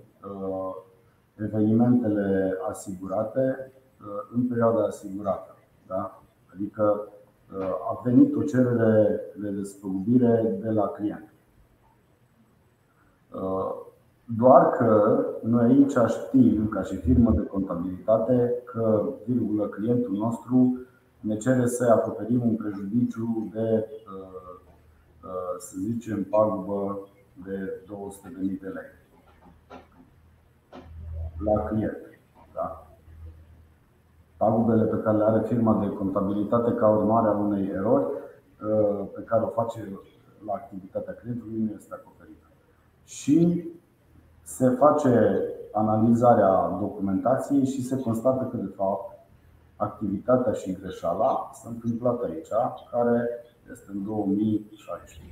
evenimentele 1.36 2.58
asigurate 2.70 3.72
Uh, 4.00 4.34
în 4.34 4.46
perioada 4.46 4.82
asigurată. 4.82 5.56
Da? 5.86 6.22
Adică 6.54 7.08
uh, 7.58 7.74
a 7.90 8.00
venit 8.04 8.34
o 8.34 8.42
cerere 8.42 9.20
de 9.36 9.50
despăgubire 9.50 10.56
de 10.60 10.70
la 10.70 10.86
client. 10.86 11.32
Uh, 13.34 13.74
doar 14.36 14.70
că 14.70 15.20
noi 15.42 15.64
aici 15.64 15.96
știm, 16.08 16.68
ca 16.68 16.82
și 16.82 16.96
firmă 16.96 17.30
de 17.30 17.42
contabilitate, 17.42 18.62
că 18.64 19.08
virgulă, 19.26 19.66
clientul 19.66 20.12
nostru 20.12 20.78
ne 21.26 21.36
cere 21.36 21.66
să 21.66 21.84
acoperim 21.84 22.42
un 22.48 22.56
prejudiciu 22.56 23.48
de, 23.52 23.86
să 25.58 25.76
zicem, 25.78 26.24
pagubă 26.24 27.08
de 27.44 27.82
200.000 27.84 28.60
de 28.60 28.68
lei. 28.68 28.96
la 31.44 31.60
client. 31.60 31.96
Da? 32.54 32.86
Pagubele 34.36 34.84
pe 34.84 35.02
care 35.02 35.16
le 35.16 35.24
are 35.24 35.46
firma 35.46 35.80
de 35.80 35.88
contabilitate 35.88 36.72
ca 36.72 36.88
urmare 36.88 37.28
a 37.28 37.30
unei 37.30 37.68
erori 37.68 38.04
uh, 38.04 39.06
pe 39.14 39.20
care 39.20 39.42
o 39.42 39.48
face 39.48 39.98
la 40.46 40.52
activitatea 40.52 41.14
clientului 41.14 41.58
nu 41.58 41.72
este 41.76 41.94
acoperită. 41.94 42.46
Și 43.04 43.68
se 44.42 44.68
face 44.68 45.42
analizarea 45.72 46.76
documentației 46.80 47.66
și 47.66 47.82
se 47.82 48.00
constată 48.00 48.44
că, 48.44 48.56
de 48.56 48.72
fapt, 48.76 49.15
activitatea 49.76 50.52
și 50.52 50.78
greșeala 50.80 51.50
s-a 51.52 51.68
întâmplat 51.68 52.22
aici, 52.22 52.48
care 52.90 53.28
este 53.70 53.90
în 53.92 54.04
2016. 54.04 55.24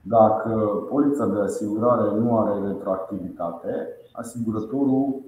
Dacă 0.00 0.50
polița 0.88 1.26
de 1.26 1.40
asigurare 1.40 2.10
nu 2.10 2.38
are 2.38 2.66
retroactivitate, 2.66 3.88
asigurătorul 4.12 5.20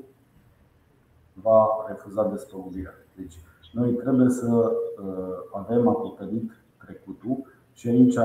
va 1.33 1.85
refuza 1.89 2.29
despăgubirea. 2.29 2.95
Deci, 3.17 3.39
noi 3.73 3.93
trebuie 3.93 4.29
să 4.29 4.47
uh, 4.47 5.37
avem 5.53 5.89
acoperit 5.89 6.51
trecutul 6.85 7.45
și 7.73 7.89
aici 7.89 8.19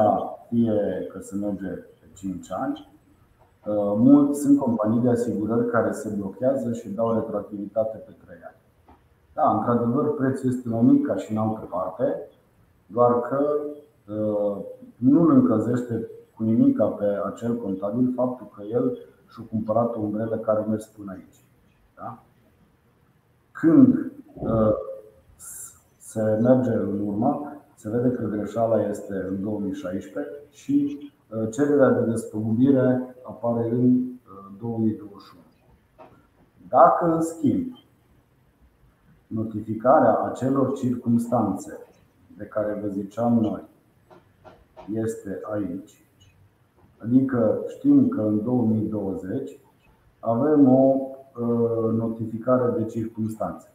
fie 0.50 1.08
că 1.12 1.20
se 1.20 1.36
merge 1.36 1.68
pe 1.68 2.06
5 2.14 2.52
ani, 2.52 2.90
uh, 3.66 3.94
mulți 3.98 4.42
sunt 4.42 4.60
companii 4.60 5.02
de 5.02 5.10
asigurări 5.10 5.70
care 5.70 5.92
se 5.92 6.10
blochează 6.18 6.74
și 6.74 6.90
dau 6.90 7.14
retroactivitate 7.14 7.98
pe 7.98 8.16
3 8.26 8.38
ani. 8.48 8.59
Da, 9.34 9.52
într-adevăr, 9.52 10.16
prețul 10.16 10.50
este 10.50 10.70
mai 10.70 10.82
mic 10.82 11.06
ca 11.06 11.16
și 11.16 11.32
în 11.32 11.38
altă 11.38 11.68
parte, 11.70 12.30
doar 12.86 13.20
că 13.20 13.60
uh, 14.14 14.58
nu 14.96 15.22
îl 15.22 15.32
încălzește 15.32 16.10
cu 16.36 16.44
nimic 16.44 16.78
pe 16.78 17.06
acel 17.26 17.56
contabil 17.56 18.14
faptul 18.16 18.48
că 18.56 18.64
el 18.64 18.98
și-a 19.32 19.44
cumpărat 19.50 19.96
o 19.96 20.00
umbrelă 20.00 20.38
care 20.38 20.66
mers 20.70 20.86
până 20.86 21.12
aici. 21.12 21.46
Da? 21.96 22.24
Când 23.52 24.12
uh, 24.34 24.74
se 25.98 26.22
merge 26.42 26.72
în 26.72 27.08
urmă, 27.08 27.54
se 27.76 27.90
vede 27.90 28.12
că 28.12 28.26
greșeala 28.26 28.82
este 28.82 29.14
în 29.30 29.42
2016 29.42 30.34
și 30.50 31.10
uh, 31.30 31.50
cererea 31.52 31.90
de 31.90 32.12
despăgubire 32.12 33.16
apare 33.24 33.70
în 33.70 34.10
2021. 34.60 35.44
Dacă, 36.70 37.06
în 37.14 37.22
schimb, 37.22 37.74
notificarea 39.30 40.20
acelor 40.20 40.74
circumstanțe 40.74 41.78
de 42.38 42.46
care 42.46 42.80
vă 42.82 42.88
ziceam 42.88 43.40
noi 43.40 43.62
este 44.94 45.40
aici, 45.52 46.04
adică 46.98 47.60
știm 47.68 48.08
că 48.08 48.22
în 48.22 48.44
2020 48.44 49.60
avem 50.20 50.70
o 50.70 50.96
uh, 50.96 51.94
notificare 51.94 52.72
de 52.78 52.86
circunstanțe 52.86 53.72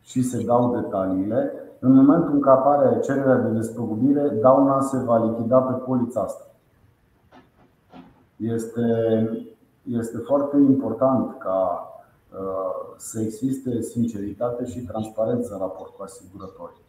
și 0.00 0.22
se 0.22 0.44
dau 0.44 0.80
detaliile. 0.80 1.52
În 1.78 1.92
momentul 1.92 2.34
în 2.34 2.40
care 2.40 2.58
apare 2.58 3.00
cererea 3.00 3.36
de 3.36 3.48
despăgubire, 3.48 4.28
dauna 4.28 4.80
se 4.80 4.98
va 4.98 5.24
lichida 5.24 5.60
pe 5.60 5.72
polița 5.72 6.20
asta. 6.20 6.44
Este, 8.36 8.84
este 9.82 10.18
foarte 10.18 10.56
important 10.56 11.38
ca 11.38 11.89
Uh, 11.89 11.89
să 12.96 13.20
existe 13.20 13.80
sinceritate 13.80 14.66
și 14.66 14.80
transparență 14.80 15.52
în 15.52 15.58
raport 15.58 15.94
cu 15.96 16.02
asigurătorii. 16.02 16.84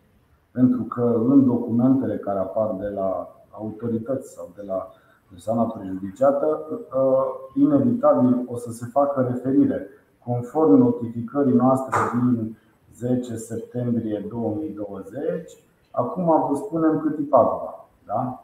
Pentru 0.52 0.84
că 0.84 1.22
în 1.28 1.46
documentele 1.46 2.18
care 2.18 2.40
apar 2.40 2.76
de 2.80 2.88
la 2.88 3.36
autorități 3.50 4.34
sau 4.34 4.50
de 4.56 4.62
la 4.68 4.92
persoana 5.30 5.64
prejudiciată, 5.64 6.68
uh, 6.70 7.62
inevitabil 7.64 8.46
o 8.48 8.58
să 8.58 8.72
se 8.72 8.86
facă 8.86 9.22
referire 9.22 9.88
conform 10.24 10.76
notificării 10.76 11.54
noastre 11.54 11.98
din 12.14 12.58
10 12.96 13.36
septembrie 13.36 14.26
2020. 14.30 15.58
Acum 15.92 16.26
vă 16.50 16.56
spunem 16.56 17.00
cât 17.00 17.18
e 17.20 17.22
paguba. 17.30 17.88
Da? 18.06 18.44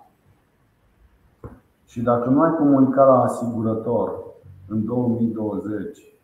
Și 1.86 2.02
dacă 2.02 2.30
nu 2.30 2.42
ai 2.42 2.56
comunicat 2.56 3.08
la 3.08 3.22
asigurător 3.22 4.26
în 4.68 4.86
2020 4.86 5.98
Uh, 5.98 6.17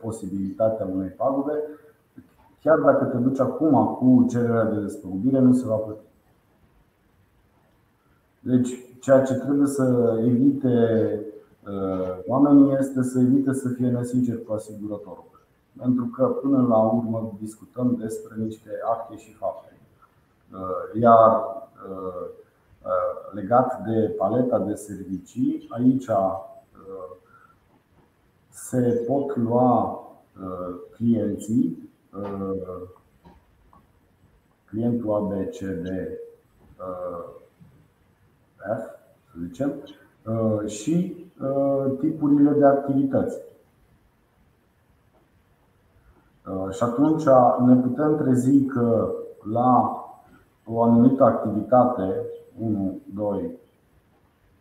posibilitatea 0.00 0.86
unei 0.86 1.08
pagube, 1.08 1.52
chiar 2.62 2.78
dacă 2.78 3.04
te 3.04 3.16
duci 3.16 3.38
acum 3.38 3.86
cu 3.86 4.26
cererea 4.28 4.64
de 4.64 4.80
despăgubire, 4.80 5.38
nu 5.38 5.52
se 5.52 5.66
va 5.66 5.74
plăti. 5.74 6.06
Deci, 8.40 8.78
ceea 9.00 9.22
ce 9.22 9.34
trebuie 9.34 9.66
să 9.66 10.16
evite 10.24 11.20
uh, 11.66 12.18
oamenii 12.26 12.76
este 12.78 13.02
să 13.02 13.18
evite 13.20 13.52
să 13.52 13.68
fie 13.68 13.90
nesinceri 13.90 14.44
cu 14.44 14.52
asigurătorul. 14.52 15.24
Pentru 15.78 16.04
că, 16.04 16.24
până 16.26 16.66
la 16.68 16.78
urmă, 16.78 17.32
discutăm 17.40 17.96
despre 18.00 18.34
niște 18.36 18.70
acte 18.92 19.16
și 19.16 19.32
fapte. 19.32 19.76
Uh, 20.52 21.00
iar 21.00 21.52
legat 23.32 23.84
de 23.84 24.14
paleta 24.18 24.58
de 24.58 24.74
servicii, 24.74 25.68
aici 25.70 26.06
se 28.54 29.04
pot 29.06 29.36
lua 29.36 30.00
uh, 30.40 30.74
clienții, 30.96 31.90
uh, 32.16 32.88
clientul 34.64 35.14
ABCD 35.14 35.86
uh, 35.86 37.24
F, 38.56 38.82
să 39.32 39.38
zicem, 39.46 39.72
și 40.66 41.16
tipurile 42.00 42.50
de 42.50 42.64
activități. 42.64 43.38
Și 46.70 46.82
atunci 46.82 47.24
ne 47.66 47.76
putem 47.76 48.16
trezi 48.16 48.64
că 48.64 49.12
la 49.52 49.98
o 50.66 50.82
anumită 50.82 51.24
activitate, 51.24 52.26
1, 52.58 52.98
2, 53.14 53.50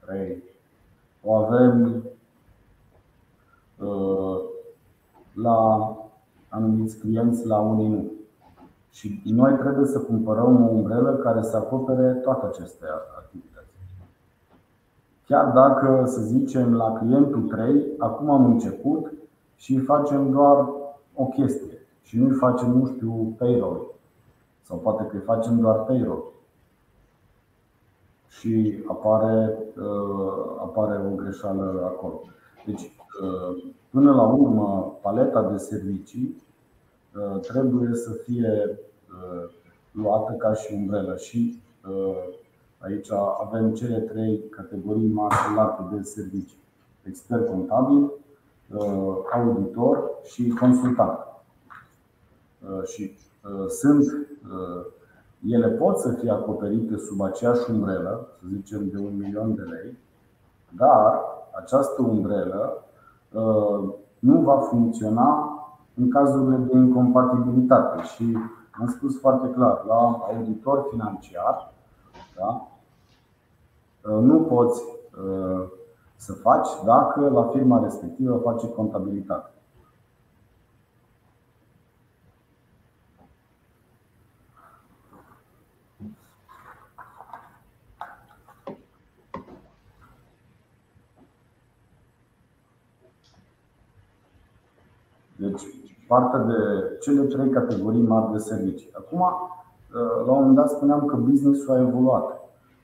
3, 0.05 0.43
o 1.21 1.33
avem 1.33 2.03
Uh, 2.03 2.12
la 5.33 5.87
anumiți 6.49 6.97
clienți, 6.97 7.47
la 7.47 7.59
unii 7.59 7.87
nu. 7.87 8.11
Și 8.91 9.21
noi 9.25 9.53
trebuie 9.53 9.85
să 9.85 9.99
cumpărăm 9.99 10.67
o 10.67 10.71
umbrelă 10.71 11.11
care 11.11 11.41
să 11.41 11.57
acopere 11.57 12.11
toate 12.11 12.45
aceste 12.45 12.85
activități. 13.17 13.67
Chiar 15.27 15.51
dacă, 15.51 16.03
să 16.05 16.21
zicem, 16.21 16.75
la 16.75 16.91
clientul 16.91 17.41
3, 17.41 17.83
acum 17.97 18.29
am 18.29 18.45
început 18.45 19.11
și 19.55 19.79
facem 19.79 20.31
doar 20.31 20.67
o 21.13 21.25
chestie 21.25 21.77
și 22.03 22.19
nu-i 22.19 22.35
facem, 22.35 22.69
nu 22.69 22.85
știu, 22.85 23.35
payroll. 23.37 23.91
Sau 24.61 24.77
poate 24.77 25.03
că 25.03 25.15
îi 25.15 25.21
facem 25.21 25.59
doar 25.59 25.83
payroll. 25.83 26.23
Și 28.27 28.83
apare, 28.87 29.57
uh, 29.77 30.61
apare 30.61 31.01
o 31.11 31.15
greșeală 31.15 31.81
acolo. 31.85 32.21
Deci 32.65 32.92
Până 33.89 34.13
la 34.13 34.23
urmă, 34.23 34.97
paleta 35.01 35.41
de 35.51 35.57
servicii 35.57 36.43
uh, 37.15 37.39
trebuie 37.39 37.95
să 37.95 38.11
fie 38.11 38.79
uh, 39.09 39.49
luată 39.91 40.33
ca 40.33 40.53
și 40.53 40.73
umbrelă 40.73 41.15
și 41.17 41.61
uh, 41.89 42.35
aici 42.77 43.07
avem 43.47 43.73
cele 43.73 43.99
trei 43.99 44.43
categorii 44.49 45.07
mari 45.07 45.35
de 45.91 46.03
servicii. 46.03 46.57
Expert 47.03 47.47
contabil, 47.47 48.11
auditor 49.33 50.09
și 50.23 50.47
consultant. 50.47 51.19
Și 52.85 53.11
sunt 53.69 54.27
ele 55.47 55.67
pot 55.67 55.97
să 55.97 56.11
fie 56.11 56.31
acoperite 56.31 56.97
sub 56.97 57.21
aceeași 57.21 57.71
umbrelă, 57.71 58.27
să 58.39 58.45
zicem 58.55 58.89
de 58.89 58.97
un 58.97 59.17
milion 59.17 59.55
de 59.55 59.61
lei, 59.61 59.97
dar 60.69 61.21
această 61.51 62.01
umbrelă 62.01 62.83
Uh, 62.92 62.92
nu 64.19 64.41
va 64.41 64.57
funcționa 64.57 65.47
în 65.95 66.09
cazurile 66.09 66.55
de 66.55 66.77
incompatibilitate. 66.77 68.01
Și 68.01 68.37
am 68.79 68.87
spus 68.87 69.19
foarte 69.19 69.49
clar, 69.49 69.83
la 69.87 70.25
auditor 70.35 70.87
financiar, 70.89 71.73
da? 72.35 72.67
Uh, 74.11 74.21
nu 74.21 74.39
poți 74.39 74.83
uh, 74.83 75.63
să 76.15 76.33
faci 76.33 76.67
dacă 76.85 77.29
la 77.29 77.43
firma 77.43 77.83
respectivă 77.83 78.37
face 78.43 78.69
contabilitate. 78.69 79.52
Deci, 95.43 95.61
partea 96.07 96.39
de 96.39 96.53
cele 97.01 97.23
trei 97.23 97.49
categorii 97.49 98.01
mari 98.01 98.31
de 98.31 98.37
servicii. 98.37 98.89
Acum, 98.93 99.19
la 100.25 100.31
un 100.31 100.37
moment 100.37 100.55
dat 100.55 100.69
spuneam 100.69 101.05
că 101.05 101.15
business-ul 101.15 101.75
a 101.75 101.79
evoluat. 101.79 102.41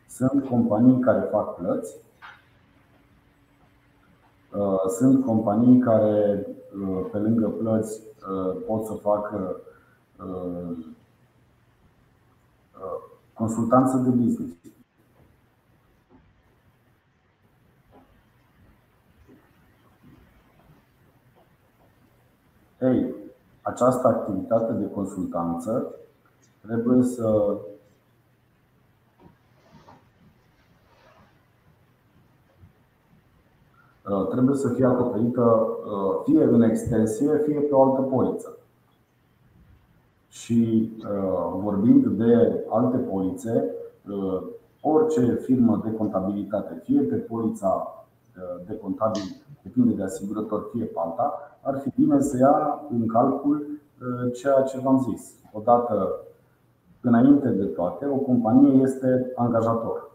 Sunt 0.07 0.45
companii 0.49 0.99
care 0.99 1.28
fac 1.32 1.55
plăți 1.55 1.95
Sunt 4.97 5.26
companii 5.26 5.80
care, 5.80 6.47
pe 7.12 7.18
lângă 7.18 7.47
plăți, 7.47 8.01
pot 8.68 8.86
să 8.86 8.93
facă 8.93 9.62
consultanță 13.34 13.97
de 13.97 14.10
business. 14.10 14.53
Ei, 22.82 23.16
această 23.62 24.08
activitate 24.08 24.74
de 24.74 24.90
consultanță 24.90 25.96
trebuie 26.62 27.04
să 27.04 27.58
trebuie 34.30 34.56
să 34.56 34.70
fie 34.70 34.86
acoperită 34.86 35.68
fie 36.26 36.44
în 36.44 36.62
extensie, 36.62 37.42
fie 37.46 37.60
pe 37.60 37.74
o 37.74 37.84
altă 37.84 38.02
poliță. 38.02 38.58
Și 40.30 40.92
vorbind 41.54 42.06
de 42.08 42.64
alte 42.70 42.98
polițe, 42.98 43.74
orice 44.82 45.34
firmă 45.34 45.82
de 45.84 45.92
contabilitate, 45.92 46.82
fie 46.84 47.02
pe 47.02 47.16
polița 47.16 47.99
de 48.66 48.78
contabil, 48.78 49.22
depinde 49.62 49.94
de 49.94 50.04
asigurător, 50.04 50.70
fie 50.72 50.86
pe 50.86 51.00
alta, 51.00 51.58
ar 51.62 51.80
fi 51.80 51.92
bine 51.96 52.22
să 52.22 52.38
ia 52.38 52.82
în 52.92 53.08
calcul 53.08 53.68
ceea 54.34 54.62
ce 54.62 54.80
v-am 54.80 55.08
zis. 55.10 55.34
Odată, 55.52 56.20
înainte 57.02 57.50
de 57.50 57.66
toate, 57.66 58.06
o 58.06 58.16
companie 58.16 58.82
este 58.82 59.32
angajator. 59.36 60.12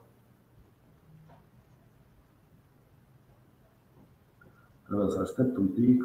Trebuie 4.87 5.11
să 5.11 5.21
aștept 5.21 5.57
un 5.57 5.69
pic. 5.69 6.03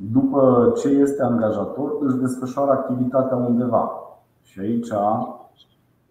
După 0.00 0.72
ce 0.76 0.88
este 0.88 1.22
angajator, 1.22 1.96
își 2.00 2.16
desfășoară 2.16 2.70
activitatea 2.70 3.36
undeva. 3.36 3.90
Și 4.42 4.60
aici, 4.60 4.88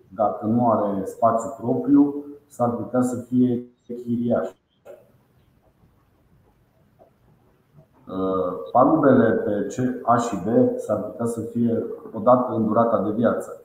dacă 0.07 0.45
nu 0.45 0.71
are 0.71 1.05
spațiu 1.05 1.55
propriu, 1.61 2.25
s-ar 2.47 2.69
putea 2.69 3.01
să 3.01 3.15
fie 3.15 3.65
chiriaș. 3.83 4.49
Pagubele 8.71 9.31
pe 9.31 9.67
A 10.05 10.15
și 10.15 10.35
B 10.35 10.77
s-ar 10.77 11.01
putea 11.01 11.25
să 11.25 11.41
fie 11.41 11.83
odată 12.13 12.53
în 12.53 12.65
durata 12.65 13.03
de 13.03 13.11
viață. 13.11 13.61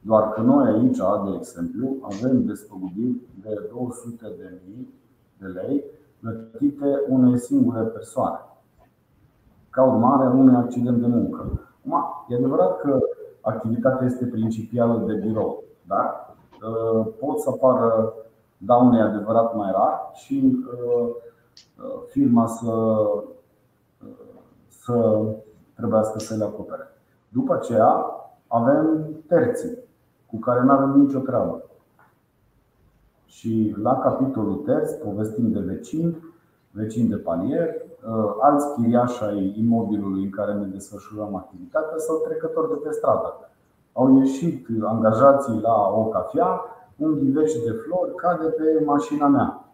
Doar 0.00 0.30
că 0.30 0.40
noi 0.40 0.66
aici, 0.66 0.98
de 0.98 1.36
exemplu, 1.36 1.96
avem 2.00 2.44
despăgubiri 2.44 3.20
de 3.42 3.68
200 3.72 4.34
de 4.38 4.60
mii 4.66 4.94
de 5.38 5.46
lei 5.46 5.84
plătite 6.20 7.00
unei 7.08 7.38
singure 7.38 7.80
persoane 7.80 8.49
ca 9.70 9.84
urmare 9.84 10.24
a 10.24 10.30
unui 10.30 10.54
accident 10.54 11.00
de 11.00 11.06
muncă. 11.06 11.60
E 12.28 12.34
adevărat 12.34 12.80
că 12.80 12.98
activitatea 13.40 14.06
este 14.06 14.26
principială 14.26 15.04
de 15.06 15.14
birou, 15.14 15.62
dar 15.86 16.34
pot 17.18 17.38
să 17.40 17.50
apară 17.50 18.14
daune 18.58 19.02
adevărat 19.02 19.56
mai 19.56 19.70
rar 19.70 20.10
și 20.12 20.64
firma 22.08 22.46
să, 22.46 22.96
să 24.68 25.22
trebuiască 25.74 26.18
să 26.18 26.36
le 26.36 26.44
acopere. 26.44 26.88
După 27.28 27.54
aceea 27.54 28.04
avem 28.46 29.08
terții 29.26 29.78
cu 30.26 30.36
care 30.36 30.62
nu 30.62 30.70
avem 30.70 31.00
nicio 31.00 31.18
treabă. 31.18 31.62
Și 33.24 33.76
la 33.82 33.98
capitolul 33.98 34.54
terți 34.54 34.98
povestim 34.98 35.52
de 35.52 35.60
vecini, 35.60 36.16
vecini 36.70 37.08
de 37.08 37.16
palier, 37.16 37.74
alți 38.40 38.74
chiriași 38.74 39.24
ai 39.24 39.54
imobilului 39.58 40.24
în 40.24 40.30
care 40.30 40.52
ne 40.52 40.66
desfășurăm 40.66 41.34
activitatea 41.34 41.98
sau 41.98 42.16
trecători 42.16 42.68
de 42.68 42.74
pe 42.74 42.90
stradă. 42.90 43.34
Au 43.92 44.16
ieșit 44.16 44.66
angajații 44.82 45.60
la 45.60 45.88
o 45.88 46.04
cafea, 46.04 46.64
un 46.96 47.14
ghiveci 47.14 47.52
de 47.64 47.70
flori 47.70 48.14
cade 48.14 48.46
pe 48.46 48.82
mașina 48.84 49.26
mea 49.26 49.64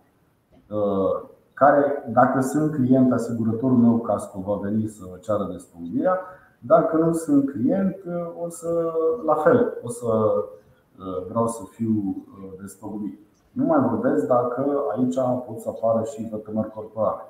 care, 1.55 2.05
dacă 2.13 2.41
sunt 2.41 2.73
client, 2.73 3.13
asigurătorul 3.13 3.77
meu 3.77 3.99
casco 3.99 4.41
va 4.47 4.59
veni 4.63 4.87
să 4.87 5.05
ceară 5.21 5.49
despăgubirea. 5.53 6.19
Dacă 6.59 6.97
nu 6.97 7.13
sunt 7.13 7.51
client, 7.51 7.97
o 8.45 8.49
să, 8.49 8.93
la 9.25 9.35
fel, 9.35 9.79
o 9.83 9.89
să 9.89 10.07
vreau 11.29 11.47
să 11.47 11.63
fiu 11.71 12.25
despăgubit. 12.61 13.26
Nu 13.57 13.65
mai 13.65 13.81
vorbesc 13.89 14.27
dacă 14.27 14.85
aici 14.97 15.15
pot 15.47 15.61
să 15.61 15.69
apară 15.69 16.05
și 16.05 16.29
vătămări 16.31 16.71
corporale. 16.71 17.23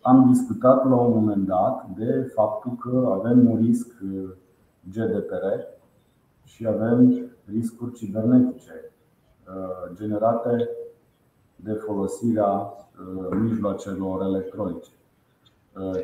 Am 0.00 0.28
discutat 0.32 0.88
la 0.88 0.94
un 0.94 1.12
moment 1.12 1.46
dat 1.46 1.86
de 1.96 2.30
faptul 2.34 2.72
că 2.80 3.10
avem 3.12 3.50
un 3.50 3.56
risc 3.56 3.86
GDPR 4.92 5.44
și 6.44 6.66
avem 6.66 7.30
riscuri 7.44 7.92
cibernetice 7.92 8.92
generate 9.94 10.68
de 11.56 11.72
folosirea 11.72 12.72
mijloacelor 13.42 14.22
electronice. 14.22 14.90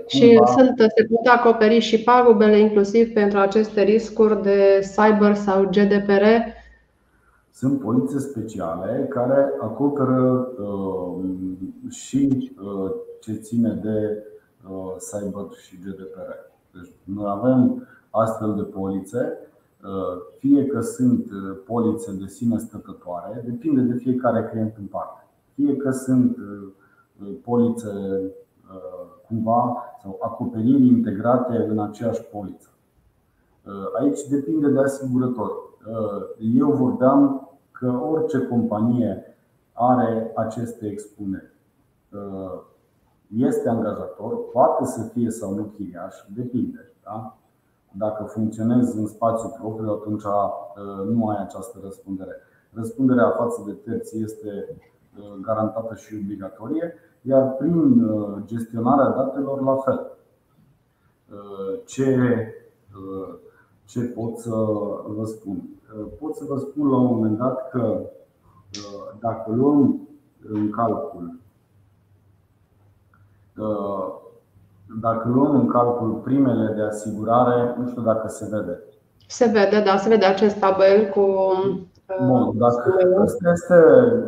Și 0.06 0.40
sunt, 0.56 0.78
se 0.78 1.06
pot 1.10 1.26
acoperi 1.26 1.78
și 1.78 2.02
pagubele 2.02 2.58
inclusiv 2.58 3.12
pentru 3.12 3.38
aceste 3.38 3.82
riscuri 3.82 4.42
de 4.42 4.90
cyber 4.96 5.34
sau 5.34 5.64
GDPR? 5.64 6.24
Sunt 7.54 7.80
polițe 7.80 8.18
speciale 8.18 9.06
care 9.10 9.52
acoperă 9.60 10.48
și 11.88 12.52
ce 13.20 13.32
ține 13.32 13.80
de 13.82 14.24
cyber 14.98 15.46
și 15.56 15.76
GDPR. 15.76 16.30
Deci 16.72 16.92
noi 17.04 17.26
avem 17.28 17.86
astfel 18.10 18.54
de 18.54 18.62
polițe, 18.62 19.38
fie 20.38 20.66
că 20.66 20.80
sunt 20.80 21.26
polițe 21.66 22.12
de 22.12 22.26
sine 22.26 22.58
stătătoare, 22.58 23.42
depinde 23.46 23.80
de 23.80 23.98
fiecare 23.98 24.48
client 24.50 24.74
în 24.78 24.86
parte. 24.86 25.26
Fie 25.54 25.76
că 25.76 25.90
sunt 25.90 26.36
polițe 27.44 27.90
cumva 29.26 29.76
sau 30.02 30.18
acoperiri 30.22 30.86
integrate 30.86 31.56
în 31.56 31.78
aceeași 31.78 32.22
poliță. 32.22 32.68
Aici 33.98 34.20
depinde 34.28 34.68
de 34.68 34.78
asigurător. 34.78 35.50
Eu 36.38 36.70
vorbeam 36.70 37.43
că 37.84 37.90
orice 37.90 38.46
companie 38.46 39.36
are 39.72 40.32
aceste 40.34 40.86
expuneri. 40.86 41.52
Este 43.36 43.68
angajator, 43.68 44.48
poate 44.52 44.84
să 44.84 45.02
fie 45.02 45.30
sau 45.30 45.54
nu 45.54 45.62
chiriaș, 45.62 46.14
depinde. 46.34 46.92
Da? 47.04 47.36
Dacă 47.92 48.24
funcționezi 48.24 48.98
în 48.98 49.06
spațiu 49.06 49.54
propriu, 49.60 49.90
atunci 49.90 50.22
nu 51.12 51.28
ai 51.28 51.36
această 51.40 51.78
răspundere. 51.82 52.36
Răspunderea 52.72 53.30
față 53.30 53.62
de 53.66 53.72
terți 53.72 54.22
este 54.22 54.76
garantată 55.40 55.94
și 55.94 56.20
obligatorie, 56.22 56.94
iar 57.22 57.52
prin 57.52 58.10
gestionarea 58.44 59.08
datelor 59.08 59.60
la 59.60 59.76
fel. 59.76 60.16
Ce, 61.84 62.18
ce 63.84 64.00
pot 64.00 64.38
să 64.38 64.54
vă 65.06 65.24
spun? 65.24 65.68
Pot 66.20 66.34
să 66.34 66.44
vă 66.48 66.58
spun 66.58 66.88
la 66.88 66.96
un 66.96 67.06
moment 67.06 67.38
dat 67.38 67.70
că 67.70 68.00
dacă 69.20 69.52
luăm 69.54 70.08
în 70.48 70.70
calcul 70.70 71.38
dacă 75.00 75.28
luăm 75.28 75.54
în 75.54 75.66
calcul 75.66 76.20
primele 76.24 76.72
de 76.74 76.82
asigurare, 76.82 77.74
nu 77.78 77.88
știu 77.88 78.02
dacă 78.02 78.28
se 78.28 78.48
vede. 78.50 78.78
Se 79.26 79.44
vede, 79.44 79.82
da, 79.84 79.96
se 79.96 80.08
vede 80.08 80.24
acest 80.24 80.58
tabel 80.58 81.10
cu 81.10 81.26
Bun, 82.26 82.58
dacă 82.58 82.94
ăsta 83.20 83.50
este 83.50 83.74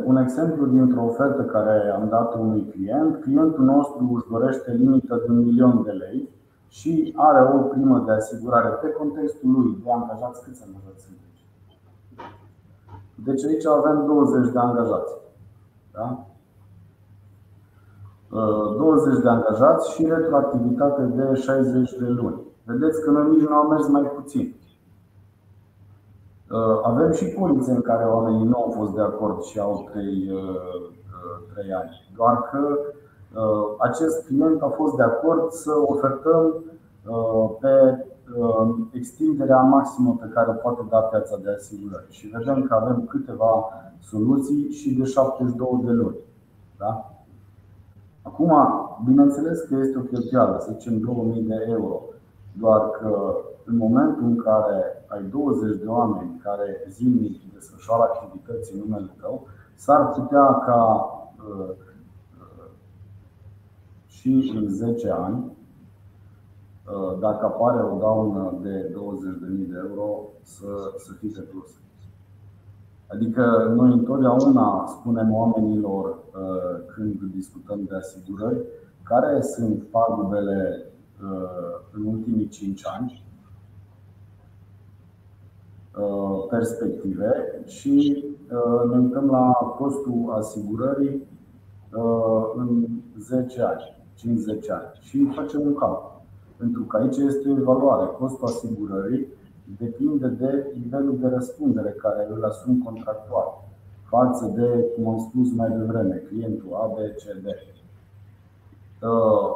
un 0.05 0.17
exemplu 0.17 0.65
dintr-o 0.65 1.05
ofertă 1.05 1.43
care 1.43 1.89
am 1.95 2.07
dat 2.09 2.33
unui 2.33 2.65
client. 2.71 3.21
Clientul 3.21 3.63
nostru 3.63 4.11
își 4.15 4.29
dorește 4.31 4.71
limită 4.71 5.21
de 5.25 5.31
un 5.31 5.37
milion 5.37 5.83
de 5.83 5.91
lei 5.91 6.29
și 6.67 7.13
are 7.15 7.41
o 7.55 7.57
primă 7.57 8.03
de 8.05 8.11
asigurare 8.11 8.67
pe 8.67 8.89
contextul 8.89 9.51
lui 9.51 9.77
de 9.83 9.91
angajați. 9.91 10.43
Câți 10.43 10.63
angajați 10.65 11.03
sunt 11.03 11.17
aici? 11.21 11.26
Deci 13.25 13.43
aici 13.43 13.65
avem 13.65 14.05
20 14.05 14.51
de 14.51 14.59
angajați. 14.59 15.13
Da? 15.91 16.25
20 18.29 19.19
de 19.21 19.29
angajați 19.29 19.91
și 19.91 20.05
retroactivitate 20.05 21.01
de 21.01 21.33
60 21.33 21.91
de 21.91 22.07
luni. 22.07 22.41
Vedeți 22.63 23.01
că 23.01 23.11
noi 23.11 23.29
nici 23.29 23.47
nu 23.47 23.55
am 23.55 23.69
mers 23.69 23.87
mai 23.87 24.01
puțin. 24.01 24.55
Avem 26.83 27.11
și 27.11 27.25
polițe 27.25 27.71
în 27.71 27.81
care 27.81 28.05
oamenii 28.05 28.47
nu 28.47 28.57
au 28.57 28.73
fost 28.77 28.93
de 28.93 29.01
acord 29.01 29.41
și 29.41 29.59
au 29.59 29.89
3, 29.91 30.31
3 31.53 31.73
ani. 31.73 31.89
Doar 32.15 32.41
că 32.41 32.77
acest 33.77 34.25
client 34.25 34.61
a 34.61 34.67
fost 34.67 34.95
de 34.95 35.03
acord 35.03 35.51
să 35.51 35.71
ofertăm 35.85 36.63
pe 37.59 38.05
extinderea 38.91 39.61
maximă 39.61 40.17
pe 40.19 40.27
care 40.33 40.49
o 40.49 40.53
poate 40.53 40.81
da 40.89 40.97
piața 40.97 41.37
de 41.43 41.49
asigurări. 41.49 42.05
Și 42.09 42.27
vedem 42.27 42.63
că 42.63 42.73
avem 42.73 43.05
câteva 43.05 43.69
soluții 43.99 44.71
și 44.71 44.93
de 44.93 45.03
72 45.03 45.81
de 45.83 45.91
luni. 45.91 46.17
Da? 46.77 47.11
Acum, 48.21 48.53
bineînțeles 49.05 49.61
că 49.61 49.75
este 49.75 49.97
o 49.97 50.01
cheltuială, 50.01 50.59
să 50.59 50.71
zicem 50.77 50.99
2000 50.99 51.41
de 51.41 51.65
euro, 51.67 52.01
doar 52.53 52.89
că 52.89 53.35
în 53.65 53.77
momentul 53.77 54.23
în 54.23 54.35
care 54.35 55.05
ai 55.07 55.23
20 55.31 55.77
de 55.77 55.85
oameni 55.85 56.39
care 56.43 56.85
zilnic 56.89 57.53
desfășoară 57.53 58.03
activități 58.03 58.73
în 58.73 58.79
numele 58.79 59.11
tău, 59.21 59.47
s-ar 59.75 60.09
putea 60.09 60.53
ca 60.53 61.11
uh, 61.49 61.69
uh, 62.39 62.69
și 64.07 64.53
în 64.55 64.67
10 64.69 65.09
ani, 65.09 65.43
uh, 65.45 65.56
dacă 67.19 67.45
apare 67.45 67.81
o 67.83 67.97
daună 67.97 68.57
de 68.61 68.93
20.000 68.93 69.67
de 69.69 69.83
euro, 69.89 70.19
să, 70.41 70.65
să 70.97 71.13
fie 71.13 71.29
pe 71.33 71.39
plus. 71.39 71.69
Adică 73.07 73.73
noi 73.75 73.91
întotdeauna 73.91 74.85
spunem 74.87 75.33
oamenilor 75.33 76.17
când 76.95 77.21
discutăm 77.21 77.79
de 77.89 77.95
asigurări 77.95 78.61
care 79.03 79.41
sunt 79.41 79.83
pagubele 79.83 80.85
în 81.91 82.05
ultimii 82.05 82.47
5 82.47 82.81
ani 82.99 83.27
Uh, 85.97 86.45
perspective 86.49 87.61
și 87.65 88.25
uh, 88.51 88.91
ne 88.91 88.97
uităm 88.97 89.25
la 89.25 89.51
costul 89.51 90.33
asigurării 90.37 91.23
uh, 91.93 92.43
în 92.55 92.87
10 93.19 93.61
ani, 93.61 93.97
50 94.15 94.69
ani 94.69 94.85
și 94.99 95.31
facem 95.35 95.61
un 95.61 95.73
calcul. 95.73 96.16
Pentru 96.57 96.83
că 96.83 96.97
aici 96.97 97.17
este 97.17 97.49
o 97.49 97.57
evaluare. 97.57 98.05
Costul 98.19 98.47
asigurării 98.47 99.27
depinde 99.77 100.27
de 100.27 100.71
nivelul 100.73 101.17
de 101.19 101.27
răspundere 101.27 101.89
care 101.89 102.27
îl 102.29 102.43
asum 102.43 102.81
contractual 102.83 103.65
față 104.09 104.51
de, 104.55 104.85
cum 104.95 105.07
am 105.07 105.19
spus 105.19 105.53
mai 105.55 105.69
devreme, 105.69 106.15
clientul 106.15 106.73
A, 106.73 106.85
B, 106.85 106.95
C, 106.95 107.23
D. 107.43 107.45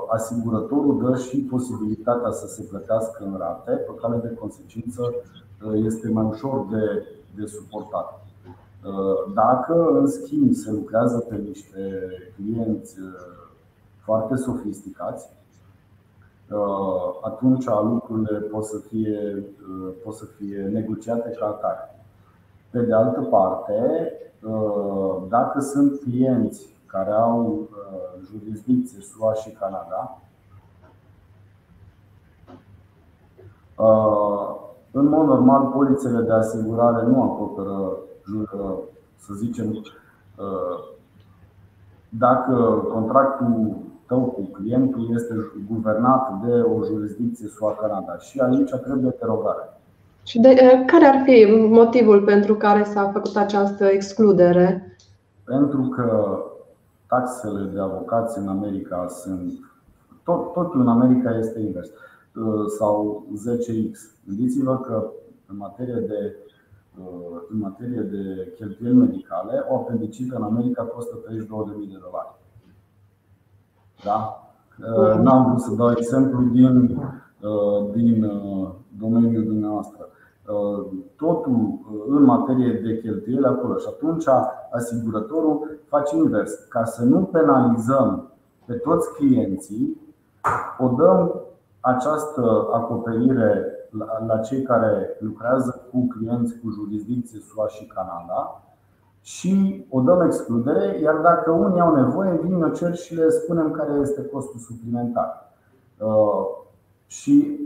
Asigurătorul 0.10 1.04
dă 1.04 1.18
și 1.18 1.38
posibilitatea 1.38 2.32
să 2.32 2.48
se 2.48 2.64
plătească 2.70 3.24
în 3.24 3.38
rate, 3.38 3.72
pe 3.72 3.92
care 4.02 4.18
de 4.18 4.38
consecință 4.40 5.14
este 5.74 6.10
mai 6.10 6.26
ușor 6.26 6.68
de, 6.70 7.06
de 7.36 7.46
suportat. 7.46 8.26
Dacă, 9.34 9.90
în 10.00 10.08
schimb, 10.08 10.54
se 10.54 10.72
lucrează 10.72 11.18
pe 11.18 11.36
niște 11.36 11.80
clienți 12.36 12.96
foarte 14.04 14.36
sofisticați, 14.36 15.30
atunci 17.22 17.66
lucrurile 17.66 18.40
pot 18.40 18.64
să 18.64 18.78
fie, 18.78 19.46
pot 20.04 20.14
să 20.14 20.26
fie 20.26 20.70
negociate 20.74 21.30
ca 21.30 21.46
atare. 21.46 22.04
Pe 22.70 22.82
de 22.82 22.94
altă 22.94 23.22
parte, 23.22 24.12
dacă 25.30 25.60
sunt 25.60 26.00
clienți 26.00 26.76
care 26.86 27.12
au 27.12 27.70
jurisdicție 28.32 29.02
SUA 29.02 29.34
și 29.34 29.50
Canada, 29.50 30.22
în 34.92 35.08
mod 35.08 35.26
normal, 35.26 35.68
polițele 35.68 36.22
de 36.22 36.32
asigurare 36.32 37.06
nu 37.06 37.22
acoperă, 37.22 37.98
să 39.16 39.34
zicem, 39.34 39.70
uh, 39.72 40.96
dacă 42.10 42.54
contractul 42.94 43.78
tău 44.12 44.24
cu 44.36 44.42
clientul 44.42 45.10
este 45.14 45.34
guvernat 45.68 46.24
de 46.46 46.54
o 46.62 46.86
jurisdicție 46.86 47.48
SUA 47.48 47.76
Canada 47.76 48.18
și 48.18 48.40
aici 48.40 48.70
trebuie 48.70 49.16
derogare. 49.20 49.80
Și 50.24 50.40
de, 50.40 50.50
uh, 50.50 50.84
care 50.86 51.06
ar 51.06 51.22
fi 51.24 51.46
motivul 51.70 52.24
pentru 52.24 52.56
care 52.56 52.84
s-a 52.84 53.10
făcut 53.14 53.36
această 53.36 53.86
excludere? 53.86 54.98
Pentru 55.44 55.82
că 55.82 56.38
taxele 57.08 57.70
de 57.74 57.80
avocați 57.80 58.38
în 58.38 58.48
America 58.48 59.08
sunt. 59.08 59.54
Tot, 60.24 60.54
totul 60.54 60.80
în 60.82 60.88
America 60.88 61.38
este 61.38 61.60
invers. 61.60 61.90
Uh, 61.90 62.66
sau 62.78 63.26
10x. 63.36 63.92
Gândiți-vă 64.28 64.78
că 64.78 65.12
în 65.46 65.58
materie 65.58 66.00
de, 66.08 66.36
uh, 67.00 67.42
în 67.52 67.58
materie 67.60 68.02
de 68.02 68.52
cheltuieli 68.56 68.96
medicale, 68.96 69.66
o 69.70 69.76
apendicită 69.76 70.36
în 70.36 70.44
America 70.44 70.84
costă 70.84 71.16
32.000 71.16 71.88
de 71.88 72.00
dolari. 72.02 72.40
Da? 74.04 74.46
Uh, 74.96 75.20
n-am 75.20 75.46
vrut 75.46 75.62
să 75.62 75.74
dau 75.76 75.92
exemplu 75.92 76.42
din, 76.42 77.00
din 77.92 78.32
domeniul 78.98 79.44
dumneavoastră. 79.44 80.10
Totul 81.16 81.80
în 82.08 82.24
materie 82.24 82.74
de 82.74 83.00
cheltuieli 83.00 83.46
acolo 83.46 83.78
și 83.78 83.88
atunci 83.90 84.26
asigurătorul 84.72 85.80
face 85.88 86.16
invers. 86.16 86.54
Ca 86.54 86.86
să 86.86 87.04
nu 87.04 87.24
penalizăm 87.24 88.32
pe 88.66 88.74
toți 88.74 89.14
clienții, 89.14 90.02
o 90.78 90.88
dăm 90.88 91.42
această 91.80 92.68
acoperire 92.74 93.66
la, 93.90 94.26
la 94.26 94.38
cei 94.38 94.62
care 94.62 95.18
lucrează 95.20 95.88
cu 95.92 96.08
clienți 96.08 96.60
cu 96.60 96.70
jurisdicție 96.70 97.40
SUA 97.40 97.68
și 97.68 97.86
Canada 97.86 98.64
și 99.22 99.86
o 99.90 100.02
dăm 100.02 100.22
excludere, 100.22 101.00
iar 101.00 101.16
dacă 101.16 101.52
unii 101.52 101.80
au 101.80 101.96
nevoie, 101.96 102.40
vin 102.44 102.64
o 102.64 102.70
cer 102.70 102.96
și 102.96 103.16
le 103.16 103.30
spunem 103.30 103.72
care 103.72 104.00
este 104.02 104.26
costul 104.26 104.60
suplimentar. 104.60 105.54
Uh, 105.98 106.46
și 107.06 107.60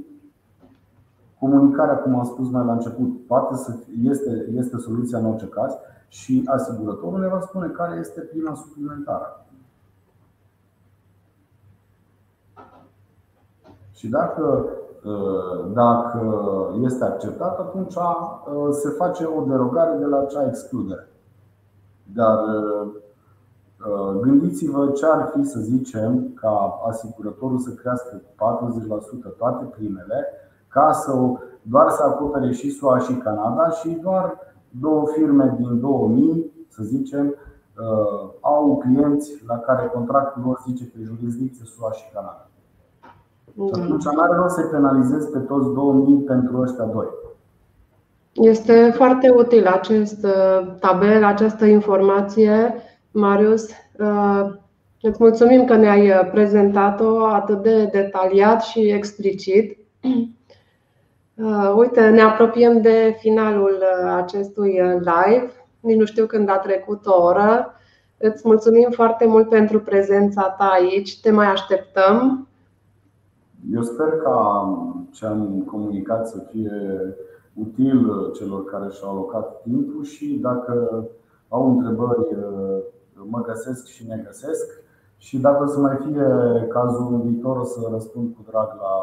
comunicarea, 1.40 1.98
cum 1.98 2.20
am 2.20 2.26
spus 2.26 2.50
mai 2.50 2.66
la 2.66 2.72
început, 2.72 3.26
poate 3.28 3.56
să 3.56 3.76
este, 4.04 4.50
este 4.54 4.78
soluția 4.78 5.18
în 5.18 5.26
orice 5.26 5.48
caz 5.48 5.74
și 6.08 6.44
asigurătorul 6.46 7.20
ne 7.20 7.28
va 7.28 7.40
spune 7.40 7.68
care 7.68 8.00
este 8.00 8.22
prima 8.22 8.56
suplimentară. 8.56 9.46
Și 13.92 14.08
dacă, 14.08 14.66
uh, 15.04 15.72
dacă 15.74 16.22
este 16.82 17.04
acceptat, 17.04 17.60
atunci 17.60 17.96
uh, 17.96 18.70
se 18.72 18.90
face 18.90 19.26
o 19.26 19.44
derogare 19.44 19.98
de 19.98 20.06
la 20.06 20.20
acea 20.20 20.48
excludere. 20.48 21.10
Dar 22.14 22.38
uh, 22.38 24.20
gândiți-vă 24.22 24.90
ce 24.90 25.06
ar 25.06 25.32
fi 25.36 25.44
să 25.44 25.60
zicem 25.60 26.32
ca 26.34 26.82
asigurătorul 26.88 27.58
să 27.58 27.70
crească 27.70 28.22
40% 29.34 29.38
toate 29.38 29.66
primele 29.66 30.26
ca 30.68 30.92
să 30.92 31.12
doar 31.62 31.90
să 31.90 32.04
acopere 32.04 32.52
și 32.52 32.70
SUA 32.70 33.00
și 33.00 33.14
Canada 33.14 33.70
și 33.70 33.90
doar 33.90 34.38
două 34.80 35.06
firme 35.08 35.56
din 35.58 35.80
2000, 35.80 36.52
să 36.70 36.84
zicem, 36.84 37.36
au 38.40 38.78
clienți 38.78 39.44
la 39.48 39.58
care 39.58 39.92
contractul 39.94 40.42
lor 40.46 40.62
zice 40.68 40.86
pe 40.86 41.00
jurisdicție 41.04 41.66
SUA 41.66 41.92
și 41.92 42.04
Canada. 42.14 42.48
Și 43.54 43.82
atunci 43.82 44.04
nu 44.04 44.22
are 44.22 44.36
rost 44.36 44.56
să 44.56 44.62
penalizezi 44.62 45.30
pe 45.30 45.40
toți 45.40 45.74
2000 45.74 46.18
pentru 46.18 46.62
ăștia 46.62 46.86
doi. 46.86 47.08
Este 48.42 48.92
foarte 48.96 49.30
util 49.30 49.68
acest 49.68 50.26
uh, 50.26 50.76
tabel, 50.80 51.24
această 51.24 51.66
informație, 51.66 52.76
Marius. 53.12 53.70
Uh, 54.00 54.54
îți 55.02 55.18
mulțumim 55.20 55.66
că 55.66 55.76
ne-ai 55.76 56.10
uh, 56.10 56.30
prezentat-o 56.32 57.26
atât 57.26 57.64
de 57.64 57.86
detaliat 57.86 58.64
și 58.64 58.80
explicit. 58.80 59.78
Uite, 61.78 62.10
ne 62.10 62.22
apropiem 62.22 62.82
de 62.82 63.16
finalul 63.20 63.84
acestui 64.16 64.82
live. 64.98 65.52
Nici 65.80 65.98
nu 65.98 66.06
știu 66.06 66.26
când 66.26 66.50
a 66.50 66.58
trecut 66.58 67.06
o 67.06 67.24
oră. 67.24 67.74
Îți 68.18 68.42
mulțumim 68.46 68.90
foarte 68.92 69.26
mult 69.26 69.50
pentru 69.50 69.80
prezența 69.80 70.56
ta 70.58 70.66
aici. 70.66 71.20
Te 71.22 71.32
mai 71.32 71.46
așteptăm. 71.46 72.48
Eu 73.74 73.82
sper 73.82 74.08
ca 74.24 74.68
ce 75.12 75.26
am 75.26 75.64
comunicat 75.72 76.28
să 76.28 76.38
fie 76.52 76.72
util 77.56 78.32
celor 78.34 78.66
care 78.66 78.90
și-au 78.90 79.12
alocat 79.12 79.62
timpul 79.62 80.04
și 80.04 80.38
dacă 80.42 81.06
au 81.48 81.70
întrebări, 81.70 82.36
mă 83.14 83.42
găsesc 83.42 83.88
și 83.88 84.08
ne 84.08 84.22
găsesc. 84.26 84.84
Și 85.18 85.38
dacă 85.38 85.64
o 85.64 85.68
să 85.68 85.80
mai 85.80 85.98
fie 86.06 86.28
cazul 86.68 87.14
în 87.14 87.22
viitor, 87.22 87.58
o 87.58 87.64
să 87.64 87.80
răspund 87.92 88.36
cu 88.36 88.46
drag 88.50 88.68
la 88.80 88.96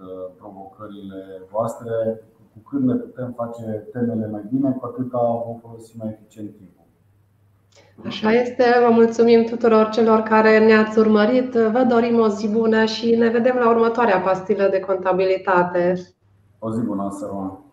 uh, 0.00 0.30
provocările 0.38 1.22
voastre. 1.50 2.22
Cu 2.52 2.70
cât 2.70 2.82
ne 2.82 2.94
putem 2.94 3.32
face 3.36 3.88
temele 3.92 4.28
mai 4.30 4.44
bine, 4.52 4.76
cu 4.80 4.86
atât 4.86 5.10
vom 5.46 5.58
folosi 5.62 5.96
mai 5.96 6.08
eficient 6.08 6.56
timp. 6.56 6.76
Așa 8.06 8.32
este. 8.32 8.64
Vă 8.86 8.92
mulțumim 8.92 9.44
tuturor 9.44 9.88
celor 9.88 10.20
care 10.20 10.66
ne-ați 10.66 10.98
urmărit. 10.98 11.52
Vă 11.52 11.86
dorim 11.88 12.18
o 12.18 12.28
zi 12.28 12.48
bună 12.48 12.84
și 12.84 13.14
ne 13.14 13.28
vedem 13.28 13.56
la 13.56 13.70
următoarea 13.70 14.20
pastilă 14.20 14.68
de 14.70 14.80
contabilitate. 14.80 15.94
O 16.58 16.72
zi 16.72 16.80
bună, 16.80 17.08
Sărmana. 17.18 17.67